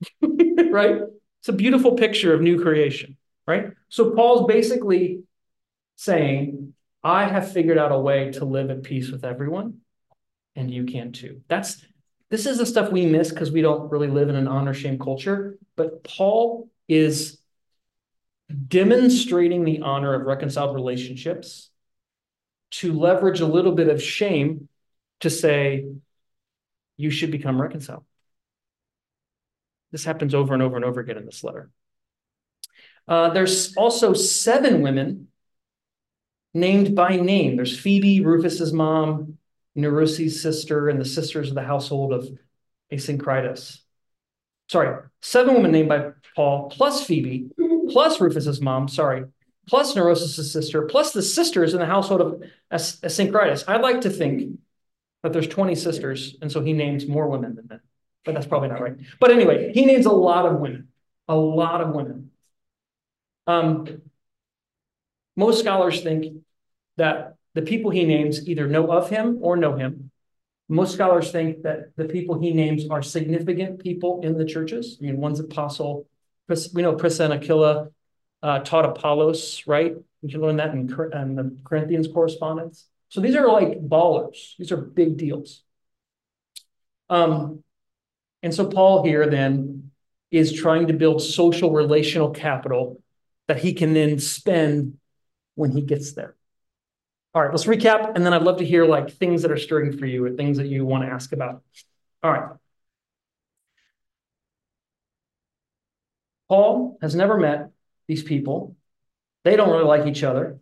right? 0.22 1.02
It's 1.40 1.48
a 1.48 1.52
beautiful 1.52 1.92
picture 1.92 2.34
of 2.34 2.40
new 2.40 2.60
creation, 2.60 3.16
right? 3.46 3.70
So 3.88 4.10
Paul's 4.10 4.46
basically 4.46 5.22
saying, 5.96 6.74
I 7.02 7.26
have 7.26 7.52
figured 7.52 7.78
out 7.78 7.92
a 7.92 7.98
way 7.98 8.32
to 8.32 8.44
live 8.44 8.70
at 8.70 8.82
peace 8.82 9.10
with 9.10 9.24
everyone, 9.24 9.78
and 10.56 10.70
you 10.70 10.84
can 10.84 11.12
too. 11.12 11.42
That's 11.48 11.84
this 12.30 12.44
is 12.44 12.58
the 12.58 12.66
stuff 12.66 12.92
we 12.92 13.06
miss 13.06 13.30
because 13.30 13.50
we 13.50 13.62
don't 13.62 13.90
really 13.90 14.08
live 14.08 14.28
in 14.28 14.36
an 14.36 14.48
honor 14.48 14.74
shame 14.74 14.98
culture. 14.98 15.58
But 15.76 16.04
Paul 16.04 16.68
is 16.88 17.38
demonstrating 18.66 19.64
the 19.64 19.80
honor 19.80 20.14
of 20.14 20.26
reconciled 20.26 20.74
relationships 20.74 21.70
to 22.70 22.92
leverage 22.92 23.40
a 23.40 23.46
little 23.46 23.72
bit 23.72 23.88
of 23.88 24.02
shame 24.02 24.68
to 25.20 25.30
say, 25.30 25.86
you 26.96 27.10
should 27.10 27.30
become 27.30 27.60
reconciled. 27.60 28.04
This 29.90 30.04
happens 30.04 30.34
over 30.34 30.52
and 30.52 30.62
over 30.62 30.76
and 30.76 30.84
over 30.84 31.00
again 31.00 31.16
in 31.16 31.24
this 31.24 31.42
letter. 31.42 31.70
Uh, 33.06 33.30
there's 33.30 33.74
also 33.76 34.12
seven 34.12 34.82
women 34.82 35.28
named 36.54 36.94
by 36.94 37.16
name. 37.16 37.56
There's 37.56 37.78
Phoebe, 37.78 38.20
Rufus's 38.20 38.72
mom, 38.72 39.38
Nereus's 39.74 40.42
sister, 40.42 40.88
and 40.88 41.00
the 41.00 41.04
sisters 41.04 41.48
of 41.48 41.54
the 41.54 41.62
household 41.62 42.12
of 42.12 42.28
Asyncritus. 42.92 43.80
Sorry, 44.68 45.02
seven 45.22 45.54
women 45.54 45.72
named 45.72 45.88
by 45.88 46.10
Paul, 46.34 46.70
plus 46.70 47.04
Phoebe, 47.04 47.48
plus 47.90 48.20
Rufus's 48.20 48.60
mom, 48.60 48.88
sorry, 48.88 49.24
plus 49.66 49.94
Nereus's 49.94 50.52
sister, 50.52 50.82
plus 50.82 51.12
the 51.12 51.22
sisters 51.22 51.74
in 51.74 51.80
the 51.80 51.86
household 51.86 52.20
of 52.20 52.42
Asyncritus. 52.72 53.64
I'd 53.66 53.80
like 53.80 54.02
to 54.02 54.10
think 54.10 54.58
that 55.22 55.32
there's 55.32 55.48
20 55.48 55.74
sisters, 55.74 56.36
and 56.42 56.52
so 56.52 56.62
he 56.62 56.72
names 56.72 57.06
more 57.06 57.28
women 57.28 57.54
than 57.54 57.66
men 57.68 57.80
but 58.28 58.34
that's 58.34 58.46
probably 58.46 58.68
not 58.68 58.82
right. 58.82 58.94
But 59.20 59.30
anyway, 59.30 59.72
he 59.72 59.86
names 59.86 60.04
a 60.04 60.12
lot 60.12 60.44
of 60.44 60.60
women, 60.60 60.88
a 61.28 61.34
lot 61.34 61.80
of 61.80 61.94
women. 61.94 62.30
Um, 63.46 64.02
most 65.38 65.60
scholars 65.60 66.02
think 66.02 66.34
that 66.96 67.36
the 67.54 67.62
people 67.62 67.92
he 67.92 68.04
names 68.04 68.48
either 68.48 68.66
know 68.66 68.90
of 68.90 69.08
him 69.08 69.38
or 69.40 69.56
know 69.56 69.76
him. 69.76 70.10
Most 70.68 70.94
scholars 70.94 71.30
think 71.30 71.62
that 71.62 71.94
the 71.96 72.06
people 72.06 72.40
he 72.40 72.52
names 72.52 72.88
are 72.90 73.02
significant 73.02 73.78
people 73.78 74.20
in 74.24 74.36
the 74.36 74.44
churches. 74.44 74.98
I 75.00 75.06
mean, 75.06 75.18
one's 75.18 75.38
apostle. 75.38 76.08
We 76.74 76.82
know 76.82 76.98
Aquila 76.98 77.88
uh, 78.42 78.58
taught 78.60 78.84
Apollos, 78.84 79.62
right? 79.64 79.94
We 80.22 80.28
can 80.28 80.40
learn 80.40 80.56
that 80.56 80.70
in, 80.70 80.80
in 81.12 81.36
the 81.36 81.56
Corinthians 81.64 82.08
correspondence. 82.08 82.88
So 83.08 83.20
these 83.20 83.36
are 83.36 83.46
like 83.46 83.80
ballers. 83.80 84.56
These 84.58 84.72
are 84.72 84.76
big 84.76 85.18
deals. 85.18 85.62
Um, 87.08 87.62
and 88.42 88.52
so 88.52 88.66
Paul 88.66 89.04
here 89.04 89.30
then 89.30 89.92
is 90.32 90.52
trying 90.52 90.88
to 90.88 90.94
build 90.94 91.22
social 91.22 91.70
relational 91.72 92.30
capital 92.30 93.00
that 93.46 93.60
he 93.60 93.72
can 93.72 93.94
then 93.94 94.18
spend 94.18 94.97
when 95.58 95.72
he 95.72 95.82
gets 95.82 96.12
there. 96.12 96.36
All 97.34 97.42
right, 97.42 97.50
let's 97.50 97.64
recap. 97.64 98.14
And 98.14 98.24
then 98.24 98.32
I'd 98.32 98.42
love 98.42 98.58
to 98.58 98.64
hear 98.64 98.86
like 98.86 99.10
things 99.10 99.42
that 99.42 99.50
are 99.50 99.58
stirring 99.58 99.98
for 99.98 100.06
you 100.06 100.24
or 100.24 100.30
things 100.30 100.56
that 100.58 100.68
you 100.68 100.84
want 100.86 101.04
to 101.04 101.10
ask 101.10 101.32
about. 101.32 101.62
All 102.22 102.32
right. 102.32 102.56
Paul 106.48 106.96
has 107.02 107.14
never 107.14 107.36
met 107.36 107.70
these 108.06 108.22
people. 108.22 108.76
They 109.44 109.56
don't 109.56 109.70
really 109.70 109.84
like 109.84 110.06
each 110.06 110.22
other. 110.22 110.58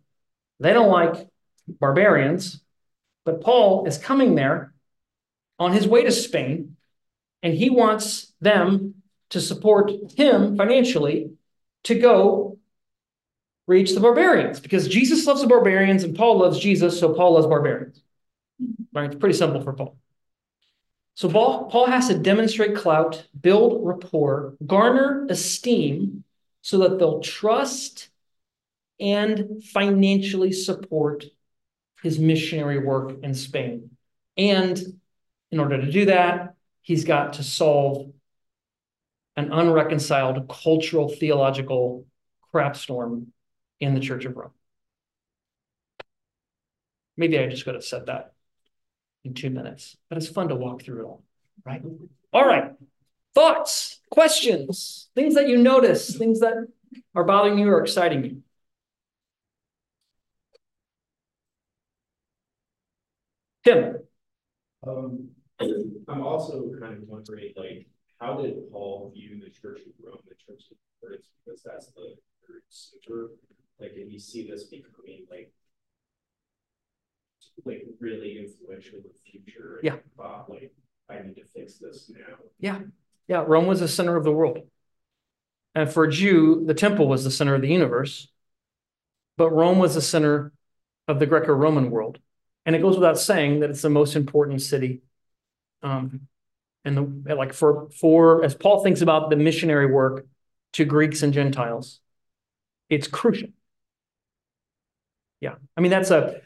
They 0.61 0.73
don't 0.73 0.91
like 0.91 1.29
barbarians. 1.69 2.61
But 3.25 3.43
Paul 3.43 3.87
is 3.87 3.99
coming 3.99 4.35
there 4.35 4.73
on 5.59 5.73
his 5.73 5.87
way 5.87 6.05
to 6.05 6.13
Spain, 6.13 6.77
and 7.43 7.53
he 7.53 7.71
wants 7.71 8.33
them 8.41 8.95
to 9.31 9.41
support 9.41 9.91
him 10.17 10.57
financially 10.57 11.33
to 11.85 11.95
go 11.99 12.56
reach 13.67 13.95
the 13.95 14.01
barbarians 14.01 14.61
because 14.61 14.89
Jesus 14.89 15.27
loves 15.27 15.41
the 15.41 15.49
barbarians 15.49 16.05
and 16.05 16.17
Paul 16.17 16.39
loves 16.39 16.59
Jesus, 16.59 16.99
so 16.99 17.13
Paul 17.15 17.35
loves 17.35 17.47
barbarians. 17.47 18.03
Right? 18.93 19.07
It's 19.07 19.19
pretty 19.19 19.37
simple 19.37 19.61
for 19.61 19.73
Paul. 19.73 19.97
So 21.15 21.29
Paul, 21.29 21.71
Paul 21.71 21.87
has 21.87 22.09
to 22.09 22.19
demonstrate 22.19 22.77
clout, 22.77 23.27
build 23.39 23.87
rapport, 23.87 24.55
garner 24.67 25.27
esteem 25.31 26.25
so 26.63 26.79
that 26.79 26.99
they'll 26.99 27.21
trust 27.21 28.09
and 29.01 29.63
financially 29.65 30.53
support 30.53 31.25
his 32.03 32.19
missionary 32.19 32.79
work 32.79 33.23
in 33.23 33.35
Spain. 33.35 33.91
And 34.37 34.79
in 35.51 35.59
order 35.59 35.81
to 35.81 35.91
do 35.91 36.07
that, 36.07 36.55
he's 36.83 37.05
got 37.05 37.35
to 37.35 37.43
solve 37.43 38.13
an 39.37 39.53
unreconciled 39.53 40.49
cultural 40.49 41.09
theological 41.09 42.07
crap 42.53 42.77
storm 42.77 43.33
in 43.81 43.95
the 43.95 44.01
Church 44.01 44.25
of 44.25 44.37
Rome. 44.37 44.51
Maybe 47.17 47.39
I 47.39 47.49
just 47.49 47.65
could 47.65 47.75
have 47.75 47.85
said 47.85 48.07
that 48.07 48.33
in 49.25 49.35
two 49.35 49.51
minutes, 49.51 49.97
but 50.09 50.19
it's 50.19 50.29
fun 50.29 50.49
to 50.49 50.55
walk 50.55 50.83
through 50.83 51.01
it 51.01 51.05
all, 51.05 51.23
right? 51.65 51.83
All 52.33 52.47
right. 52.47 52.73
Thoughts, 53.35 54.01
questions, 54.11 55.09
things 55.15 55.35
that 55.35 55.49
you 55.49 55.59
notice, 55.59 56.17
things 56.17 56.41
that 56.41 56.55
are 57.15 57.25
bothering 57.25 57.59
you 57.59 57.69
or 57.69 57.83
exciting 57.83 58.25
you. 58.25 58.43
Tim. 63.65 63.97
Um, 64.87 65.29
I'm 66.09 66.23
also 66.23 66.71
kind 66.81 67.03
of 67.03 67.09
wondering, 67.09 67.53
like, 67.57 67.87
how 68.21 68.41
did 68.41 68.71
Paul 68.71 69.13
view 69.15 69.41
the 69.43 69.51
Church 69.51 69.81
of 69.81 69.93
Rome, 70.03 70.19
the 70.29 70.35
Church 70.35 70.65
of 70.71 70.77
Words, 71.03 71.29
because 71.45 71.63
that's 71.63 71.87
the 71.89 72.15
center. 72.69 73.29
Like, 73.81 73.93
if 73.95 74.13
you 74.13 74.19
see 74.19 74.49
this 74.49 74.65
becoming 74.65 75.27
like, 75.31 75.53
like 77.65 77.85
really 78.01 78.39
influential 78.39 78.99
in 78.99 79.05
the 79.05 79.31
future. 79.31 79.81
Yeah. 79.83 79.97
Uh, 80.19 80.43
like, 80.49 80.73
I 81.09 81.21
need 81.23 81.37
to 81.37 81.45
fix 81.45 81.79
this 81.79 82.11
now. 82.11 82.37
Yeah. 82.59 82.81
Yeah. 83.29 83.45
Rome 83.47 83.67
was 83.67 83.81
the 83.81 83.89
center 83.89 84.17
of 84.17 84.25
the 84.25 84.33
world. 84.33 84.59
And 85.75 85.91
for 85.91 86.05
a 86.05 86.11
Jew, 86.11 86.65
the 86.65 86.75
temple 86.75 87.07
was 87.07 87.25
the 87.25 87.31
center 87.31 87.55
of 87.55 87.63
the 87.63 87.69
universe. 87.69 88.29
But 89.37 89.51
Rome 89.51 89.79
was 89.79 89.95
the 89.95 90.03
center 90.03 90.53
of 91.07 91.19
the 91.19 91.27
Greco 91.27 91.53
Roman 91.53 91.91
world. 91.91 92.19
And 92.65 92.75
it 92.75 92.83
goes 92.83 92.97
without 92.97 93.19
saying 93.19 93.61
that 93.61 93.71
it's 93.71 93.83
the 93.83 93.91
most 93.91 94.17
important 94.17 94.63
city. 94.63 95.03
Um, 95.83 96.23
and 96.85 97.25
the, 97.25 97.35
like 97.35 97.53
for, 97.53 97.91
for, 97.91 98.45
as 98.45 98.55
Paul 98.55 98.83
thinks 98.83 99.03
about 99.03 99.31
the 99.31 99.37
missionary 99.37 99.87
work 99.87 100.27
to 100.73 100.85
Greeks 100.85 101.23
and 101.23 101.33
Gentiles, 101.33 102.01
it's 102.89 103.09
crucial. 103.09 103.49
Yeah. 105.41 105.55
I 105.77 105.81
mean, 105.81 105.91
that's 105.91 106.11
a, 106.11 106.41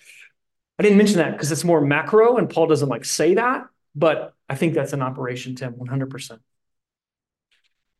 I 0.78 0.82
didn't 0.82 0.98
mention 0.98 1.18
that 1.18 1.32
because 1.32 1.52
it's 1.52 1.64
more 1.64 1.80
macro 1.80 2.36
and 2.36 2.48
Paul 2.48 2.66
doesn't 2.66 2.88
like 2.88 3.04
say 3.04 3.34
that, 3.34 3.66
but 3.94 4.34
I 4.48 4.54
think 4.56 4.74
that's 4.74 4.92
an 4.92 5.02
operation, 5.02 5.54
Tim, 5.54 5.74
100%. 5.74 6.38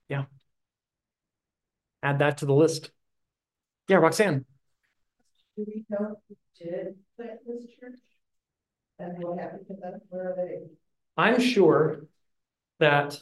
Yeah. 0.09 0.25
Add 2.03 2.19
that 2.21 2.39
to 2.39 2.47
the 2.47 2.55
list. 2.55 2.91
Yeah, 3.89 3.97
Roxanne. 3.97 4.45
Do 5.57 5.65
we 5.67 5.85
know 5.89 6.17
who 6.29 6.37
did 6.59 6.95
plant 7.17 7.41
this 7.47 7.65
church? 7.79 7.99
And 8.99 9.23
what 9.23 9.39
happened 9.39 9.67
to 9.69 9.75
them? 9.75 10.01
Where 10.09 10.33
are 10.33 10.37
they? 10.37 10.61
I'm 11.17 11.41
sure 11.41 12.07
that 12.79 13.19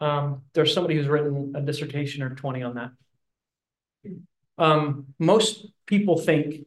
um, 0.00 0.42
there's 0.52 0.74
somebody 0.74 0.96
who's 0.96 1.06
written 1.06 1.52
a 1.54 1.60
dissertation 1.60 2.22
or 2.22 2.34
20 2.34 2.62
on 2.62 2.74
that. 2.74 2.90
Um, 4.58 5.14
most 5.18 5.66
people 5.86 6.18
think, 6.18 6.66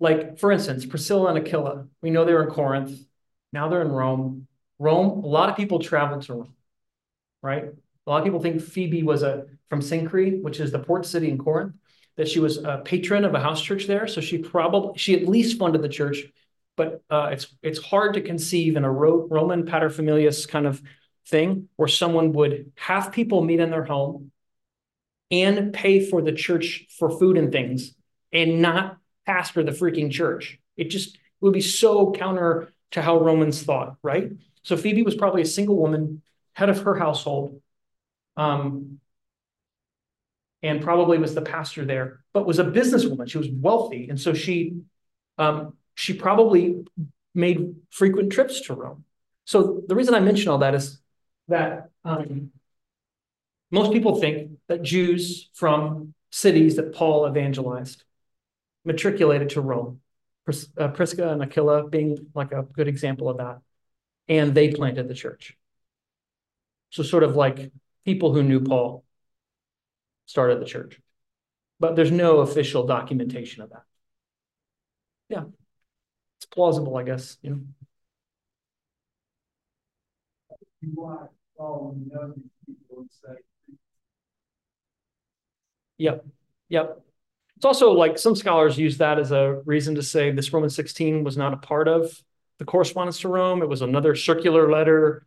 like, 0.00 0.38
for 0.38 0.52
instance, 0.52 0.86
Priscilla 0.86 1.28
and 1.28 1.38
Aquila, 1.38 1.86
we 2.02 2.10
know 2.10 2.24
they 2.24 2.32
were 2.32 2.44
in 2.44 2.50
Corinth. 2.50 2.98
Now 3.52 3.68
they're 3.68 3.82
in 3.82 3.92
Rome. 3.92 4.46
Rome, 4.78 5.24
a 5.24 5.26
lot 5.26 5.48
of 5.48 5.56
people 5.56 5.78
traveled 5.78 6.22
to 6.22 6.34
Rome, 6.34 6.54
right? 7.42 7.64
A 7.64 8.10
lot 8.10 8.18
of 8.18 8.24
people 8.24 8.40
think 8.40 8.62
Phoebe 8.62 9.02
was 9.02 9.22
a 9.22 9.46
from 9.68 9.80
Cenchreae, 9.80 10.40
which 10.42 10.60
is 10.60 10.72
the 10.72 10.78
port 10.78 11.04
city 11.04 11.28
in 11.28 11.36
Corinth, 11.36 11.74
that 12.16 12.28
she 12.28 12.40
was 12.40 12.56
a 12.58 12.80
patron 12.84 13.24
of 13.24 13.34
a 13.34 13.40
house 13.40 13.60
church 13.60 13.86
there. 13.86 14.06
So 14.06 14.20
she 14.20 14.38
probably 14.38 14.98
she 14.98 15.14
at 15.14 15.28
least 15.28 15.58
funded 15.58 15.82
the 15.82 15.88
church, 15.88 16.24
but 16.76 17.02
uh, 17.10 17.30
it's 17.32 17.54
it's 17.62 17.78
hard 17.78 18.14
to 18.14 18.20
conceive 18.20 18.76
in 18.76 18.84
a 18.84 18.90
Ro- 18.90 19.26
Roman 19.28 19.66
paterfamilias 19.66 20.48
kind 20.48 20.66
of 20.66 20.80
thing 21.26 21.68
where 21.76 21.88
someone 21.88 22.32
would 22.32 22.72
have 22.76 23.12
people 23.12 23.42
meet 23.42 23.60
in 23.60 23.70
their 23.70 23.84
home 23.84 24.30
and 25.30 25.72
pay 25.72 26.00
for 26.04 26.22
the 26.22 26.32
church 26.32 26.86
for 26.98 27.10
food 27.18 27.36
and 27.36 27.52
things 27.52 27.94
and 28.32 28.62
not 28.62 28.98
pastor 29.26 29.62
the 29.62 29.72
freaking 29.72 30.10
church. 30.10 30.58
It 30.76 30.84
just 30.84 31.18
would 31.40 31.52
be 31.52 31.60
so 31.60 32.12
counter 32.12 32.72
to 32.92 33.02
how 33.02 33.20
Romans 33.20 33.62
thought, 33.62 33.96
right? 34.02 34.30
So 34.62 34.76
Phoebe 34.76 35.02
was 35.02 35.14
probably 35.14 35.42
a 35.42 35.46
single 35.46 35.76
woman, 35.76 36.22
head 36.54 36.70
of 36.70 36.82
her 36.82 36.94
household, 36.94 37.60
um, 38.36 39.00
and 40.62 40.82
probably 40.82 41.18
was 41.18 41.34
the 41.34 41.42
pastor 41.42 41.84
there, 41.84 42.20
but 42.32 42.46
was 42.46 42.58
a 42.58 42.64
businesswoman. 42.64 43.28
She 43.28 43.38
was 43.38 43.48
wealthy, 43.48 44.08
and 44.08 44.20
so 44.20 44.34
she, 44.34 44.80
um, 45.36 45.74
she 45.94 46.14
probably 46.14 46.84
made 47.34 47.76
frequent 47.90 48.32
trips 48.32 48.62
to 48.62 48.74
Rome. 48.74 49.04
So 49.44 49.82
the 49.86 49.94
reason 49.94 50.14
I 50.14 50.20
mention 50.20 50.50
all 50.50 50.58
that 50.58 50.74
is 50.74 50.98
that 51.46 51.90
um, 52.04 52.50
most 53.70 53.92
people 53.92 54.20
think 54.20 54.52
that 54.68 54.82
Jews 54.82 55.50
from 55.54 56.14
cities 56.30 56.76
that 56.76 56.94
Paul 56.94 57.28
evangelized 57.28 58.04
matriculated 58.84 59.50
to 59.50 59.60
Rome. 59.60 60.00
Pris- 60.44 60.70
uh, 60.78 60.88
Prisca 60.88 61.30
and 61.30 61.42
Aquila 61.42 61.88
being 61.88 62.30
like 62.34 62.52
a 62.52 62.62
good 62.62 62.88
example 62.88 63.28
of 63.28 63.38
that. 63.38 63.58
And 64.28 64.54
they 64.54 64.72
planted 64.72 65.08
the 65.08 65.14
church. 65.14 65.56
So, 66.90 67.02
sort 67.02 67.22
of 67.22 67.36
like 67.36 67.70
people 68.04 68.32
who 68.32 68.42
knew 68.42 68.60
Paul 68.60 69.04
started 70.26 70.60
the 70.60 70.66
church. 70.66 71.00
But 71.80 71.96
there's 71.96 72.10
no 72.10 72.38
official 72.38 72.86
documentation 72.86 73.62
of 73.62 73.70
that. 73.70 73.82
Yeah. 75.28 75.44
It's 76.38 76.46
plausible, 76.46 76.96
I 76.96 77.02
guess, 77.02 77.36
you 77.42 77.50
know. 77.50 77.60
You 80.80 80.92
want 80.94 81.30
all 81.58 81.96
the 81.96 82.18
other 82.18 82.34
people 82.64 83.04
to 83.04 83.08
say, 83.10 83.34
Yep. 85.98 86.26
Yep. 86.68 87.00
It's 87.56 87.64
also 87.64 87.92
like 87.92 88.18
some 88.18 88.36
scholars 88.36 88.78
use 88.78 88.98
that 88.98 89.18
as 89.18 89.32
a 89.32 89.60
reason 89.64 89.96
to 89.96 90.02
say 90.02 90.30
this 90.30 90.52
Roman 90.52 90.70
16 90.70 91.24
was 91.24 91.36
not 91.36 91.52
a 91.52 91.56
part 91.56 91.88
of 91.88 92.10
the 92.58 92.64
correspondence 92.64 93.20
to 93.20 93.28
Rome. 93.28 93.62
It 93.62 93.68
was 93.68 93.82
another 93.82 94.14
circular 94.14 94.70
letter 94.70 95.26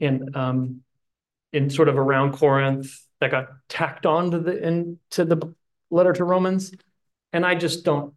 in 0.00 0.34
um, 0.34 0.82
in 1.52 1.70
sort 1.70 1.88
of 1.88 1.98
around 1.98 2.32
Corinth 2.32 2.98
that 3.20 3.30
got 3.30 3.48
tacked 3.68 4.06
on 4.06 4.30
to 4.30 4.38
the 4.38 4.66
into 4.66 5.24
the 5.24 5.54
letter 5.90 6.12
to 6.12 6.24
Romans. 6.24 6.72
And 7.32 7.44
I 7.44 7.54
just 7.54 7.84
don't 7.84 8.14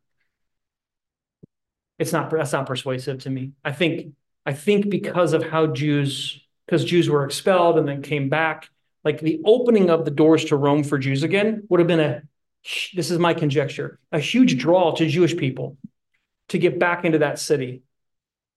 it's 2.01 2.11
not 2.11 2.31
that's 2.31 2.51
not 2.51 2.65
persuasive 2.65 3.19
to 3.19 3.29
me. 3.29 3.51
I 3.63 3.71
think 3.71 4.15
I 4.45 4.53
think 4.53 4.89
because 4.89 5.33
of 5.33 5.43
how 5.43 5.67
Jews 5.67 6.41
because 6.65 6.83
Jews 6.83 7.09
were 7.09 7.25
expelled 7.25 7.77
and 7.77 7.87
then 7.87 8.01
came 8.01 8.27
back, 8.27 8.69
like 9.03 9.19
the 9.19 9.41
opening 9.45 9.89
of 9.89 10.05
the 10.05 10.11
doors 10.11 10.45
to 10.45 10.55
Rome 10.55 10.83
for 10.83 10.97
Jews 10.97 11.23
again 11.23 11.63
would 11.69 11.79
have 11.79 11.87
been 11.87 11.99
a 11.99 12.21
this 12.93 13.09
is 13.09 13.17
my 13.17 13.33
conjecture, 13.33 13.99
a 14.11 14.19
huge 14.19 14.57
draw 14.59 14.93
to 14.93 15.07
Jewish 15.07 15.35
people 15.35 15.77
to 16.49 16.59
get 16.59 16.77
back 16.77 17.05
into 17.05 17.19
that 17.19 17.39
city, 17.39 17.81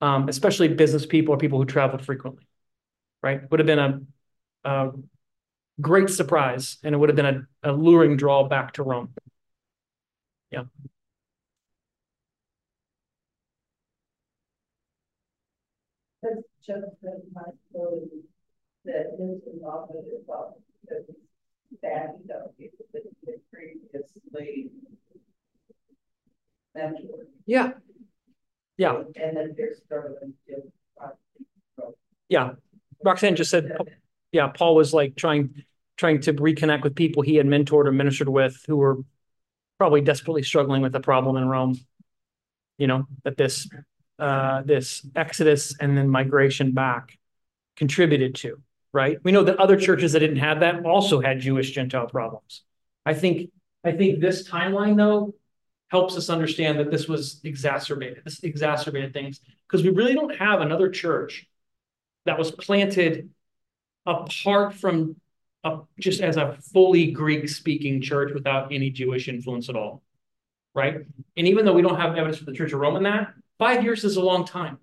um, 0.03 0.29
especially 0.29 0.69
business 0.69 1.07
people 1.07 1.35
or 1.35 1.39
people 1.39 1.59
who 1.59 1.65
traveled 1.65 2.05
frequently, 2.05 2.47
right? 3.23 3.51
Would 3.51 3.61
have 3.61 3.67
been 3.67 3.79
a, 3.79 4.01
a 4.65 4.91
great 5.81 6.11
surprise 6.11 6.79
and 6.83 6.95
it 6.95 6.99
would 6.99 7.09
have 7.09 7.17
been 7.17 7.47
a, 7.63 7.71
a 7.71 7.73
luring 7.73 8.17
draw 8.17 8.47
back 8.47 8.75
to 8.75 8.83
Rome. 8.83 9.15
Yeah. 10.51 10.65
That's 16.23 16.43
just 16.67 17.05
that 18.85 19.17
his 19.19 19.41
involvement 19.53 20.07
is 20.07 20.25
all 20.29 20.59
because 20.83 21.05
it's 21.09 21.81
bad, 21.81 22.11
you 22.21 22.29
know, 22.29 22.53
that 22.93 23.03
the 23.25 23.33
previously 23.53 24.71
mentored. 26.77 27.27
Yeah. 27.47 27.73
Yeah. 28.77 29.03
And 29.17 29.37
then 29.37 29.55
there's 29.57 29.79
sort 29.89 30.07
of 30.07 30.13
a 30.23 30.27
different. 30.47 30.73
Yeah. 32.29 32.53
Roxanne 33.05 33.37
just 33.37 33.51
said, 33.51 33.77
yeah, 34.33 34.49
Paul 34.49 34.75
was 34.75 34.93
like 34.95 35.15
trying 35.17 35.65
trying 35.97 36.21
to 36.23 36.33
reconnect 36.33 36.83
with 36.83 36.97
people 36.97 37.23
he 37.23 37.37
had 37.37 37.47
mentored 37.47 37.87
or 37.87 37.93
ministered 37.93 38.29
with 38.29 38.61
who 38.67 38.77
were 38.77 38.99
probably 39.79 40.01
desperately 40.01 40.43
struggling 40.43 40.83
with 40.83 40.93
the 40.93 41.01
problem 41.01 41.37
in 41.37 41.49
Rome. 41.49 41.79
You 42.79 42.89
know, 42.89 43.07
that 43.23 43.37
this, 43.37 43.69
uh, 44.19 44.63
this 44.63 45.07
exodus 45.15 45.77
and 45.79 45.97
then 45.97 46.09
migration 46.09 46.73
back 46.73 47.17
contributed 47.77 48.35
to, 48.37 48.61
right? 48.95 49.19
We 49.25 49.33
know 49.33 49.43
that 49.43 49.59
other 49.59 49.77
churches 49.77 50.13
that 50.13 50.21
didn't 50.21 50.37
have 50.37 50.61
that 50.61 50.87
also 50.87 51.21
had 51.21 51.41
Jewish 51.41 51.73
Gentile 51.73 52.07
problems. 52.07 52.63
I 53.05 53.13
think, 53.13 53.51
I 53.83 53.93
think 53.93 54.21
this 54.21 54.49
timeline 54.49 54.97
though 54.97 55.35
helps 55.89 56.17
us 56.17 56.31
understand 56.31 56.79
that 56.79 56.91
this 56.91 57.09
was 57.09 57.41
exacerbated. 57.45 58.23
This 58.25 58.43
exacerbated 58.45 59.13
things 59.13 59.41
because 59.67 59.83
we 59.85 59.91
really 59.91 60.15
don't 60.15 60.35
have 60.37 60.61
another 60.61 60.89
church 60.89 61.47
that 62.25 62.39
was 62.39 62.53
planted 62.53 63.31
apart 64.07 64.75
from 64.75 65.17
a, 65.65 65.81
just 65.99 66.21
as 66.21 66.37
a 66.37 66.57
fully 66.73 67.11
Greek 67.11 67.49
speaking 67.49 68.01
church 68.01 68.33
without 68.33 68.73
any 68.73 68.91
Jewish 68.91 69.29
influence 69.29 69.69
at 69.69 69.77
all. 69.77 70.03
Right. 70.73 70.99
And 71.37 71.49
even 71.49 71.65
though 71.65 71.73
we 71.73 71.83
don't 71.83 71.99
have 71.99 72.17
evidence 72.17 72.39
for 72.39 72.45
the 72.45 72.53
Church 72.53 72.73
of 72.73 72.81
Rome 72.81 72.97
in 72.97 73.03
that, 73.05 73.35
five 73.59 73.83
years 73.83 74.05
is 74.05 74.17
a 74.17 74.23
long 74.23 74.45
time. 74.45 74.79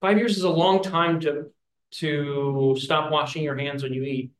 Five 0.00 0.18
years 0.18 0.36
is 0.36 0.44
a 0.44 0.50
long 0.50 0.82
time 0.82 1.20
to 1.20 1.52
to 1.92 2.76
stop 2.78 3.10
washing 3.10 3.42
your 3.42 3.56
hands 3.56 3.82
when 3.82 3.92
you 3.92 4.02
eat. 4.02 4.32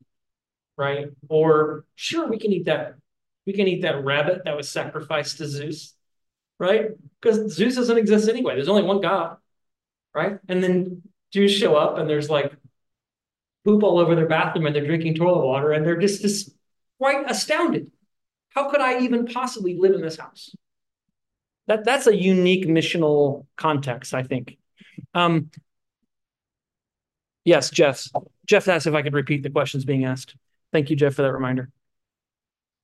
Right. 0.76 1.06
Or 1.28 1.84
sure, 1.94 2.28
we 2.28 2.38
can 2.38 2.52
eat 2.52 2.66
that. 2.66 2.94
We 3.46 3.52
can 3.52 3.68
eat 3.68 3.82
that 3.82 4.04
rabbit 4.04 4.42
that 4.44 4.56
was 4.56 4.68
sacrificed 4.68 5.38
to 5.38 5.46
Zeus. 5.46 5.94
Right. 6.58 6.90
Because 7.20 7.52
Zeus 7.52 7.76
doesn't 7.76 7.98
exist 7.98 8.28
anyway. 8.28 8.54
There's 8.54 8.68
only 8.68 8.82
one 8.82 9.00
God. 9.00 9.36
Right. 10.14 10.38
And 10.48 10.62
then 10.62 11.02
Jews 11.32 11.52
show 11.52 11.74
up 11.74 11.98
and 11.98 12.08
there's 12.08 12.30
like 12.30 12.52
poop 13.64 13.82
all 13.82 13.98
over 13.98 14.14
their 14.14 14.28
bathroom 14.28 14.66
and 14.66 14.74
they're 14.74 14.86
drinking 14.86 15.14
toilet 15.14 15.46
water 15.46 15.72
and 15.72 15.86
they're 15.86 15.98
just, 15.98 16.22
just 16.22 16.50
quite 16.98 17.30
astounded. 17.30 17.90
How 18.50 18.70
could 18.70 18.80
I 18.80 19.00
even 19.00 19.26
possibly 19.26 19.76
live 19.78 19.94
in 19.94 20.02
this 20.02 20.18
house? 20.18 20.54
That 21.68 21.84
that's 21.84 22.06
a 22.06 22.16
unique 22.16 22.66
missional 22.66 23.46
context, 23.56 24.14
I 24.14 24.22
think. 24.24 24.58
Um, 25.14 25.50
yes, 27.44 27.70
Jeff. 27.70 28.08
Jeff 28.46 28.68
asked 28.68 28.86
if 28.86 28.94
I 28.94 29.02
could 29.02 29.14
repeat 29.14 29.42
the 29.42 29.50
questions 29.50 29.84
being 29.84 30.04
asked. 30.04 30.36
Thank 30.72 30.90
you, 30.90 30.96
Jeff, 30.96 31.14
for 31.14 31.22
that 31.22 31.32
reminder. 31.32 31.70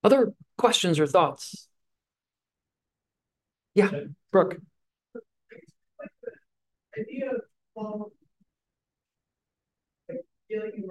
Other 0.03 0.33
questions 0.57 0.99
or 0.99 1.07
thoughts? 1.07 1.67
Yeah, 3.75 3.91
Brooke. 4.31 4.57
Idea 6.97 7.31
of 7.31 8.11
feeling 10.49 10.83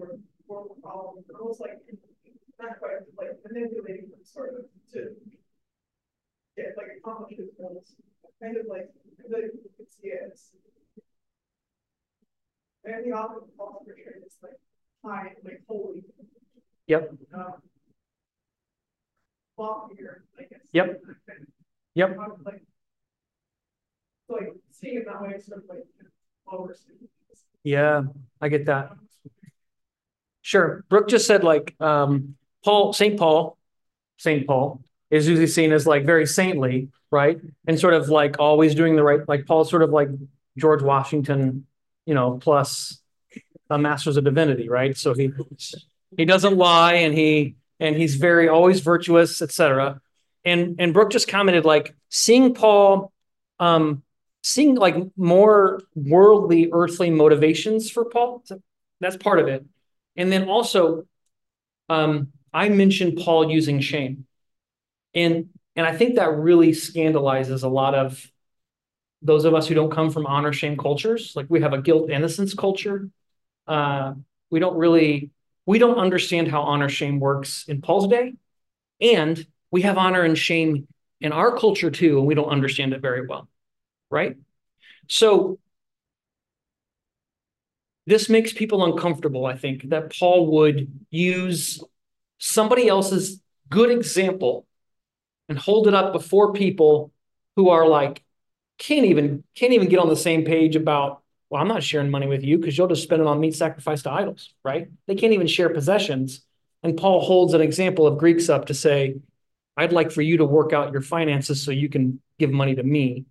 or 0.00 0.18
four 0.46 0.66
problems, 0.82 1.26
almost 1.38 1.60
like 1.60 1.78
not 2.60 2.78
quite 2.78 3.02
like 3.18 3.36
manipulating 3.44 4.08
them 4.10 4.20
sort 4.24 4.54
of 4.54 4.64
to 4.92 5.14
get 6.56 6.74
like 6.76 6.98
accomplish 6.98 7.38
his 7.38 7.50
goals. 7.58 7.94
Kind 8.42 8.56
of 8.56 8.66
like 8.68 8.88
I 9.20 9.38
you 9.38 9.50
could 9.76 9.86
see 9.92 10.08
it 10.08 10.38
and 12.84 13.04
the 13.04 13.16
author 13.16 13.40
Paul 13.56 13.82
portrayed 13.84 14.24
is 14.26 14.36
like 14.42 14.58
high, 15.04 15.32
like 15.44 15.62
holy. 15.68 16.02
Yep. 16.86 17.12
Um, 17.34 17.52
loftier, 19.56 20.24
I 20.38 20.42
guess. 20.42 20.60
Yep. 20.72 21.00
Yep. 21.94 22.16
Like, 22.44 22.62
so 24.26 24.34
like 24.34 24.52
seeing 24.72 24.96
it 24.98 25.06
that 25.06 25.22
way, 25.22 25.38
sort 25.38 25.62
of 25.62 25.68
like 25.68 25.84
lower 26.50 26.74
yeah, 27.64 28.02
I 28.40 28.48
get 28.48 28.66
that. 28.66 28.90
Sure. 30.40 30.84
Brooke 30.88 31.08
just 31.08 31.26
said 31.26 31.44
like 31.44 31.74
um 31.80 32.34
Paul, 32.64 32.92
St. 32.92 33.18
Paul, 33.18 33.56
St. 34.18 34.46
Paul 34.46 34.80
is 35.10 35.28
usually 35.28 35.46
seen 35.46 35.72
as 35.72 35.86
like 35.86 36.04
very 36.04 36.26
saintly, 36.26 36.88
right? 37.10 37.38
And 37.66 37.78
sort 37.78 37.94
of 37.94 38.08
like 38.08 38.38
always 38.38 38.74
doing 38.74 38.96
the 38.96 39.02
right, 39.02 39.20
like 39.28 39.46
Paul's 39.46 39.70
sort 39.70 39.82
of 39.82 39.90
like 39.90 40.08
George 40.56 40.82
Washington, 40.82 41.66
you 42.06 42.14
know, 42.14 42.38
plus 42.38 43.00
a 43.70 43.78
master's 43.78 44.16
of 44.16 44.24
divinity, 44.24 44.68
right? 44.68 44.96
So 44.96 45.14
he 45.14 45.30
he 46.16 46.24
doesn't 46.24 46.56
lie 46.56 46.94
and 46.94 47.14
he 47.14 47.56
and 47.80 47.96
he's 47.96 48.16
very 48.16 48.48
always 48.48 48.80
virtuous, 48.80 49.42
etc. 49.42 50.00
And 50.44 50.76
and 50.78 50.92
Brooke 50.92 51.10
just 51.10 51.28
commented 51.28 51.64
like 51.64 51.94
seeing 52.08 52.54
Paul 52.54 53.12
um 53.58 54.02
seeing 54.42 54.74
like 54.74 54.96
more 55.16 55.80
worldly, 55.94 56.70
earthly 56.72 57.10
motivations 57.10 57.90
for 57.90 58.04
Paul. 58.04 58.44
That's 59.00 59.16
part 59.16 59.38
of 59.38 59.48
it. 59.48 59.64
And 60.16 60.30
then 60.30 60.48
also, 60.48 61.06
um, 61.88 62.28
I 62.52 62.68
mentioned 62.68 63.18
Paul 63.18 63.50
using 63.50 63.80
shame. 63.80 64.26
And 65.14 65.48
and 65.74 65.86
I 65.86 65.96
think 65.96 66.16
that 66.16 66.32
really 66.36 66.72
scandalizes 66.72 67.62
a 67.62 67.68
lot 67.68 67.94
of 67.94 68.30
those 69.22 69.44
of 69.44 69.54
us 69.54 69.66
who 69.66 69.74
don't 69.74 69.92
come 69.92 70.10
from 70.10 70.26
honor 70.26 70.52
shame 70.52 70.76
cultures. 70.76 71.32
Like 71.34 71.46
we 71.48 71.60
have 71.60 71.72
a 71.72 71.80
guilt 71.80 72.10
innocence 72.10 72.54
culture. 72.54 73.08
Uh, 73.66 74.14
we 74.50 74.58
don't 74.58 74.76
really 74.76 75.30
we 75.64 75.78
don't 75.78 75.98
understand 75.98 76.48
how 76.48 76.62
honor 76.62 76.88
shame 76.88 77.20
works 77.20 77.64
in 77.68 77.80
Paul's 77.80 78.08
day, 78.08 78.34
and 79.00 79.46
we 79.70 79.82
have 79.82 79.96
honor 79.96 80.22
and 80.22 80.36
shame 80.36 80.88
in 81.20 81.32
our 81.32 81.56
culture 81.56 81.90
too, 81.90 82.18
and 82.18 82.26
we 82.26 82.34
don't 82.34 82.48
understand 82.48 82.92
it 82.92 83.00
very 83.00 83.26
well 83.26 83.48
right? 84.12 84.36
So 85.08 85.58
this 88.06 88.28
makes 88.28 88.52
people 88.52 88.84
uncomfortable, 88.84 89.46
I 89.46 89.56
think, 89.56 89.88
that 89.88 90.16
Paul 90.16 90.52
would 90.52 91.02
use 91.10 91.82
somebody 92.38 92.88
else's 92.88 93.40
good 93.68 93.90
example 93.90 94.66
and 95.48 95.58
hold 95.58 95.88
it 95.88 95.94
up 95.94 96.12
before 96.12 96.52
people 96.52 97.10
who 97.56 97.70
are 97.70 97.86
like 97.86 98.22
can't 98.82 99.06
even 99.06 99.44
can't 99.54 99.72
even 99.72 99.88
get 99.88 99.98
on 99.98 100.08
the 100.08 100.16
same 100.16 100.44
page 100.44 100.76
about 100.76 101.22
well 101.50 101.60
i'm 101.60 101.68
not 101.68 101.82
sharing 101.82 102.10
money 102.10 102.26
with 102.26 102.42
you 102.42 102.58
because 102.58 102.76
you'll 102.76 102.88
just 102.88 103.02
spend 103.02 103.22
it 103.22 103.28
on 103.28 103.40
meat 103.40 103.54
sacrificed 103.54 104.04
to 104.04 104.10
idols 104.10 104.52
right 104.64 104.88
they 105.06 105.14
can't 105.14 105.32
even 105.32 105.46
share 105.46 105.68
possessions 105.68 106.42
and 106.82 106.96
paul 106.96 107.20
holds 107.20 107.54
an 107.54 107.60
example 107.60 108.06
of 108.06 108.18
greeks 108.18 108.48
up 108.48 108.66
to 108.66 108.74
say 108.74 109.14
i'd 109.76 109.92
like 109.92 110.10
for 110.10 110.22
you 110.22 110.36
to 110.36 110.44
work 110.44 110.72
out 110.72 110.92
your 110.92 111.02
finances 111.02 111.62
so 111.62 111.70
you 111.70 111.88
can 111.88 112.20
give 112.38 112.50
money 112.50 112.74
to 112.74 112.82
me 112.82 113.24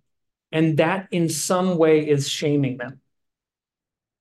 and 0.52 0.76
that 0.76 1.08
in 1.10 1.28
some 1.30 1.78
way 1.78 2.06
is 2.06 2.28
shaming 2.28 2.76
them. 2.76 3.00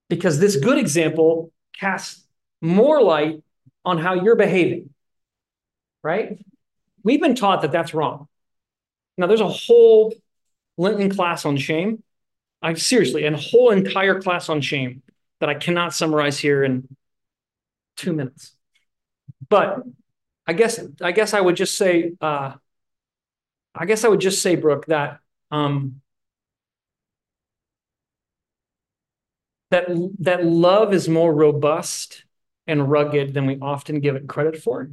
Because 0.10 0.40
this 0.40 0.56
good 0.56 0.78
example 0.78 1.52
casts 1.78 2.26
more 2.62 3.02
light 3.02 3.44
on 3.84 3.98
how 3.98 4.14
you're 4.14 4.36
behaving, 4.36 4.92
right? 6.04 6.40
We've 7.04 7.22
been 7.22 7.36
taught 7.36 7.62
that 7.64 7.72
that's 7.72 7.94
wrong. 7.94 8.28
Now, 9.18 9.28
there's 9.28 9.42
a 9.42 9.50
whole 9.50 10.14
Lenten 10.82 11.12
class 11.12 11.46
on 11.46 11.58
shame. 11.58 12.04
I 12.62 12.74
seriously, 12.74 13.26
a 13.26 13.38
whole 13.38 13.70
entire 13.70 14.20
class 14.20 14.50
on 14.50 14.62
shame 14.62 15.04
that 15.40 15.50
I 15.50 15.56
cannot 15.56 15.94
summarize 15.94 16.38
here 16.38 16.64
in 16.64 16.88
two 17.98 18.14
minutes. 18.14 18.54
But 19.48 19.84
I 20.48 20.54
guess 20.54 20.80
I 21.02 21.12
guess 21.12 21.34
I 21.34 21.42
would 21.42 21.56
just 21.56 21.78
say, 21.78 22.14
uh, 22.20 22.54
I 23.76 23.86
guess 23.86 24.04
I 24.04 24.08
would 24.10 24.20
just 24.20 24.42
say, 24.42 24.56
Brooke, 24.56 24.88
that 24.88 25.20
um, 25.52 26.02
that 29.70 29.88
that 30.20 30.46
love 30.46 30.94
is 30.94 31.08
more 31.08 31.34
robust 31.34 32.26
and 32.68 32.90
rugged 32.90 33.34
than 33.34 33.46
we 33.46 33.58
often 33.62 34.00
give 34.00 34.16
it 34.16 34.28
credit 34.28 34.62
for. 34.62 34.90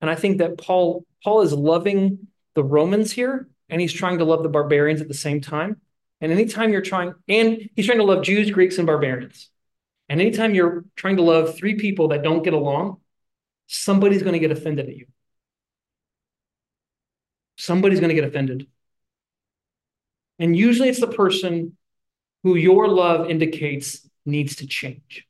And 0.00 0.10
I 0.10 0.14
think 0.14 0.38
that 0.38 0.58
Paul 0.58 1.04
Paul 1.22 1.42
is 1.42 1.52
loving 1.52 2.28
the 2.54 2.64
Romans 2.64 3.12
here 3.12 3.48
and 3.72 3.80
he's 3.80 3.92
trying 3.92 4.18
to 4.18 4.24
love 4.26 4.42
the 4.42 4.50
barbarians 4.50 5.00
at 5.00 5.08
the 5.08 5.14
same 5.14 5.40
time. 5.40 5.80
And 6.20 6.30
anytime 6.30 6.72
you're 6.72 6.82
trying 6.82 7.14
and 7.26 7.70
he's 7.74 7.86
trying 7.86 7.98
to 7.98 8.04
love 8.04 8.22
Jews, 8.22 8.50
Greeks 8.50 8.76
and 8.76 8.86
barbarians. 8.86 9.48
And 10.10 10.20
anytime 10.20 10.54
you're 10.54 10.84
trying 10.94 11.16
to 11.16 11.22
love 11.22 11.56
three 11.56 11.76
people 11.76 12.08
that 12.08 12.22
don't 12.22 12.42
get 12.42 12.52
along, 12.52 12.98
somebody's 13.68 14.22
going 14.22 14.34
to 14.34 14.38
get 14.38 14.50
offended 14.50 14.90
at 14.90 14.94
you. 14.94 15.06
Somebody's 17.56 17.98
going 17.98 18.10
to 18.10 18.14
get 18.14 18.24
offended. 18.24 18.66
And 20.38 20.54
usually 20.54 20.90
it's 20.90 21.00
the 21.00 21.08
person 21.08 21.78
who 22.42 22.56
your 22.56 22.88
love 22.88 23.30
indicates 23.30 24.06
needs 24.26 24.56
to 24.56 24.66
change. 24.66 25.26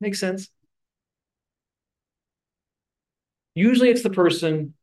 Makes 0.00 0.20
sense? 0.20 0.50
Usually 3.58 3.90
it's 3.90 4.04
the 4.04 4.10
person 4.10 4.74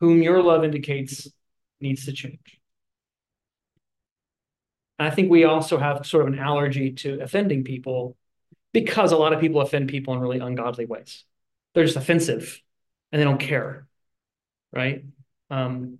whom 0.00 0.22
your 0.22 0.42
love 0.42 0.62
indicates 0.62 1.26
needs 1.80 2.04
to 2.04 2.12
change. 2.12 2.60
I 4.98 5.08
think 5.08 5.30
we 5.30 5.44
also 5.44 5.78
have 5.78 6.04
sort 6.06 6.28
of 6.28 6.34
an 6.34 6.38
allergy 6.38 6.92
to 6.92 7.22
offending 7.22 7.64
people 7.64 8.18
because 8.74 9.12
a 9.12 9.16
lot 9.16 9.32
of 9.32 9.40
people 9.40 9.62
offend 9.62 9.88
people 9.88 10.12
in 10.12 10.20
really 10.20 10.38
ungodly 10.38 10.84
ways. 10.84 11.24
They're 11.72 11.86
just 11.86 11.96
offensive 11.96 12.60
and 13.10 13.18
they 13.18 13.24
don't 13.24 13.40
care, 13.40 13.86
right? 14.70 15.02
Um, 15.48 15.98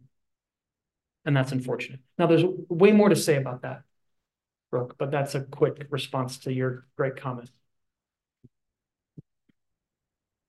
and 1.25 1.35
that's 1.35 1.53
unfortunate. 1.53 2.01
Now, 2.19 2.27
there's 2.27 2.45
way 2.69 2.93
more 2.93 3.09
to 3.09 3.17
say 3.17 3.37
about 3.37 3.63
that, 3.63 3.81
Brooke, 4.71 4.97
but 4.99 5.11
that's 5.11 5.35
a 5.35 5.41
quick 5.41 5.87
response 5.89 6.41
to 6.41 6.53
your 6.53 6.85
great 6.99 7.17
comment. 7.17 7.51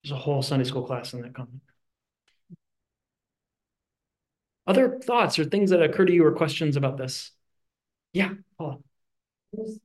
There's 0.04 0.12
a 0.12 0.16
whole 0.16 0.41
Sunday 0.41 0.66
school 0.66 0.84
class 0.84 1.14
in 1.14 1.22
that 1.22 1.34
comment. 1.34 1.62
Other 4.68 4.99
thoughts 4.99 5.38
or 5.39 5.45
things 5.45 5.72
that 5.72 5.82
occur 5.82 6.06
to 6.06 6.14
you 6.14 6.26
or 6.26 6.32
questions 6.32 6.76
about 6.76 6.97
this? 6.97 7.32
Yeah, 8.14 8.34
Paula. 8.58 8.78
It's, 9.54 9.80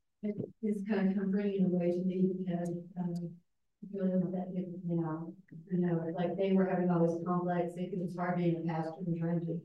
it's 0.62 0.88
kind 0.88 1.10
of 1.10 1.16
comforting 1.16 1.56
in 1.58 1.64
a 1.66 1.68
way 1.68 1.92
to 1.92 1.98
me 1.98 2.30
because, 2.38 2.70
um, 2.98 3.30
feeling 3.92 4.20
with 4.20 4.32
that 4.32 4.48
now, 4.88 5.32
you 5.70 5.78
know, 5.78 6.12
like 6.16 6.36
they 6.36 6.52
were 6.52 6.66
having 6.66 6.90
all 6.90 7.06
this 7.06 7.22
complex, 7.26 7.74
it 7.76 7.90
was 7.96 8.14
hard 8.16 8.36
being 8.38 8.62
a 8.64 8.72
pastor 8.72 8.94
and 9.06 9.18
trying 9.18 9.40
to, 9.40 9.60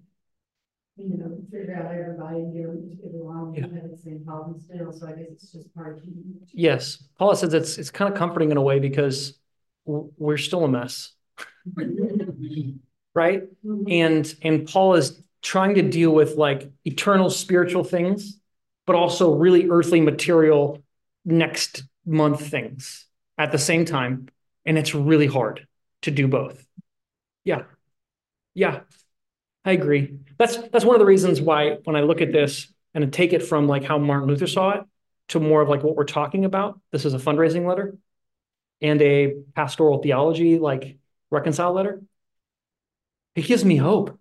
you 0.97 1.17
know, 1.17 1.37
figure 1.51 1.75
out 1.75 1.93
everybody 1.93 2.37
and 2.37 2.53
get 2.53 2.67
them 2.67 2.89
to 2.89 2.95
get 2.95 3.13
along, 3.15 3.53
we 3.53 3.61
have 3.61 3.71
the 3.71 3.97
same 3.97 4.23
problem 4.25 4.59
still, 4.59 4.91
so 4.91 5.07
I 5.07 5.11
guess 5.11 5.27
it's 5.31 5.51
just 5.51 5.69
hard 5.75 6.03
to. 6.03 6.09
Yes, 6.53 7.03
Paula 7.17 7.35
says 7.35 7.53
it's 7.53 7.77
it's 7.77 7.89
kind 7.89 8.11
of 8.11 8.17
comforting 8.17 8.51
in 8.51 8.57
a 8.57 8.61
way 8.61 8.79
because 8.79 9.40
we're 9.85 10.37
still 10.37 10.63
a 10.63 10.67
mess, 10.67 11.11
right? 13.15 13.43
And 13.87 14.35
and 14.41 14.67
Paul 14.67 14.95
is 14.95 15.21
trying 15.41 15.75
to 15.75 15.81
deal 15.81 16.11
with 16.11 16.35
like 16.35 16.71
eternal 16.85 17.29
spiritual 17.29 17.83
things, 17.83 18.39
but 18.85 18.95
also 18.95 19.33
really 19.33 19.69
earthly 19.69 20.01
material 20.01 20.81
next 21.25 21.83
month 22.05 22.47
things 22.47 23.05
at 23.37 23.51
the 23.51 23.57
same 23.57 23.85
time, 23.85 24.27
and 24.65 24.77
it's 24.77 24.93
really 24.93 25.27
hard 25.27 25.67
to 26.03 26.11
do 26.11 26.27
both. 26.27 26.65
Yeah. 27.43 27.63
Yeah. 28.53 28.81
I 29.63 29.71
agree. 29.71 30.17
That's 30.37 30.57
that's 30.57 30.85
one 30.85 30.95
of 30.95 30.99
the 30.99 31.05
reasons 31.05 31.39
why 31.39 31.77
when 31.83 31.95
I 31.95 32.01
look 32.01 32.21
at 32.21 32.31
this 32.31 32.71
and 32.93 33.03
I 33.03 33.07
take 33.07 33.33
it 33.33 33.43
from 33.43 33.67
like 33.67 33.83
how 33.83 33.97
Martin 33.97 34.27
Luther 34.27 34.47
saw 34.47 34.71
it 34.71 34.83
to 35.29 35.39
more 35.39 35.61
of 35.61 35.69
like 35.69 35.83
what 35.83 35.95
we're 35.95 36.03
talking 36.03 36.45
about. 36.45 36.79
This 36.91 37.05
is 37.05 37.13
a 37.13 37.19
fundraising 37.19 37.67
letter 37.67 37.95
and 38.81 39.01
a 39.01 39.35
pastoral 39.55 40.01
theology, 40.01 40.59
like 40.59 40.97
reconcile 41.29 41.73
letter. 41.73 42.01
It 43.35 43.45
gives 43.45 43.63
me 43.63 43.77
hope. 43.77 44.19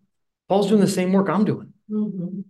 Paul's 0.49 0.69
doing 0.69 0.81
the 0.81 0.89
same 0.89 1.13
work 1.13 1.29
I'm 1.29 1.45
doing. 1.45 1.73
Mhm. 1.91 2.45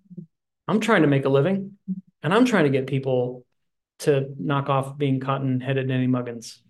I'm 0.69 0.81
trying 0.81 1.03
to 1.03 1.09
make 1.09 1.25
a 1.25 1.29
living 1.29 1.79
and 2.23 2.33
I'm 2.33 2.45
trying 2.45 2.65
to 2.65 2.71
get 2.71 2.87
people 2.87 3.45
to 4.01 4.33
knock 4.39 4.69
off 4.69 4.97
being 4.97 5.21
cotton 5.21 5.61
headed 5.61 5.89
ninny 5.89 6.07
muggins. 6.07 6.63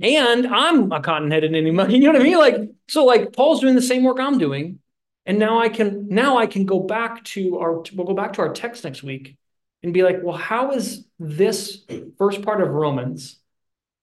And 0.00 0.46
I'm 0.46 0.90
a 0.92 1.00
cotton 1.00 1.30
headed 1.30 1.52
ninny 1.52 1.70
muggin. 1.70 1.90
You 2.00 2.00
know 2.00 2.12
what 2.12 2.20
I 2.20 2.24
mean? 2.24 2.38
Like, 2.38 2.70
so 2.88 3.04
like 3.04 3.32
Paul's 3.32 3.60
doing 3.60 3.74
the 3.74 3.82
same 3.82 4.04
work 4.04 4.18
I'm 4.20 4.38
doing. 4.38 4.78
And 5.26 5.38
now 5.38 5.60
I 5.60 5.68
can 5.68 6.08
now 6.08 6.38
I 6.38 6.46
can 6.46 6.64
go 6.64 6.80
back 6.80 7.22
to 7.24 7.58
our 7.58 7.82
we'll 7.94 8.06
go 8.06 8.14
back 8.14 8.34
to 8.34 8.40
our 8.40 8.52
text 8.52 8.84
next 8.84 9.02
week 9.02 9.36
and 9.82 9.92
be 9.92 10.02
like, 10.02 10.20
well, 10.22 10.36
how 10.36 10.72
is 10.72 11.04
this 11.18 11.84
first 12.16 12.42
part 12.42 12.62
of 12.62 12.70
Romans 12.70 13.37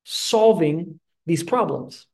solving 0.05 0.99
these 1.25 1.43
problems? 1.43 2.07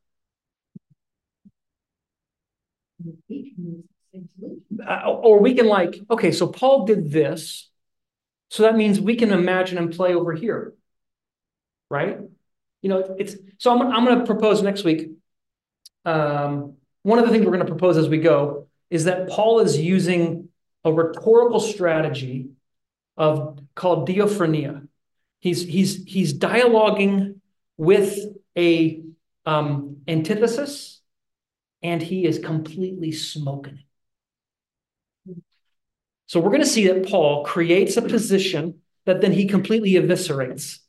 Uh, 4.88 5.10
or 5.10 5.40
we 5.40 5.54
can 5.54 5.68
like, 5.68 5.96
okay, 6.10 6.32
so 6.32 6.48
Paul 6.48 6.86
did 6.86 7.12
this. 7.12 7.70
So 8.50 8.64
that 8.64 8.76
means 8.76 9.00
we 9.00 9.16
can 9.16 9.32
imagine 9.32 9.78
and 9.78 9.94
play 9.94 10.14
over 10.16 10.34
here. 10.34 10.74
Right? 11.90 12.18
You 12.82 12.90
know, 12.90 13.16
it's 13.20 13.36
so 13.58 13.72
I'm, 13.72 13.82
I'm 13.92 14.06
going 14.06 14.20
to 14.20 14.26
propose 14.26 14.62
next 14.62 14.84
week. 14.84 15.12
Um, 16.04 16.76
one 17.04 17.20
of 17.20 17.26
the 17.26 17.32
things 17.32 17.46
we're 17.46 17.52
going 17.52 17.66
to 17.66 17.72
propose 17.72 17.98
as 17.98 18.10
we 18.10 18.18
go 18.18 18.68
is 18.90 19.06
that 19.06 19.30
Paul 19.30 19.60
is 19.60 19.78
using 19.78 20.50
a 20.84 20.92
rhetorical 20.92 21.60
strategy 21.60 22.50
of 23.18 23.60
called 23.76 24.08
diaphrenia. 24.08 24.88
He's 25.40 25.64
he's 25.64 26.04
he's 26.04 26.38
dialoguing 26.38 27.41
with 27.78 28.18
a 28.58 29.04
um, 29.46 29.98
antithesis, 30.08 31.02
and 31.82 32.02
he 32.02 32.26
is 32.26 32.40
completely 32.40 33.12
smoking 33.12 33.80
it. 33.80 33.86
So 36.28 36.40
we're 36.40 36.52
going 36.52 36.62
to 36.62 36.68
see 36.68 36.88
that 36.88 37.10
Paul 37.10 37.44
creates 37.44 37.98
a 37.98 38.02
position 38.02 38.80
that 39.06 39.20
then 39.20 39.32
he 39.34 39.48
completely 39.48 39.94
eviscerates. 39.94 40.80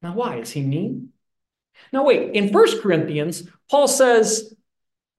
Now, 0.00 0.14
why? 0.14 0.36
Is 0.36 0.50
he 0.50 0.62
mean? 0.62 1.10
Now, 1.92 2.04
wait, 2.04 2.34
in 2.34 2.52
First 2.52 2.80
Corinthians, 2.80 3.48
Paul 3.70 3.88
says 3.88 4.54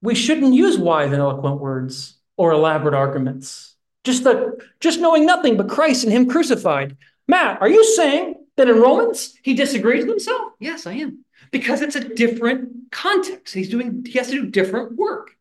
we 0.01 0.16
shouldn't 0.16 0.53
use 0.53 0.78
wise 0.78 1.11
and 1.11 1.22
eloquent 1.22 1.59
words 1.59 2.20
or 2.38 2.51
elaborate 2.51 2.95
arguments. 2.95 3.76
Just 4.03 4.24
the 4.24 4.59
just 4.80 4.99
knowing 4.99 5.26
nothing 5.26 5.55
but 5.55 5.70
Christ 5.70 6.03
and 6.03 6.11
Him 6.11 6.30
crucified. 6.30 6.97
Matt, 7.28 7.61
are 7.61 7.70
you 7.70 7.86
saying 7.95 8.42
that 8.58 8.70
in 8.70 8.80
Romans 8.80 9.34
he 9.43 9.54
disagrees 9.54 10.04
with 10.04 10.12
himself? 10.12 10.54
Yes, 10.60 10.86
I 10.86 10.93
am. 10.93 11.26
Because 11.51 11.82
it's 11.82 11.95
a 11.95 12.08
different 12.08 12.91
context. 12.91 13.54
He's 13.54 13.70
doing, 13.70 14.06
he 14.06 14.18
has 14.18 14.30
to 14.30 14.41
do 14.41 14.49
different 14.49 14.95
work. 14.95 15.32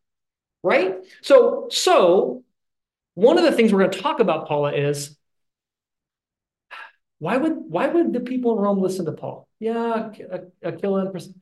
Right? 0.63 0.95
So, 1.21 1.67
so 1.69 2.43
one 3.15 3.37
of 3.37 3.43
the 3.43 3.51
things 3.51 3.71
we're 3.71 3.79
going 3.79 3.91
to 3.91 3.99
talk 3.99 4.19
about, 4.19 4.47
Paula, 4.47 4.73
is 4.73 5.17
why 7.19 7.37
would 7.37 7.53
why 7.55 7.87
would 7.87 8.11
the 8.11 8.19
people 8.19 8.53
in 8.53 8.59
Rome 8.59 8.81
listen 8.81 9.05
to 9.05 9.13
Paul? 9.13 9.47
Yeah, 9.59 10.11
Aquila 10.61 11.01
and 11.01 11.11
Pris- 11.11 11.33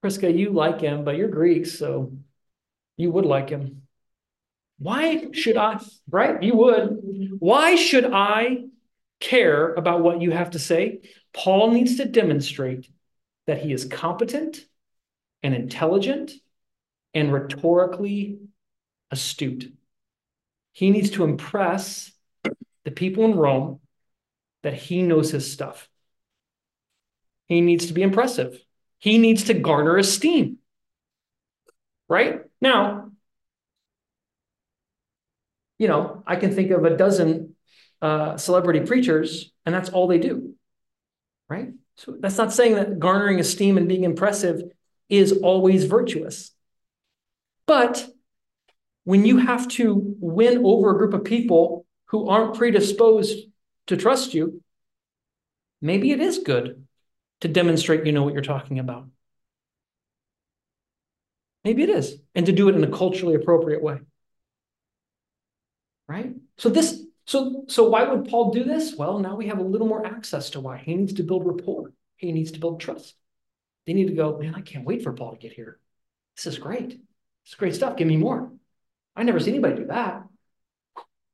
Prisca, 0.00 0.32
you 0.32 0.50
like 0.50 0.80
him, 0.80 1.04
but 1.04 1.16
you're 1.16 1.28
Greeks, 1.28 1.78
so 1.78 2.12
you 2.96 3.10
would 3.10 3.26
like 3.26 3.50
him. 3.50 3.82
Why 4.78 5.30
should 5.32 5.58
I, 5.58 5.78
right? 6.08 6.42
You 6.42 6.56
would. 6.56 7.36
Why 7.38 7.74
should 7.74 8.06
I 8.06 8.64
care 9.20 9.74
about 9.74 10.02
what 10.02 10.20
you 10.20 10.30
have 10.30 10.50
to 10.50 10.58
say? 10.58 11.00
Paul 11.32 11.70
needs 11.70 11.96
to 11.96 12.06
demonstrate 12.06 12.90
that 13.46 13.58
he 13.58 13.72
is 13.72 13.84
competent 13.84 14.64
and 15.42 15.54
intelligent 15.54 16.32
and 17.14 17.32
rhetorically 17.32 18.38
astute. 19.10 19.72
He 20.72 20.90
needs 20.90 21.10
to 21.10 21.24
impress 21.24 22.12
the 22.84 22.90
people 22.90 23.24
in 23.24 23.34
Rome 23.34 23.80
that 24.62 24.74
he 24.74 25.02
knows 25.02 25.30
his 25.30 25.50
stuff. 25.50 25.88
He 27.46 27.60
needs 27.60 27.86
to 27.86 27.92
be 27.92 28.02
impressive. 28.02 28.62
He 28.98 29.18
needs 29.18 29.44
to 29.44 29.54
garner 29.54 29.96
esteem. 29.96 30.58
Right? 32.08 32.42
Now, 32.60 33.10
you 35.78 35.88
know, 35.88 36.22
I 36.26 36.36
can 36.36 36.54
think 36.54 36.70
of 36.70 36.84
a 36.84 36.96
dozen 36.96 37.49
uh, 38.02 38.36
celebrity 38.36 38.80
preachers, 38.80 39.52
and 39.66 39.74
that's 39.74 39.90
all 39.90 40.06
they 40.06 40.18
do. 40.18 40.54
Right? 41.48 41.70
So 41.96 42.16
that's 42.18 42.38
not 42.38 42.52
saying 42.52 42.76
that 42.76 42.98
garnering 42.98 43.40
esteem 43.40 43.76
and 43.76 43.88
being 43.88 44.04
impressive 44.04 44.62
is 45.08 45.32
always 45.42 45.84
virtuous. 45.84 46.52
But 47.66 48.06
when 49.04 49.24
you 49.24 49.38
have 49.38 49.68
to 49.68 50.16
win 50.20 50.64
over 50.64 50.90
a 50.90 50.98
group 50.98 51.14
of 51.14 51.24
people 51.24 51.84
who 52.06 52.28
aren't 52.28 52.54
predisposed 52.54 53.38
to 53.88 53.96
trust 53.96 54.34
you, 54.34 54.62
maybe 55.80 56.10
it 56.10 56.20
is 56.20 56.38
good 56.38 56.86
to 57.40 57.48
demonstrate 57.48 58.06
you 58.06 58.12
know 58.12 58.22
what 58.22 58.34
you're 58.34 58.42
talking 58.42 58.78
about. 58.78 59.08
Maybe 61.64 61.82
it 61.82 61.90
is, 61.90 62.16
and 62.34 62.46
to 62.46 62.52
do 62.52 62.68
it 62.68 62.76
in 62.76 62.84
a 62.84 62.90
culturally 62.90 63.34
appropriate 63.34 63.82
way. 63.82 63.98
Right? 66.08 66.32
So 66.56 66.70
this 66.70 67.04
so 67.30 67.64
so 67.68 67.88
why 67.88 68.02
would 68.02 68.28
Paul 68.28 68.50
do 68.50 68.64
this? 68.64 68.96
Well, 68.96 69.20
now 69.20 69.36
we 69.36 69.46
have 69.46 69.60
a 69.60 69.62
little 69.62 69.86
more 69.86 70.04
access 70.04 70.50
to 70.50 70.60
why. 70.60 70.78
He 70.78 70.96
needs 70.96 71.12
to 71.12 71.22
build 71.22 71.46
rapport. 71.46 71.92
He 72.16 72.32
needs 72.32 72.50
to 72.50 72.58
build 72.58 72.80
trust. 72.80 73.14
They 73.86 73.92
need 73.92 74.08
to 74.08 74.14
go, 74.14 74.36
man, 74.36 74.56
I 74.56 74.62
can't 74.62 74.84
wait 74.84 75.04
for 75.04 75.12
Paul 75.12 75.30
to 75.30 75.38
get 75.38 75.52
here. 75.52 75.78
This 76.34 76.46
is 76.46 76.58
great. 76.58 77.00
It's 77.44 77.54
great 77.54 77.76
stuff. 77.76 77.96
Give 77.96 78.08
me 78.08 78.16
more. 78.16 78.50
I 79.14 79.22
never 79.22 79.38
see 79.38 79.50
anybody 79.50 79.76
do 79.76 79.86
that. 79.86 80.24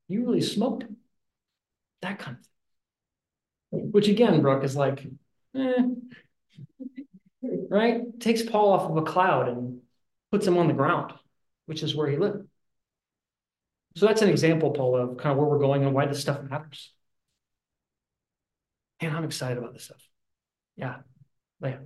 You 0.07 0.26
really 0.26 0.42
smoked 0.42 0.84
that 2.03 2.18
kind 2.18 2.36
of 2.36 2.44
thing. 3.70 3.90
Which 3.90 4.09
again, 4.09 4.42
Brooke, 4.42 4.64
is 4.64 4.76
like, 4.76 5.03
eh, 5.55 5.82
right? 7.70 8.20
Takes 8.20 8.42
Paul 8.42 8.74
off 8.74 8.90
of 8.90 8.99
a 8.99 9.03
cloud 9.03 9.49
and 9.49 9.80
puts 10.30 10.47
him 10.47 10.59
on 10.59 10.68
the 10.68 10.74
ground, 10.74 11.14
which 11.64 11.82
is 11.82 11.94
where 11.94 12.11
he 12.11 12.18
lived. 12.18 12.47
So 13.97 14.05
that's 14.05 14.20
an 14.20 14.28
example, 14.28 14.72
Paul, 14.72 14.94
of 14.94 15.16
kind 15.16 15.32
of 15.32 15.38
where 15.38 15.49
we're 15.49 15.59
going 15.59 15.82
and 15.82 15.94
why 15.94 16.05
this 16.05 16.20
stuff 16.20 16.42
matters. 16.42 16.92
And 19.01 19.16
I'm 19.16 19.24
excited 19.24 19.57
about 19.57 19.72
this 19.72 19.84
stuff. 19.84 20.07
Yeah. 20.76 20.97
Yeah. 21.62 21.78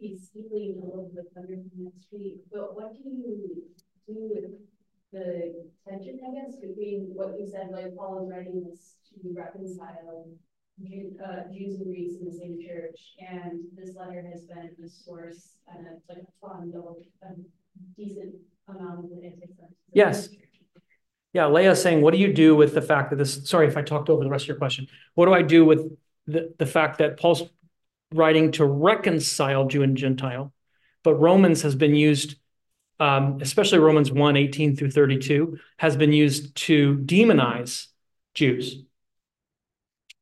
He's 0.00 0.26
stealing 0.26 0.82
a 0.82 0.84
little 0.84 1.12
bit 1.14 1.26
under 1.36 1.54
the 1.54 1.92
street, 2.00 2.38
but 2.52 2.74
what 2.74 2.94
do 2.94 3.08
you 3.08 3.62
do 4.08 4.28
with 4.32 4.50
the 5.12 5.70
tension, 5.88 6.18
I 6.26 6.34
guess, 6.34 6.56
between 6.56 7.12
what 7.14 7.38
you 7.38 7.46
said, 7.46 7.68
like 7.70 7.94
Paul 7.96 8.24
is 8.24 8.30
writing 8.34 8.66
this 8.68 8.96
to 9.10 9.32
reconcile 9.32 10.26
uh, 10.82 11.52
Jews 11.54 11.78
and 11.78 11.94
Greeks 11.94 12.14
in 12.20 12.26
the 12.26 12.36
same 12.36 12.58
church, 12.58 13.14
and 13.20 13.62
this 13.76 13.94
letter 13.94 14.26
has 14.32 14.42
been 14.42 14.74
a 14.84 14.88
source 14.88 15.58
and 15.72 15.86
a, 15.86 16.12
like 16.12 16.24
a 16.24 16.46
fund 16.46 16.74
of 16.74 16.96
a 17.22 17.34
decent 17.96 18.34
amount 18.68 19.04
of 19.04 19.10
the 19.10 19.24
anti 19.24 19.46
Yes. 19.92 20.28
Yeah, 21.34 21.48
Leah's 21.48 21.82
saying, 21.82 22.00
what 22.00 22.14
do 22.14 22.20
you 22.20 22.32
do 22.32 22.54
with 22.54 22.74
the 22.74 22.80
fact 22.80 23.10
that 23.10 23.16
this, 23.16 23.46
sorry 23.48 23.66
if 23.66 23.76
I 23.76 23.82
talked 23.82 24.08
over 24.08 24.22
the 24.22 24.30
rest 24.30 24.44
of 24.44 24.48
your 24.48 24.56
question. 24.56 24.86
What 25.14 25.26
do 25.26 25.34
I 25.34 25.42
do 25.42 25.64
with 25.64 25.92
the, 26.28 26.54
the 26.58 26.64
fact 26.64 26.98
that 26.98 27.18
Paul's 27.18 27.42
writing 28.14 28.52
to 28.52 28.64
reconcile 28.64 29.66
Jew 29.66 29.82
and 29.82 29.96
Gentile, 29.96 30.52
but 31.02 31.16
Romans 31.16 31.62
has 31.62 31.74
been 31.74 31.96
used, 31.96 32.36
um, 33.00 33.38
especially 33.40 33.80
Romans 33.80 34.12
1 34.12 34.36
18 34.36 34.76
through 34.76 34.92
32, 34.92 35.58
has 35.76 35.96
been 35.96 36.12
used 36.12 36.54
to 36.54 36.98
demonize 36.98 37.88
Jews. 38.34 38.84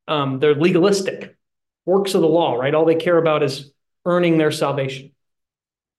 Um, 0.08 0.38
they're 0.38 0.54
legalistic, 0.54 1.36
works 1.84 2.14
of 2.14 2.22
the 2.22 2.26
law, 2.26 2.54
right? 2.54 2.74
All 2.74 2.86
they 2.86 2.94
care 2.94 3.18
about 3.18 3.42
is 3.42 3.70
earning 4.06 4.38
their 4.38 4.50
salvation. 4.50 5.12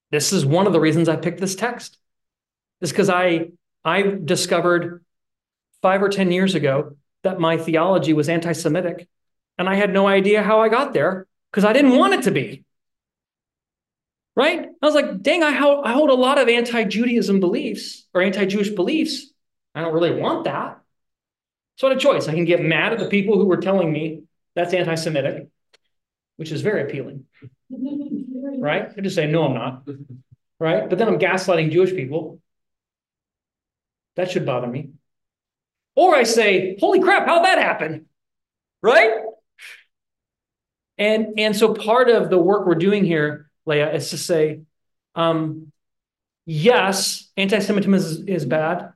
This 0.09 0.33
is 0.33 0.43
one 0.43 0.65
of 0.65 0.73
the 0.73 0.79
reasons 0.79 1.07
I 1.07 1.17
picked 1.17 1.39
this 1.39 1.55
text. 1.55 1.99
Is 2.81 2.91
because 2.91 3.09
I 3.09 3.51
I 3.83 4.01
discovered 4.01 5.03
five 5.81 6.01
or 6.01 6.09
ten 6.09 6.31
years 6.31 6.55
ago 6.55 6.97
that 7.23 7.39
my 7.39 7.57
theology 7.57 8.13
was 8.13 8.29
anti-Semitic, 8.29 9.07
and 9.57 9.67
I 9.67 9.75
had 9.75 9.93
no 9.93 10.07
idea 10.07 10.43
how 10.43 10.61
I 10.61 10.69
got 10.69 10.93
there 10.93 11.27
because 11.51 11.65
I 11.65 11.73
didn't 11.73 11.97
want 11.97 12.13
it 12.13 12.23
to 12.23 12.31
be. 12.31 12.63
Right? 14.35 14.67
I 14.81 14.85
was 14.85 14.95
like, 14.95 15.21
dang, 15.21 15.43
I 15.43 15.51
hold, 15.51 15.85
I 15.85 15.93
hold 15.93 16.09
a 16.09 16.15
lot 16.15 16.39
of 16.39 16.49
anti-Judaism 16.49 17.39
beliefs 17.39 18.07
or 18.13 18.21
anti-Jewish 18.21 18.69
beliefs. 18.69 19.31
I 19.75 19.81
don't 19.81 19.93
really 19.93 20.19
want 20.19 20.45
that. 20.45 20.81
So 21.77 21.87
I 21.87 21.91
had 21.91 21.97
a 21.97 22.01
choice. 22.01 22.27
I 22.27 22.33
can 22.33 22.45
get 22.45 22.61
mad 22.61 22.93
at 22.93 22.99
the 22.99 23.09
people 23.09 23.37
who 23.37 23.45
were 23.45 23.57
telling 23.57 23.91
me 23.91 24.23
that's 24.55 24.73
anti-Semitic, 24.73 25.47
which 26.37 26.51
is 26.51 26.61
very 26.61 26.83
appealing, 26.83 27.25
right? 27.69 28.91
I 28.95 29.01
just 29.01 29.15
say, 29.15 29.27
no, 29.27 29.45
I'm 29.45 29.53
not, 29.53 29.83
right? 30.59 30.89
But 30.89 30.97
then 30.97 31.07
I'm 31.07 31.19
gaslighting 31.19 31.71
Jewish 31.71 31.91
people. 31.91 32.39
That 34.15 34.31
should 34.31 34.45
bother 34.45 34.67
me. 34.67 34.91
Or 35.95 36.15
I 36.15 36.23
say, 36.23 36.77
holy 36.79 37.01
crap, 37.01 37.27
how'd 37.27 37.45
that 37.45 37.59
happen? 37.59 38.07
Right? 38.81 39.11
And, 40.97 41.39
and 41.39 41.55
so 41.55 41.73
part 41.73 42.09
of 42.09 42.29
the 42.29 42.37
work 42.37 42.65
we're 42.65 42.75
doing 42.75 43.05
here, 43.05 43.49
Leah, 43.65 43.93
is 43.93 44.09
to 44.11 44.17
say, 44.17 44.61
um, 45.15 45.71
yes, 46.45 47.31
anti-Semitism 47.37 47.93
is, 47.93 48.19
is 48.21 48.45
bad. 48.45 48.93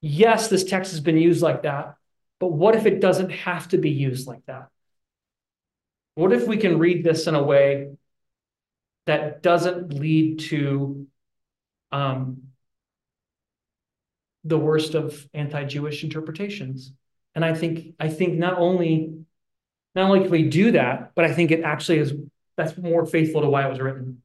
Yes, 0.00 0.48
this 0.48 0.64
text 0.64 0.92
has 0.92 1.00
been 1.00 1.16
used 1.16 1.42
like 1.42 1.62
that. 1.62 1.96
But 2.38 2.48
what 2.48 2.76
if 2.76 2.86
it 2.86 3.00
doesn't 3.00 3.30
have 3.30 3.68
to 3.68 3.78
be 3.78 3.90
used 3.90 4.26
like 4.26 4.44
that? 4.46 4.68
What 6.14 6.32
if 6.32 6.46
we 6.46 6.56
can 6.56 6.78
read 6.78 7.04
this 7.04 7.26
in 7.26 7.34
a 7.34 7.42
way 7.42 7.90
that 9.06 9.42
doesn't 9.42 9.92
lead 9.92 10.40
to 10.40 11.06
um, 11.92 12.45
the 14.46 14.58
worst 14.58 14.94
of 14.94 15.28
anti-Jewish 15.34 16.04
interpretations? 16.04 16.92
And 17.34 17.44
I 17.44 17.54
think 17.54 17.94
I 18.00 18.08
think 18.08 18.38
not 18.38 18.58
only 18.58 19.14
not 19.94 20.10
only 20.10 20.20
can 20.20 20.30
we 20.30 20.48
do 20.48 20.72
that, 20.72 21.12
but 21.14 21.24
I 21.24 21.32
think 21.32 21.50
it 21.50 21.62
actually 21.62 21.98
is 21.98 22.14
that's 22.56 22.76
more 22.78 23.04
faithful 23.04 23.42
to 23.42 23.48
why 23.48 23.66
it 23.66 23.70
was 23.70 23.80
written. 23.80 24.22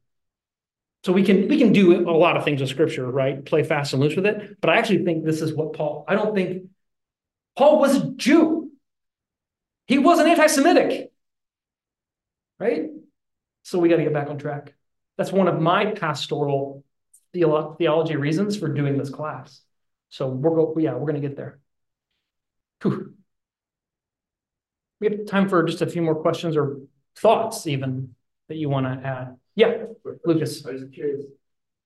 So 1.04 1.12
we 1.12 1.24
can 1.24 1.48
we 1.48 1.58
can 1.58 1.72
do 1.72 2.08
a 2.08 2.12
lot 2.12 2.36
of 2.36 2.44
things 2.44 2.60
with 2.60 2.70
scripture, 2.70 3.10
right? 3.10 3.44
Play 3.44 3.64
fast 3.64 3.92
and 3.92 4.00
loose 4.02 4.14
with 4.14 4.26
it. 4.26 4.60
But 4.60 4.70
I 4.70 4.76
actually 4.76 5.04
think 5.04 5.24
this 5.24 5.42
is 5.42 5.52
what 5.52 5.72
Paul, 5.72 6.04
I 6.06 6.14
don't 6.14 6.34
think 6.34 6.68
Paul 7.56 7.80
was 7.80 7.96
a 7.96 8.10
Jew. 8.12 8.70
He 9.86 9.98
wasn't 9.98 10.28
anti-Semitic. 10.28 11.10
Right? 12.58 12.84
So 13.64 13.80
we 13.80 13.88
got 13.88 13.96
to 13.96 14.04
get 14.04 14.12
back 14.12 14.28
on 14.28 14.38
track. 14.38 14.74
That's 15.18 15.32
one 15.32 15.48
of 15.48 15.60
my 15.60 15.86
pastoral 15.86 16.84
theolo- 17.34 17.76
theology 17.76 18.16
reasons 18.16 18.56
for 18.56 18.68
doing 18.68 18.96
this 18.96 19.10
class. 19.10 19.60
So 20.12 20.28
we're 20.28 20.54
go 20.54 20.74
yeah, 20.78 20.92
we're 20.92 21.06
gonna 21.06 21.20
get 21.20 21.36
there. 21.36 21.58
Whew. 22.82 23.14
We 25.00 25.08
have 25.08 25.24
time 25.26 25.48
for 25.48 25.62
just 25.62 25.80
a 25.80 25.86
few 25.86 26.02
more 26.02 26.14
questions 26.14 26.54
or 26.54 26.80
thoughts 27.16 27.66
even 27.66 28.14
that 28.48 28.56
you 28.56 28.68
want 28.68 28.84
to 28.84 29.08
add. 29.08 29.36
Yeah, 29.54 29.86
Lucas. 30.26 30.66
I 30.66 30.72
was 30.72 30.84
curious 30.92 31.22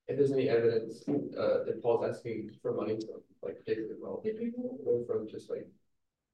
if 0.08 0.16
there's 0.16 0.32
any 0.32 0.48
evidence 0.48 1.04
uh 1.08 1.62
that 1.66 1.80
Paul's 1.82 2.04
asking 2.04 2.50
for 2.60 2.74
money 2.74 2.96
from 2.96 3.22
like 3.44 3.58
particularly 3.60 3.94
wealthy 4.00 4.32
people 4.32 4.76
or 4.84 5.04
from 5.06 5.28
just 5.28 5.48
like. 5.48 5.66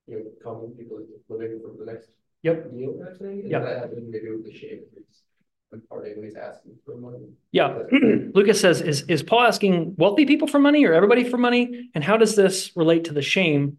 You 0.09 0.17
know, 0.19 0.25
common 0.43 0.73
people 0.73 0.99
living 1.29 1.61
for 1.63 1.79
the 1.79 1.93
next 1.93 2.11
Yep. 2.43 2.73
meal 2.73 2.95
kind 2.99 3.09
of 3.09 3.19
thing, 3.19 3.41
and 3.43 3.51
Yep. 3.51 3.63
that 3.63 3.91
to 3.95 4.21
do 4.21 4.33
with 4.43 4.45
the 4.45 4.53
shame 4.53 4.81
imparting 5.73 6.17
when 6.17 6.25
he's 6.25 6.37
asking 6.37 6.73
for 6.85 6.97
money? 6.97 7.29
Yeah. 7.51 7.79
Lucas 8.35 8.61
says, 8.61 8.81
is, 8.81 9.03
is 9.09 9.23
Paul 9.23 9.43
asking 9.43 9.95
wealthy 9.97 10.27
people 10.27 10.49
for 10.49 10.59
money 10.59 10.85
or 10.85 10.93
everybody 10.93 11.25
for 11.25 11.39
money? 11.39 11.91
And 11.95 12.05
how 12.05 12.17
does 12.17 12.37
this 12.37 12.73
relate 12.77 13.05
to 13.05 13.13
the 13.13 13.23
shame 13.23 13.79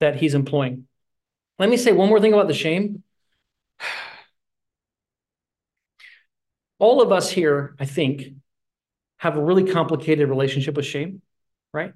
that 0.00 0.16
he's 0.16 0.34
employing? 0.34 0.86
Let 1.58 1.68
me 1.68 1.76
say 1.76 1.92
one 1.92 2.08
more 2.08 2.20
thing 2.20 2.32
about 2.32 2.48
the 2.48 2.54
shame. 2.54 3.02
All 6.78 7.00
of 7.00 7.12
us 7.12 7.30
here, 7.30 7.76
I 7.78 7.84
think, 7.84 8.34
have 9.18 9.36
a 9.36 9.42
really 9.42 9.70
complicated 9.70 10.28
relationship 10.28 10.74
with 10.74 10.86
shame, 10.86 11.22
right? 11.72 11.92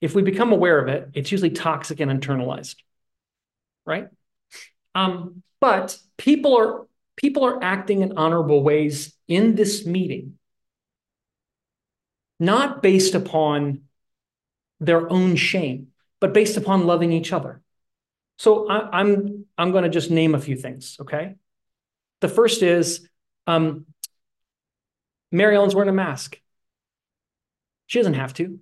If 0.00 0.14
we 0.14 0.22
become 0.22 0.52
aware 0.52 0.78
of 0.78 0.88
it, 0.88 1.10
it's 1.14 1.30
usually 1.30 1.50
toxic 1.50 2.00
and 2.00 2.10
internalized, 2.10 2.76
right? 3.86 4.08
Um, 4.94 5.42
but 5.60 5.96
people 6.16 6.56
are 6.58 6.86
people 7.20 7.44
are 7.44 7.62
acting 7.62 8.00
in 8.00 8.16
honorable 8.16 8.62
ways 8.62 9.14
in 9.28 9.54
this 9.54 9.84
meeting, 9.84 10.38
not 12.38 12.82
based 12.82 13.14
upon 13.14 13.82
their 14.80 15.10
own 15.12 15.36
shame, 15.36 15.88
but 16.20 16.32
based 16.32 16.56
upon 16.56 16.86
loving 16.86 17.12
each 17.12 17.32
other. 17.32 17.60
So 18.38 18.68
I, 18.70 19.00
I'm 19.00 19.44
I'm 19.58 19.72
going 19.72 19.84
to 19.84 19.90
just 19.90 20.10
name 20.10 20.34
a 20.34 20.40
few 20.40 20.56
things. 20.56 20.96
Okay, 21.00 21.34
the 22.20 22.28
first 22.28 22.62
is 22.62 23.06
um, 23.46 23.84
Mary 25.30 25.56
Ellen's 25.56 25.74
wearing 25.74 25.90
a 25.90 25.92
mask. 25.92 26.40
She 27.86 27.98
doesn't 27.98 28.14
have 28.14 28.32
to, 28.34 28.60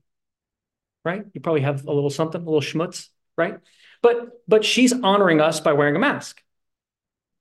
right? 1.05 1.25
You 1.33 1.41
probably 1.41 1.61
have 1.61 1.85
a 1.87 1.93
little 1.93 2.11
something, 2.11 2.41
a 2.41 2.45
little 2.45 2.61
schmutz, 2.61 3.09
right? 3.37 3.61
But 4.03 4.43
but 4.49 4.65
she's 4.65 4.93
honoring 4.93 5.41
us 5.41 5.61
by 5.61 5.75
wearing 5.75 5.95
a 5.95 6.01
mask. 6.01 6.43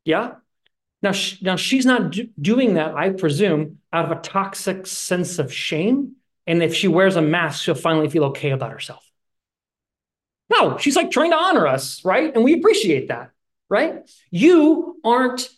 Yeah. 0.05 0.35
Now, 1.01 1.11
sh- 1.11 1.41
now 1.41 1.55
she's 1.55 1.85
not 1.85 2.11
do- 2.11 2.29
doing 2.39 2.73
that, 2.75 2.95
I 2.95 3.11
presume, 3.11 3.79
out 3.93 4.05
of 4.05 4.11
a 4.11 4.21
toxic 4.21 4.87
sense 4.87 5.39
of 5.39 5.53
shame. 5.53 6.15
And 6.45 6.63
if 6.63 6.73
she 6.73 6.87
wears 6.87 7.15
a 7.15 7.21
mask, 7.21 7.63
she'll 7.63 7.75
finally 7.75 8.09
feel 8.09 8.25
okay 8.25 8.51
about 8.51 8.71
herself. 8.71 9.03
No, 10.49 10.77
she's 10.77 10.95
like 10.95 11.11
trying 11.11 11.31
to 11.31 11.37
honor 11.37 11.67
us, 11.67 12.03
right? 12.05 12.33
And 12.33 12.43
we 12.43 12.53
appreciate 12.53 13.09
that, 13.09 13.31
right? 13.69 14.09
You 14.31 14.99
aren't 15.03 15.49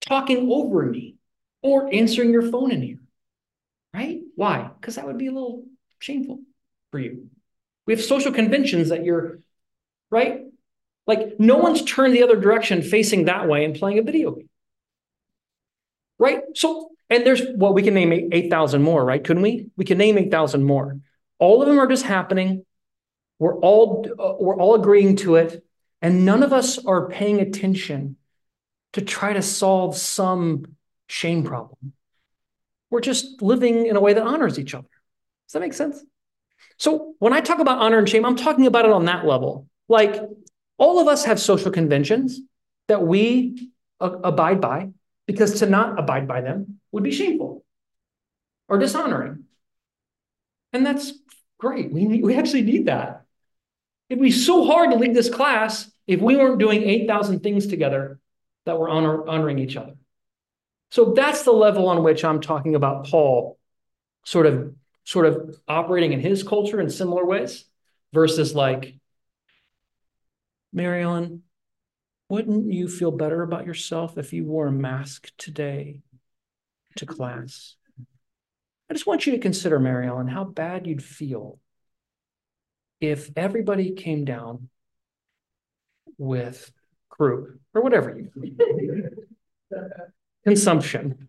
talking 0.00 0.50
over 0.50 0.86
me 0.86 1.16
or 1.62 1.92
answering 1.92 2.30
your 2.30 2.48
phone 2.50 2.70
in 2.70 2.82
here, 2.82 3.00
right? 3.92 4.20
Why? 4.36 4.70
Because 4.80 4.94
that 4.94 5.06
would 5.06 5.18
be 5.18 5.26
a 5.26 5.32
little 5.32 5.64
shameful 5.98 6.40
for 6.92 7.00
you. 7.00 7.28
We 7.86 7.94
have 7.94 8.02
social 8.02 8.32
conventions 8.32 8.90
that 8.90 9.04
you're, 9.04 9.40
right? 10.10 10.42
Like 11.08 11.40
no 11.40 11.56
one's 11.56 11.82
turned 11.82 12.14
the 12.14 12.22
other 12.22 12.36
direction 12.36 12.82
facing 12.82 13.24
that 13.24 13.48
way 13.48 13.64
and 13.64 13.74
playing 13.74 13.98
a 13.98 14.02
video 14.02 14.30
game. 14.32 14.48
Right? 16.18 16.42
So, 16.54 16.90
and 17.08 17.26
there's 17.26 17.42
well, 17.56 17.72
we 17.72 17.82
can 17.82 17.94
name 17.94 18.12
8,000 18.30 18.82
more, 18.82 19.04
right? 19.04 19.24
Couldn't 19.24 19.42
we? 19.42 19.70
We 19.76 19.86
can 19.86 19.96
name 19.96 20.18
8,000 20.18 20.62
more. 20.62 21.00
All 21.38 21.62
of 21.62 21.68
them 21.68 21.80
are 21.80 21.86
just 21.86 22.04
happening. 22.04 22.66
We're 23.38 23.56
all 23.58 24.06
uh, 24.18 24.34
we're 24.38 24.56
all 24.56 24.74
agreeing 24.74 25.16
to 25.16 25.36
it, 25.36 25.64
and 26.02 26.26
none 26.26 26.42
of 26.42 26.52
us 26.52 26.84
are 26.84 27.08
paying 27.08 27.40
attention 27.40 28.16
to 28.92 29.00
try 29.00 29.32
to 29.32 29.42
solve 29.42 29.96
some 29.96 30.76
shame 31.06 31.42
problem. 31.42 31.94
We're 32.90 33.00
just 33.00 33.40
living 33.40 33.86
in 33.86 33.96
a 33.96 34.00
way 34.00 34.12
that 34.12 34.22
honors 34.22 34.58
each 34.58 34.74
other. 34.74 34.88
Does 35.46 35.52
that 35.54 35.60
make 35.60 35.74
sense? 35.74 36.04
So 36.76 37.14
when 37.18 37.32
I 37.32 37.40
talk 37.40 37.60
about 37.60 37.78
honor 37.78 37.98
and 37.98 38.08
shame, 38.08 38.26
I'm 38.26 38.36
talking 38.36 38.66
about 38.66 38.84
it 38.84 38.90
on 38.90 39.06
that 39.06 39.24
level. 39.24 39.68
Like 39.88 40.20
all 40.78 41.00
of 41.00 41.08
us 41.08 41.24
have 41.24 41.38
social 41.38 41.70
conventions 41.70 42.40
that 42.86 43.02
we 43.02 43.70
uh, 44.00 44.10
abide 44.24 44.60
by 44.60 44.90
because 45.26 45.58
to 45.60 45.66
not 45.66 45.98
abide 45.98 46.26
by 46.26 46.40
them 46.40 46.80
would 46.92 47.04
be 47.04 47.10
shameful 47.10 47.64
or 48.68 48.78
dishonoring. 48.78 49.44
And 50.72 50.86
that's 50.86 51.12
great. 51.58 51.92
We, 51.92 52.04
need, 52.04 52.24
we 52.24 52.36
actually 52.36 52.62
need 52.62 52.86
that. 52.86 53.24
It'd 54.08 54.22
be 54.22 54.30
so 54.30 54.64
hard 54.64 54.90
to 54.90 54.96
lead 54.96 55.14
this 55.14 55.28
class 55.28 55.90
if 56.06 56.20
we 56.20 56.36
weren't 56.36 56.58
doing 56.58 56.82
8,000 56.82 57.40
things 57.40 57.66
together 57.66 58.18
that 58.64 58.78
were 58.78 58.88
honor, 58.88 59.28
honoring 59.28 59.58
each 59.58 59.76
other. 59.76 59.94
So 60.90 61.12
that's 61.12 61.42
the 61.42 61.52
level 61.52 61.88
on 61.88 62.02
which 62.02 62.24
I'm 62.24 62.40
talking 62.40 62.74
about 62.74 63.06
Paul 63.06 63.58
sort 64.24 64.46
of 64.46 64.74
sort 65.04 65.24
of 65.24 65.58
operating 65.66 66.12
in 66.12 66.20
his 66.20 66.42
culture 66.42 66.80
in 66.80 66.90
similar 66.90 67.24
ways 67.24 67.64
versus 68.12 68.54
like 68.54 68.94
Mary 70.72 71.02
Ellen, 71.02 71.42
wouldn't 72.28 72.72
you 72.72 72.88
feel 72.88 73.10
better 73.10 73.42
about 73.42 73.66
yourself 73.66 74.18
if 74.18 74.32
you 74.32 74.44
wore 74.44 74.66
a 74.66 74.72
mask 74.72 75.30
today 75.38 76.00
to 76.96 77.06
class? 77.06 77.76
I 78.90 78.94
just 78.94 79.06
want 79.06 79.26
you 79.26 79.32
to 79.32 79.38
consider, 79.38 79.78
Mary 79.78 80.06
Ellen, 80.06 80.28
how 80.28 80.44
bad 80.44 80.86
you'd 80.86 81.02
feel 81.02 81.58
if 83.00 83.30
everybody 83.36 83.92
came 83.92 84.24
down 84.24 84.68
with 86.16 86.72
croup 87.08 87.60
or 87.74 87.82
whatever 87.82 88.18
you 88.18 89.06
consumption, 90.44 91.28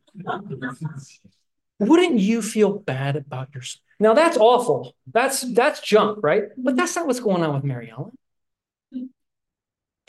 wouldn't 1.80 2.20
you 2.20 2.42
feel 2.42 2.80
bad 2.80 3.16
about 3.16 3.54
yourself? 3.54 3.82
Now 4.00 4.14
that's 4.14 4.38
awful. 4.38 4.96
That's 5.12 5.42
that's 5.54 5.82
junk, 5.82 6.20
right? 6.24 6.44
But 6.58 6.76
that's 6.76 6.96
not 6.96 7.06
what's 7.06 7.20
going 7.20 7.44
on 7.44 7.54
with 7.54 7.64
Mary 7.64 7.92
Ellen. 7.92 8.18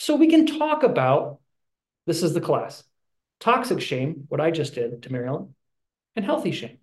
So 0.00 0.16
we 0.16 0.28
can 0.28 0.46
talk 0.46 0.82
about 0.82 1.40
this 2.06 2.22
is 2.22 2.32
the 2.32 2.40
class. 2.40 2.82
Toxic 3.38 3.82
shame, 3.82 4.24
what 4.28 4.40
I 4.40 4.50
just 4.50 4.74
did 4.74 5.02
to 5.02 5.12
Mary 5.12 5.28
Ellen, 5.28 5.54
and 6.16 6.24
healthy 6.24 6.52
shame. 6.52 6.78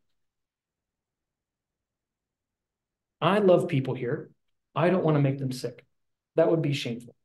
I 3.19 3.39
love 3.39 3.67
people 3.67 3.95
here. 3.95 4.29
I 4.75 4.91
don't 4.91 5.03
want 5.03 5.15
to 5.17 5.21
make 5.21 5.39
them 5.39 5.51
sick. 5.51 5.83
That 6.35 6.51
would 6.51 6.61
be 6.61 6.73
shameful. 6.73 7.15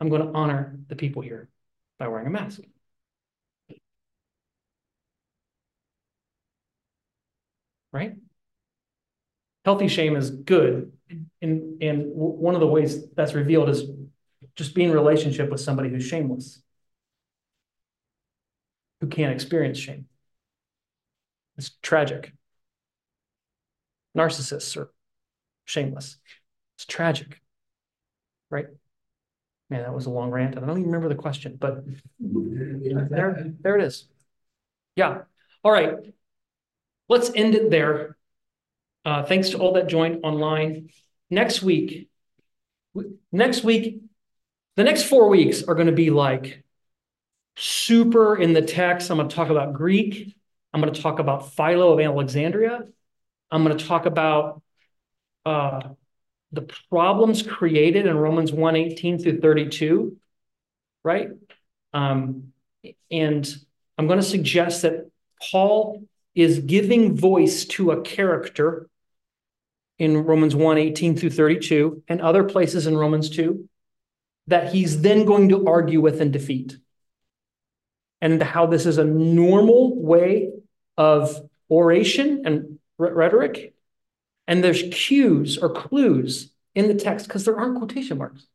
I'm 0.00 0.10
going 0.10 0.20
to 0.20 0.32
honor 0.34 0.78
the 0.88 0.96
people 0.96 1.22
here 1.22 1.48
by 1.98 2.08
wearing 2.08 2.26
a 2.26 2.30
mask. 2.30 2.60
Right? 7.90 8.16
Healthy 9.64 9.88
shame 9.88 10.14
is 10.14 10.30
good. 10.30 10.92
And, 11.40 11.82
and 11.82 12.04
one 12.12 12.54
of 12.54 12.60
the 12.60 12.66
ways 12.66 13.08
that's 13.14 13.32
revealed 13.32 13.70
is 13.70 13.84
just 14.56 14.74
be 14.74 14.84
in 14.84 14.92
relationship 14.92 15.50
with 15.50 15.60
somebody 15.60 15.88
who's 15.88 16.04
shameless, 16.04 16.62
who 19.00 19.06
can't 19.06 19.32
experience 19.32 19.78
shame. 19.78 20.06
It's 21.56 21.70
tragic. 21.82 22.32
Narcissists 24.16 24.76
are 24.76 24.90
shameless. 25.64 26.16
It's 26.76 26.84
tragic, 26.84 27.40
right? 28.50 28.66
Man, 29.70 29.82
that 29.82 29.94
was 29.94 30.06
a 30.06 30.10
long 30.10 30.30
rant. 30.30 30.56
I 30.56 30.60
don't 30.60 30.70
even 30.70 30.84
remember 30.84 31.08
the 31.08 31.14
question, 31.14 31.56
but 31.58 31.84
there, 32.18 33.54
there 33.60 33.76
it 33.76 33.84
is. 33.84 34.06
Yeah. 34.96 35.22
All 35.64 35.72
right. 35.72 35.94
Let's 37.08 37.30
end 37.34 37.54
it 37.54 37.70
there. 37.70 38.16
Uh, 39.04 39.22
thanks 39.24 39.50
to 39.50 39.58
all 39.58 39.72
that 39.72 39.88
joined 39.88 40.20
online. 40.24 40.90
Next 41.30 41.62
week, 41.62 42.10
next 43.32 43.64
week, 43.64 44.02
the 44.76 44.84
next 44.84 45.04
four 45.04 45.28
weeks 45.28 45.62
are 45.62 45.74
going 45.74 45.86
to 45.86 45.92
be 45.92 46.10
like 46.10 46.62
super 47.56 48.36
in 48.36 48.52
the 48.52 48.62
text. 48.62 49.10
I'm 49.10 49.18
going 49.18 49.28
to 49.28 49.36
talk 49.36 49.50
about 49.50 49.74
Greek. 49.74 50.34
I'm 50.72 50.80
going 50.80 50.92
to 50.92 51.02
talk 51.02 51.18
about 51.18 51.52
Philo 51.54 51.92
of 51.92 52.00
Alexandria. 52.00 52.86
I'm 53.50 53.64
going 53.64 53.76
to 53.76 53.84
talk 53.86 54.06
about 54.06 54.62
uh, 55.44 55.80
the 56.52 56.62
problems 56.90 57.42
created 57.42 58.06
in 58.06 58.16
Romans 58.16 58.52
1 58.52 58.76
18 58.76 59.18
through 59.18 59.40
32, 59.40 60.16
right? 61.04 61.28
Um, 61.92 62.52
and 63.10 63.54
I'm 63.98 64.06
going 64.06 64.20
to 64.20 64.24
suggest 64.26 64.82
that 64.82 65.10
Paul 65.50 66.04
is 66.34 66.60
giving 66.60 67.14
voice 67.14 67.66
to 67.66 67.90
a 67.90 68.00
character 68.00 68.88
in 69.98 70.24
Romans 70.24 70.56
1 70.56 70.78
18 70.78 71.16
through 71.16 71.30
32 71.30 72.02
and 72.08 72.22
other 72.22 72.44
places 72.44 72.86
in 72.86 72.96
Romans 72.96 73.28
2 73.28 73.68
that 74.46 74.72
he's 74.72 75.02
then 75.02 75.24
going 75.24 75.48
to 75.50 75.66
argue 75.66 76.00
with 76.00 76.20
and 76.20 76.32
defeat. 76.32 76.76
And 78.20 78.42
how 78.42 78.66
this 78.66 78.86
is 78.86 78.98
a 78.98 79.04
normal 79.04 80.00
way 80.00 80.50
of 80.96 81.40
oration 81.70 82.42
and 82.44 82.78
rhetoric 82.98 83.74
and 84.46 84.62
there's 84.62 84.82
cues 84.92 85.58
or 85.58 85.70
clues 85.70 86.52
in 86.74 86.88
the 86.88 86.94
text 86.94 87.26
because 87.26 87.44
there 87.44 87.58
aren't 87.58 87.78
quotation 87.78 88.18
marks. 88.18 88.46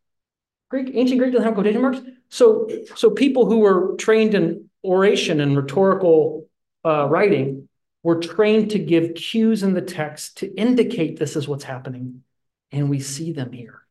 Greek, 0.70 0.92
ancient 0.94 1.20
Greek 1.20 1.32
doesn't 1.32 1.46
have 1.46 1.54
quotation 1.54 1.82
marks. 1.82 2.02
So, 2.30 2.68
so 2.96 3.10
people 3.10 3.46
who 3.46 3.60
were 3.60 3.96
trained 3.98 4.34
in 4.34 4.70
oration 4.84 5.40
and 5.40 5.56
rhetorical 5.56 6.48
uh, 6.86 7.08
writing 7.08 7.70
were 8.04 8.20
trained 8.20 8.72
to 8.72 8.80
give 8.80 9.16
cues 9.16 9.64
in 9.64 9.74
the 9.74 9.82
text 9.82 10.38
to 10.38 10.54
indicate 10.56 11.18
this 11.18 11.36
is 11.36 11.48
what's 11.48 11.64
happening. 11.64 12.24
And 12.72 12.90
we 12.90 13.00
see 13.00 13.32
them 13.32 13.54
here. 13.54 13.82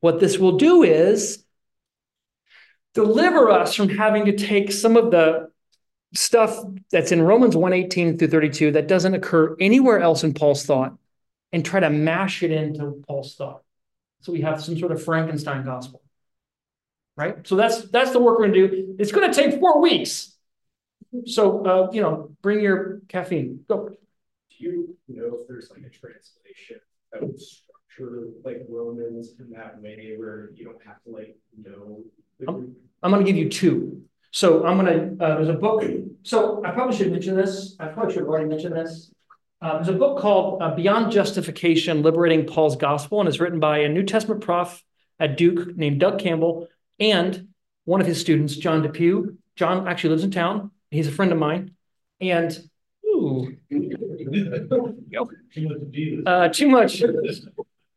What 0.00 0.20
this 0.20 0.38
will 0.38 0.56
do 0.56 0.82
is 0.82 1.44
deliver 2.94 3.50
us 3.50 3.74
from 3.74 3.88
having 3.88 4.26
to 4.26 4.36
take 4.36 4.72
some 4.72 4.96
of 4.96 5.10
the 5.10 5.50
stuff 6.14 6.58
that's 6.90 7.12
in 7.12 7.20
Romans 7.22 7.56
118 7.56 8.18
through 8.18 8.28
32 8.28 8.72
that 8.72 8.88
doesn't 8.88 9.14
occur 9.14 9.56
anywhere 9.60 10.00
else 10.00 10.24
in 10.24 10.34
Paul's 10.34 10.64
thought 10.64 10.96
and 11.52 11.64
try 11.64 11.80
to 11.80 11.90
mash 11.90 12.42
it 12.42 12.50
into 12.50 13.02
Paul's 13.06 13.34
thought. 13.34 13.62
So 14.22 14.32
we 14.32 14.40
have 14.40 14.62
some 14.62 14.78
sort 14.78 14.92
of 14.92 15.02
Frankenstein 15.02 15.64
gospel. 15.64 16.02
Right? 17.16 17.46
So 17.46 17.56
that's 17.56 17.88
that's 17.90 18.12
the 18.12 18.18
work 18.18 18.38
we're 18.38 18.48
gonna 18.48 18.68
do. 18.68 18.96
It's 18.98 19.12
gonna 19.12 19.32
take 19.32 19.58
four 19.58 19.80
weeks. 19.80 20.34
So 21.26 21.64
uh, 21.64 21.90
you 21.92 22.02
know, 22.02 22.30
bring 22.42 22.60
your 22.60 23.00
caffeine. 23.08 23.64
Go. 23.68 23.88
Do 23.88 23.96
you 24.58 24.96
know 25.08 25.38
if 25.40 25.48
there's 25.48 25.70
like 25.70 25.80
a 25.80 25.90
translation 25.90 26.80
that 27.12 27.22
would 27.22 27.40
structure 27.96 28.28
like 28.44 28.66
Romans 28.68 29.34
in 29.38 29.50
that 29.50 29.80
way 29.80 30.14
where 30.16 30.50
you 30.54 30.64
don't 30.64 30.82
have 30.84 31.02
to 31.04 31.10
like 31.10 31.36
know 31.56 32.02
I'm, 32.46 32.74
I'm 33.02 33.10
gonna 33.10 33.24
give 33.24 33.36
you 33.36 33.48
two. 33.48 34.02
So 34.30 34.66
I'm 34.66 34.76
gonna 34.76 35.12
uh, 35.20 35.36
there's 35.36 35.48
a 35.48 35.54
book. 35.54 35.84
So 36.22 36.64
I 36.64 36.70
probably 36.70 36.96
should 36.96 37.12
mention 37.12 37.36
this. 37.36 37.76
I 37.80 37.88
probably 37.88 38.12
should 38.12 38.20
have 38.20 38.28
already 38.28 38.46
mentioned 38.46 38.76
this. 38.76 39.10
Uh, 39.62 39.76
there's 39.76 39.88
a 39.88 39.92
book 39.92 40.18
called 40.18 40.60
uh, 40.60 40.74
Beyond 40.74 41.10
Justification 41.10 42.02
Liberating 42.02 42.46
Paul's 42.46 42.76
Gospel, 42.76 43.20
and 43.20 43.28
it's 43.28 43.40
written 43.40 43.58
by 43.58 43.78
a 43.78 43.88
New 43.88 44.02
Testament 44.02 44.42
prof 44.42 44.82
at 45.18 45.38
Duke 45.38 45.74
named 45.76 45.98
Doug 45.98 46.18
Campbell 46.18 46.68
and 47.00 47.48
one 47.84 48.02
of 48.02 48.06
his 48.06 48.20
students, 48.20 48.54
Jon 48.56 48.82
DePue. 48.82 49.36
Jon 49.54 49.88
actually 49.88 50.10
lives 50.10 50.24
in 50.24 50.30
town. 50.30 50.72
He's 50.90 51.08
a 51.08 51.12
friend 51.12 51.32
of 51.32 51.38
mine. 51.38 51.70
And, 52.20 52.58
ooh, 53.06 53.56
uh, 56.26 56.48
too 56.48 56.68
much. 56.68 57.02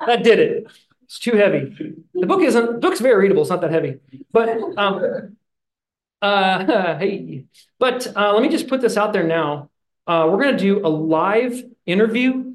That 0.05 0.23
did 0.23 0.39
it. 0.39 0.67
It's 1.03 1.19
too 1.19 1.35
heavy. 1.35 1.75
The 2.13 2.27
book 2.27 2.41
isn't, 2.41 2.65
the 2.65 2.77
book's 2.77 2.99
very 2.99 3.15
readable. 3.15 3.41
It's 3.41 3.49
not 3.49 3.61
that 3.61 3.71
heavy. 3.71 3.99
But, 4.31 4.49
um, 4.77 5.37
uh, 6.21 6.97
hey, 6.97 7.45
but 7.79 8.07
uh, 8.15 8.33
let 8.33 8.41
me 8.41 8.49
just 8.49 8.67
put 8.67 8.81
this 8.81 8.97
out 8.97 9.13
there 9.13 9.23
now. 9.23 9.69
Uh, 10.05 10.27
we're 10.29 10.41
going 10.41 10.57
to 10.57 10.63
do 10.63 10.85
a 10.85 10.89
live 10.89 11.63
interview 11.85 12.53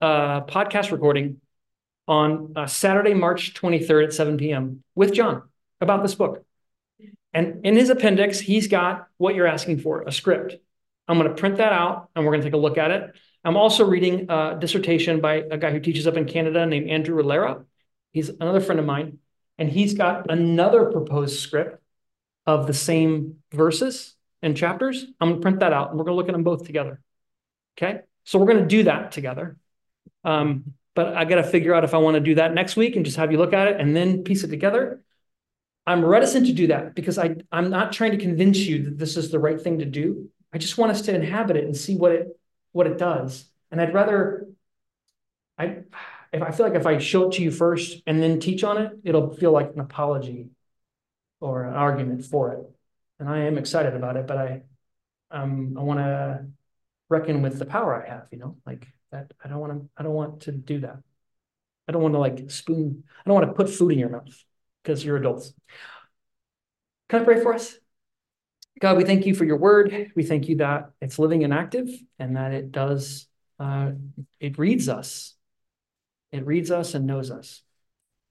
uh, 0.00 0.42
podcast 0.42 0.92
recording 0.92 1.40
on 2.06 2.52
uh, 2.56 2.66
Saturday, 2.66 3.14
March 3.14 3.54
23rd 3.54 4.04
at 4.06 4.12
7 4.14 4.38
p.m. 4.38 4.82
with 4.94 5.12
Jon 5.12 5.42
about 5.80 6.02
this 6.02 6.14
book. 6.14 6.44
And 7.32 7.64
in 7.64 7.76
his 7.76 7.90
appendix, 7.90 8.40
he's 8.40 8.68
got 8.68 9.06
what 9.18 9.34
you're 9.34 9.46
asking 9.46 9.80
for 9.80 10.02
a 10.02 10.12
script. 10.12 10.56
I'm 11.06 11.18
going 11.18 11.28
to 11.28 11.34
print 11.34 11.58
that 11.58 11.72
out 11.72 12.08
and 12.14 12.24
we're 12.24 12.32
going 12.32 12.42
to 12.42 12.46
take 12.46 12.54
a 12.54 12.58
look 12.58 12.78
at 12.78 12.90
it. 12.90 13.14
I'm 13.44 13.56
also 13.56 13.84
reading 13.86 14.26
a 14.28 14.56
dissertation 14.58 15.20
by 15.20 15.44
a 15.50 15.56
guy 15.56 15.70
who 15.70 15.80
teaches 15.80 16.06
up 16.06 16.16
in 16.16 16.26
Canada 16.26 16.66
named 16.66 16.90
Andrew 16.90 17.14
Rillera. 17.14 17.64
He's 18.12 18.28
another 18.28 18.60
friend 18.60 18.80
of 18.80 18.86
mine. 18.86 19.18
And 19.58 19.68
he's 19.68 19.94
got 19.94 20.30
another 20.30 20.86
proposed 20.86 21.40
script 21.40 21.82
of 22.46 22.66
the 22.66 22.74
same 22.74 23.36
verses 23.52 24.14
and 24.40 24.56
chapters. 24.56 25.04
I'm 25.20 25.28
going 25.28 25.40
to 25.40 25.42
print 25.42 25.60
that 25.60 25.72
out 25.72 25.90
and 25.90 25.98
we're 25.98 26.04
going 26.04 26.14
to 26.14 26.16
look 26.16 26.28
at 26.28 26.32
them 26.32 26.44
both 26.44 26.64
together. 26.64 27.00
Okay. 27.76 28.00
So 28.24 28.38
we're 28.38 28.46
going 28.46 28.62
to 28.62 28.66
do 28.66 28.84
that 28.84 29.12
together. 29.12 29.56
Um, 30.24 30.74
but 30.94 31.16
I 31.16 31.24
got 31.24 31.36
to 31.36 31.44
figure 31.44 31.74
out 31.74 31.84
if 31.84 31.94
I 31.94 31.98
want 31.98 32.14
to 32.14 32.20
do 32.20 32.36
that 32.36 32.54
next 32.54 32.76
week 32.76 32.96
and 32.96 33.04
just 33.04 33.16
have 33.16 33.32
you 33.32 33.38
look 33.38 33.52
at 33.52 33.68
it 33.68 33.80
and 33.80 33.94
then 33.94 34.24
piece 34.24 34.44
it 34.44 34.48
together. 34.48 35.02
I'm 35.86 36.04
reticent 36.04 36.46
to 36.46 36.52
do 36.52 36.66
that 36.68 36.94
because 36.94 37.18
I, 37.18 37.36
I'm 37.50 37.70
not 37.70 37.92
trying 37.92 38.12
to 38.12 38.18
convince 38.18 38.58
you 38.58 38.84
that 38.84 38.98
this 38.98 39.16
is 39.16 39.30
the 39.30 39.38
right 39.38 39.60
thing 39.60 39.78
to 39.78 39.84
do. 39.84 40.28
I 40.52 40.58
just 40.58 40.76
want 40.76 40.92
us 40.92 41.02
to 41.02 41.14
inhabit 41.14 41.56
it 41.56 41.64
and 41.64 41.76
see 41.76 41.96
what 41.96 42.12
it 42.12 42.37
what 42.72 42.86
it 42.86 42.98
does. 42.98 43.44
And 43.70 43.80
I'd 43.80 43.94
rather 43.94 44.46
I 45.58 45.78
if 46.32 46.42
I 46.42 46.50
feel 46.50 46.66
like 46.66 46.74
if 46.74 46.86
I 46.86 46.98
show 46.98 47.28
it 47.28 47.32
to 47.34 47.42
you 47.42 47.50
first 47.50 48.02
and 48.06 48.22
then 48.22 48.40
teach 48.40 48.64
on 48.64 48.78
it, 48.78 48.92
it'll 49.04 49.34
feel 49.34 49.52
like 49.52 49.72
an 49.74 49.80
apology 49.80 50.50
or 51.40 51.64
an 51.64 51.74
argument 51.74 52.24
for 52.24 52.52
it 52.52 52.78
and 53.18 53.28
I 53.28 53.38
am 53.40 53.58
excited 53.58 53.94
about 53.94 54.16
it, 54.16 54.26
but 54.26 54.36
I, 54.36 54.62
um, 55.30 55.76
I 55.78 55.82
want 55.82 55.98
to 56.00 56.46
reckon 57.08 57.42
with 57.42 57.58
the 57.58 57.66
power 57.66 58.02
I 58.02 58.08
have, 58.08 58.28
you 58.30 58.38
know, 58.38 58.56
like 58.66 58.86
that. 59.10 59.32
I 59.44 59.48
don't 59.48 59.58
want 59.58 59.72
to, 59.72 59.88
I 59.96 60.02
don't 60.02 60.14
want 60.14 60.42
to 60.42 60.52
do 60.52 60.80
that. 60.80 60.98
I 61.88 61.92
don't 61.92 62.02
want 62.02 62.14
to 62.14 62.18
like 62.18 62.50
spoon, 62.50 63.04
I 63.24 63.28
don't 63.28 63.34
want 63.34 63.46
to 63.48 63.54
put 63.54 63.70
food 63.70 63.92
in 63.92 63.98
your 63.98 64.10
mouth 64.10 64.44
because 64.82 65.04
you're 65.04 65.16
adults. 65.16 65.52
Can 67.08 67.22
I 67.22 67.24
pray 67.24 67.42
for 67.42 67.54
us? 67.54 67.78
God, 68.80 68.96
we 68.96 69.04
thank 69.04 69.26
you 69.26 69.34
for 69.34 69.44
your 69.44 69.56
word. 69.56 70.12
We 70.14 70.22
thank 70.22 70.48
you 70.48 70.56
that 70.56 70.90
it's 71.00 71.18
living 71.18 71.44
and 71.44 71.52
active 71.52 71.88
and 72.18 72.36
that 72.36 72.52
it 72.52 72.70
does, 72.70 73.26
uh, 73.58 73.92
it 74.40 74.58
reads 74.58 74.88
us. 74.88 75.34
It 76.32 76.46
reads 76.46 76.70
us 76.70 76.94
and 76.94 77.06
knows 77.06 77.30
us. 77.30 77.62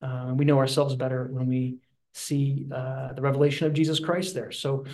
Uh, 0.02 0.34
we 0.36 0.46
know 0.46 0.60
ourselves 0.60 0.96
better 0.96 1.28
when 1.32 1.48
we 1.48 1.78
see 2.14 2.68
uh, 2.74 3.14
the 3.14 3.22
revelation 3.22 3.68
of 3.68 3.74
Jesus 3.74 4.00
Christ 4.00 4.36
there. 4.36 4.52
So 4.52 4.86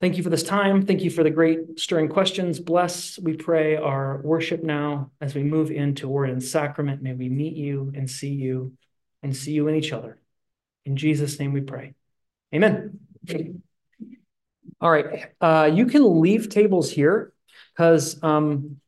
thank 0.00 0.16
you 0.16 0.22
for 0.22 0.30
this 0.30 0.42
time. 0.42 0.86
Thank 0.86 1.02
you 1.02 1.10
for 1.10 1.22
the 1.22 1.30
great 1.30 1.78
stirring 1.78 2.08
questions. 2.08 2.58
Bless, 2.58 3.18
we 3.18 3.34
pray, 3.34 3.76
our 3.76 4.20
worship 4.22 4.62
now 4.62 5.10
as 5.20 5.34
we 5.34 5.42
move 5.42 5.70
into 5.70 6.08
word 6.08 6.30
and 6.30 6.42
sacrament. 6.42 7.02
May 7.02 7.12
we 7.12 7.28
meet 7.28 7.54
you 7.54 7.92
and 7.94 8.10
see 8.10 8.32
you 8.32 8.72
and 9.22 9.36
see 9.36 9.52
you 9.52 9.68
in 9.68 9.74
each 9.74 9.92
other. 9.92 10.18
In 10.84 10.96
Jesus' 10.96 11.38
name 11.38 11.52
we 11.52 11.60
pray. 11.60 11.94
Amen. 12.54 12.98
All 14.80 14.90
right, 14.90 15.26
uh, 15.40 15.70
you 15.72 15.86
can 15.86 16.20
leave 16.20 16.48
tables 16.48 16.90
here 16.90 17.34
because 17.74 18.22
um, 18.22 18.80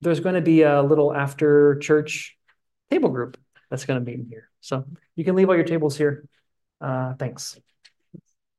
there's 0.00 0.20
going 0.20 0.36
to 0.36 0.40
be 0.40 0.62
a 0.62 0.82
little 0.82 1.12
after 1.12 1.78
church 1.78 2.36
table 2.90 3.08
group 3.08 3.36
that's 3.68 3.84
going 3.84 3.98
to 3.98 4.04
be 4.04 4.14
in 4.14 4.26
here. 4.28 4.48
So 4.60 4.84
you 5.16 5.24
can 5.24 5.34
leave 5.34 5.48
all 5.48 5.56
your 5.56 5.64
tables 5.64 5.96
here. 5.96 6.28
Uh, 6.80 7.14
thanks. 7.14 7.58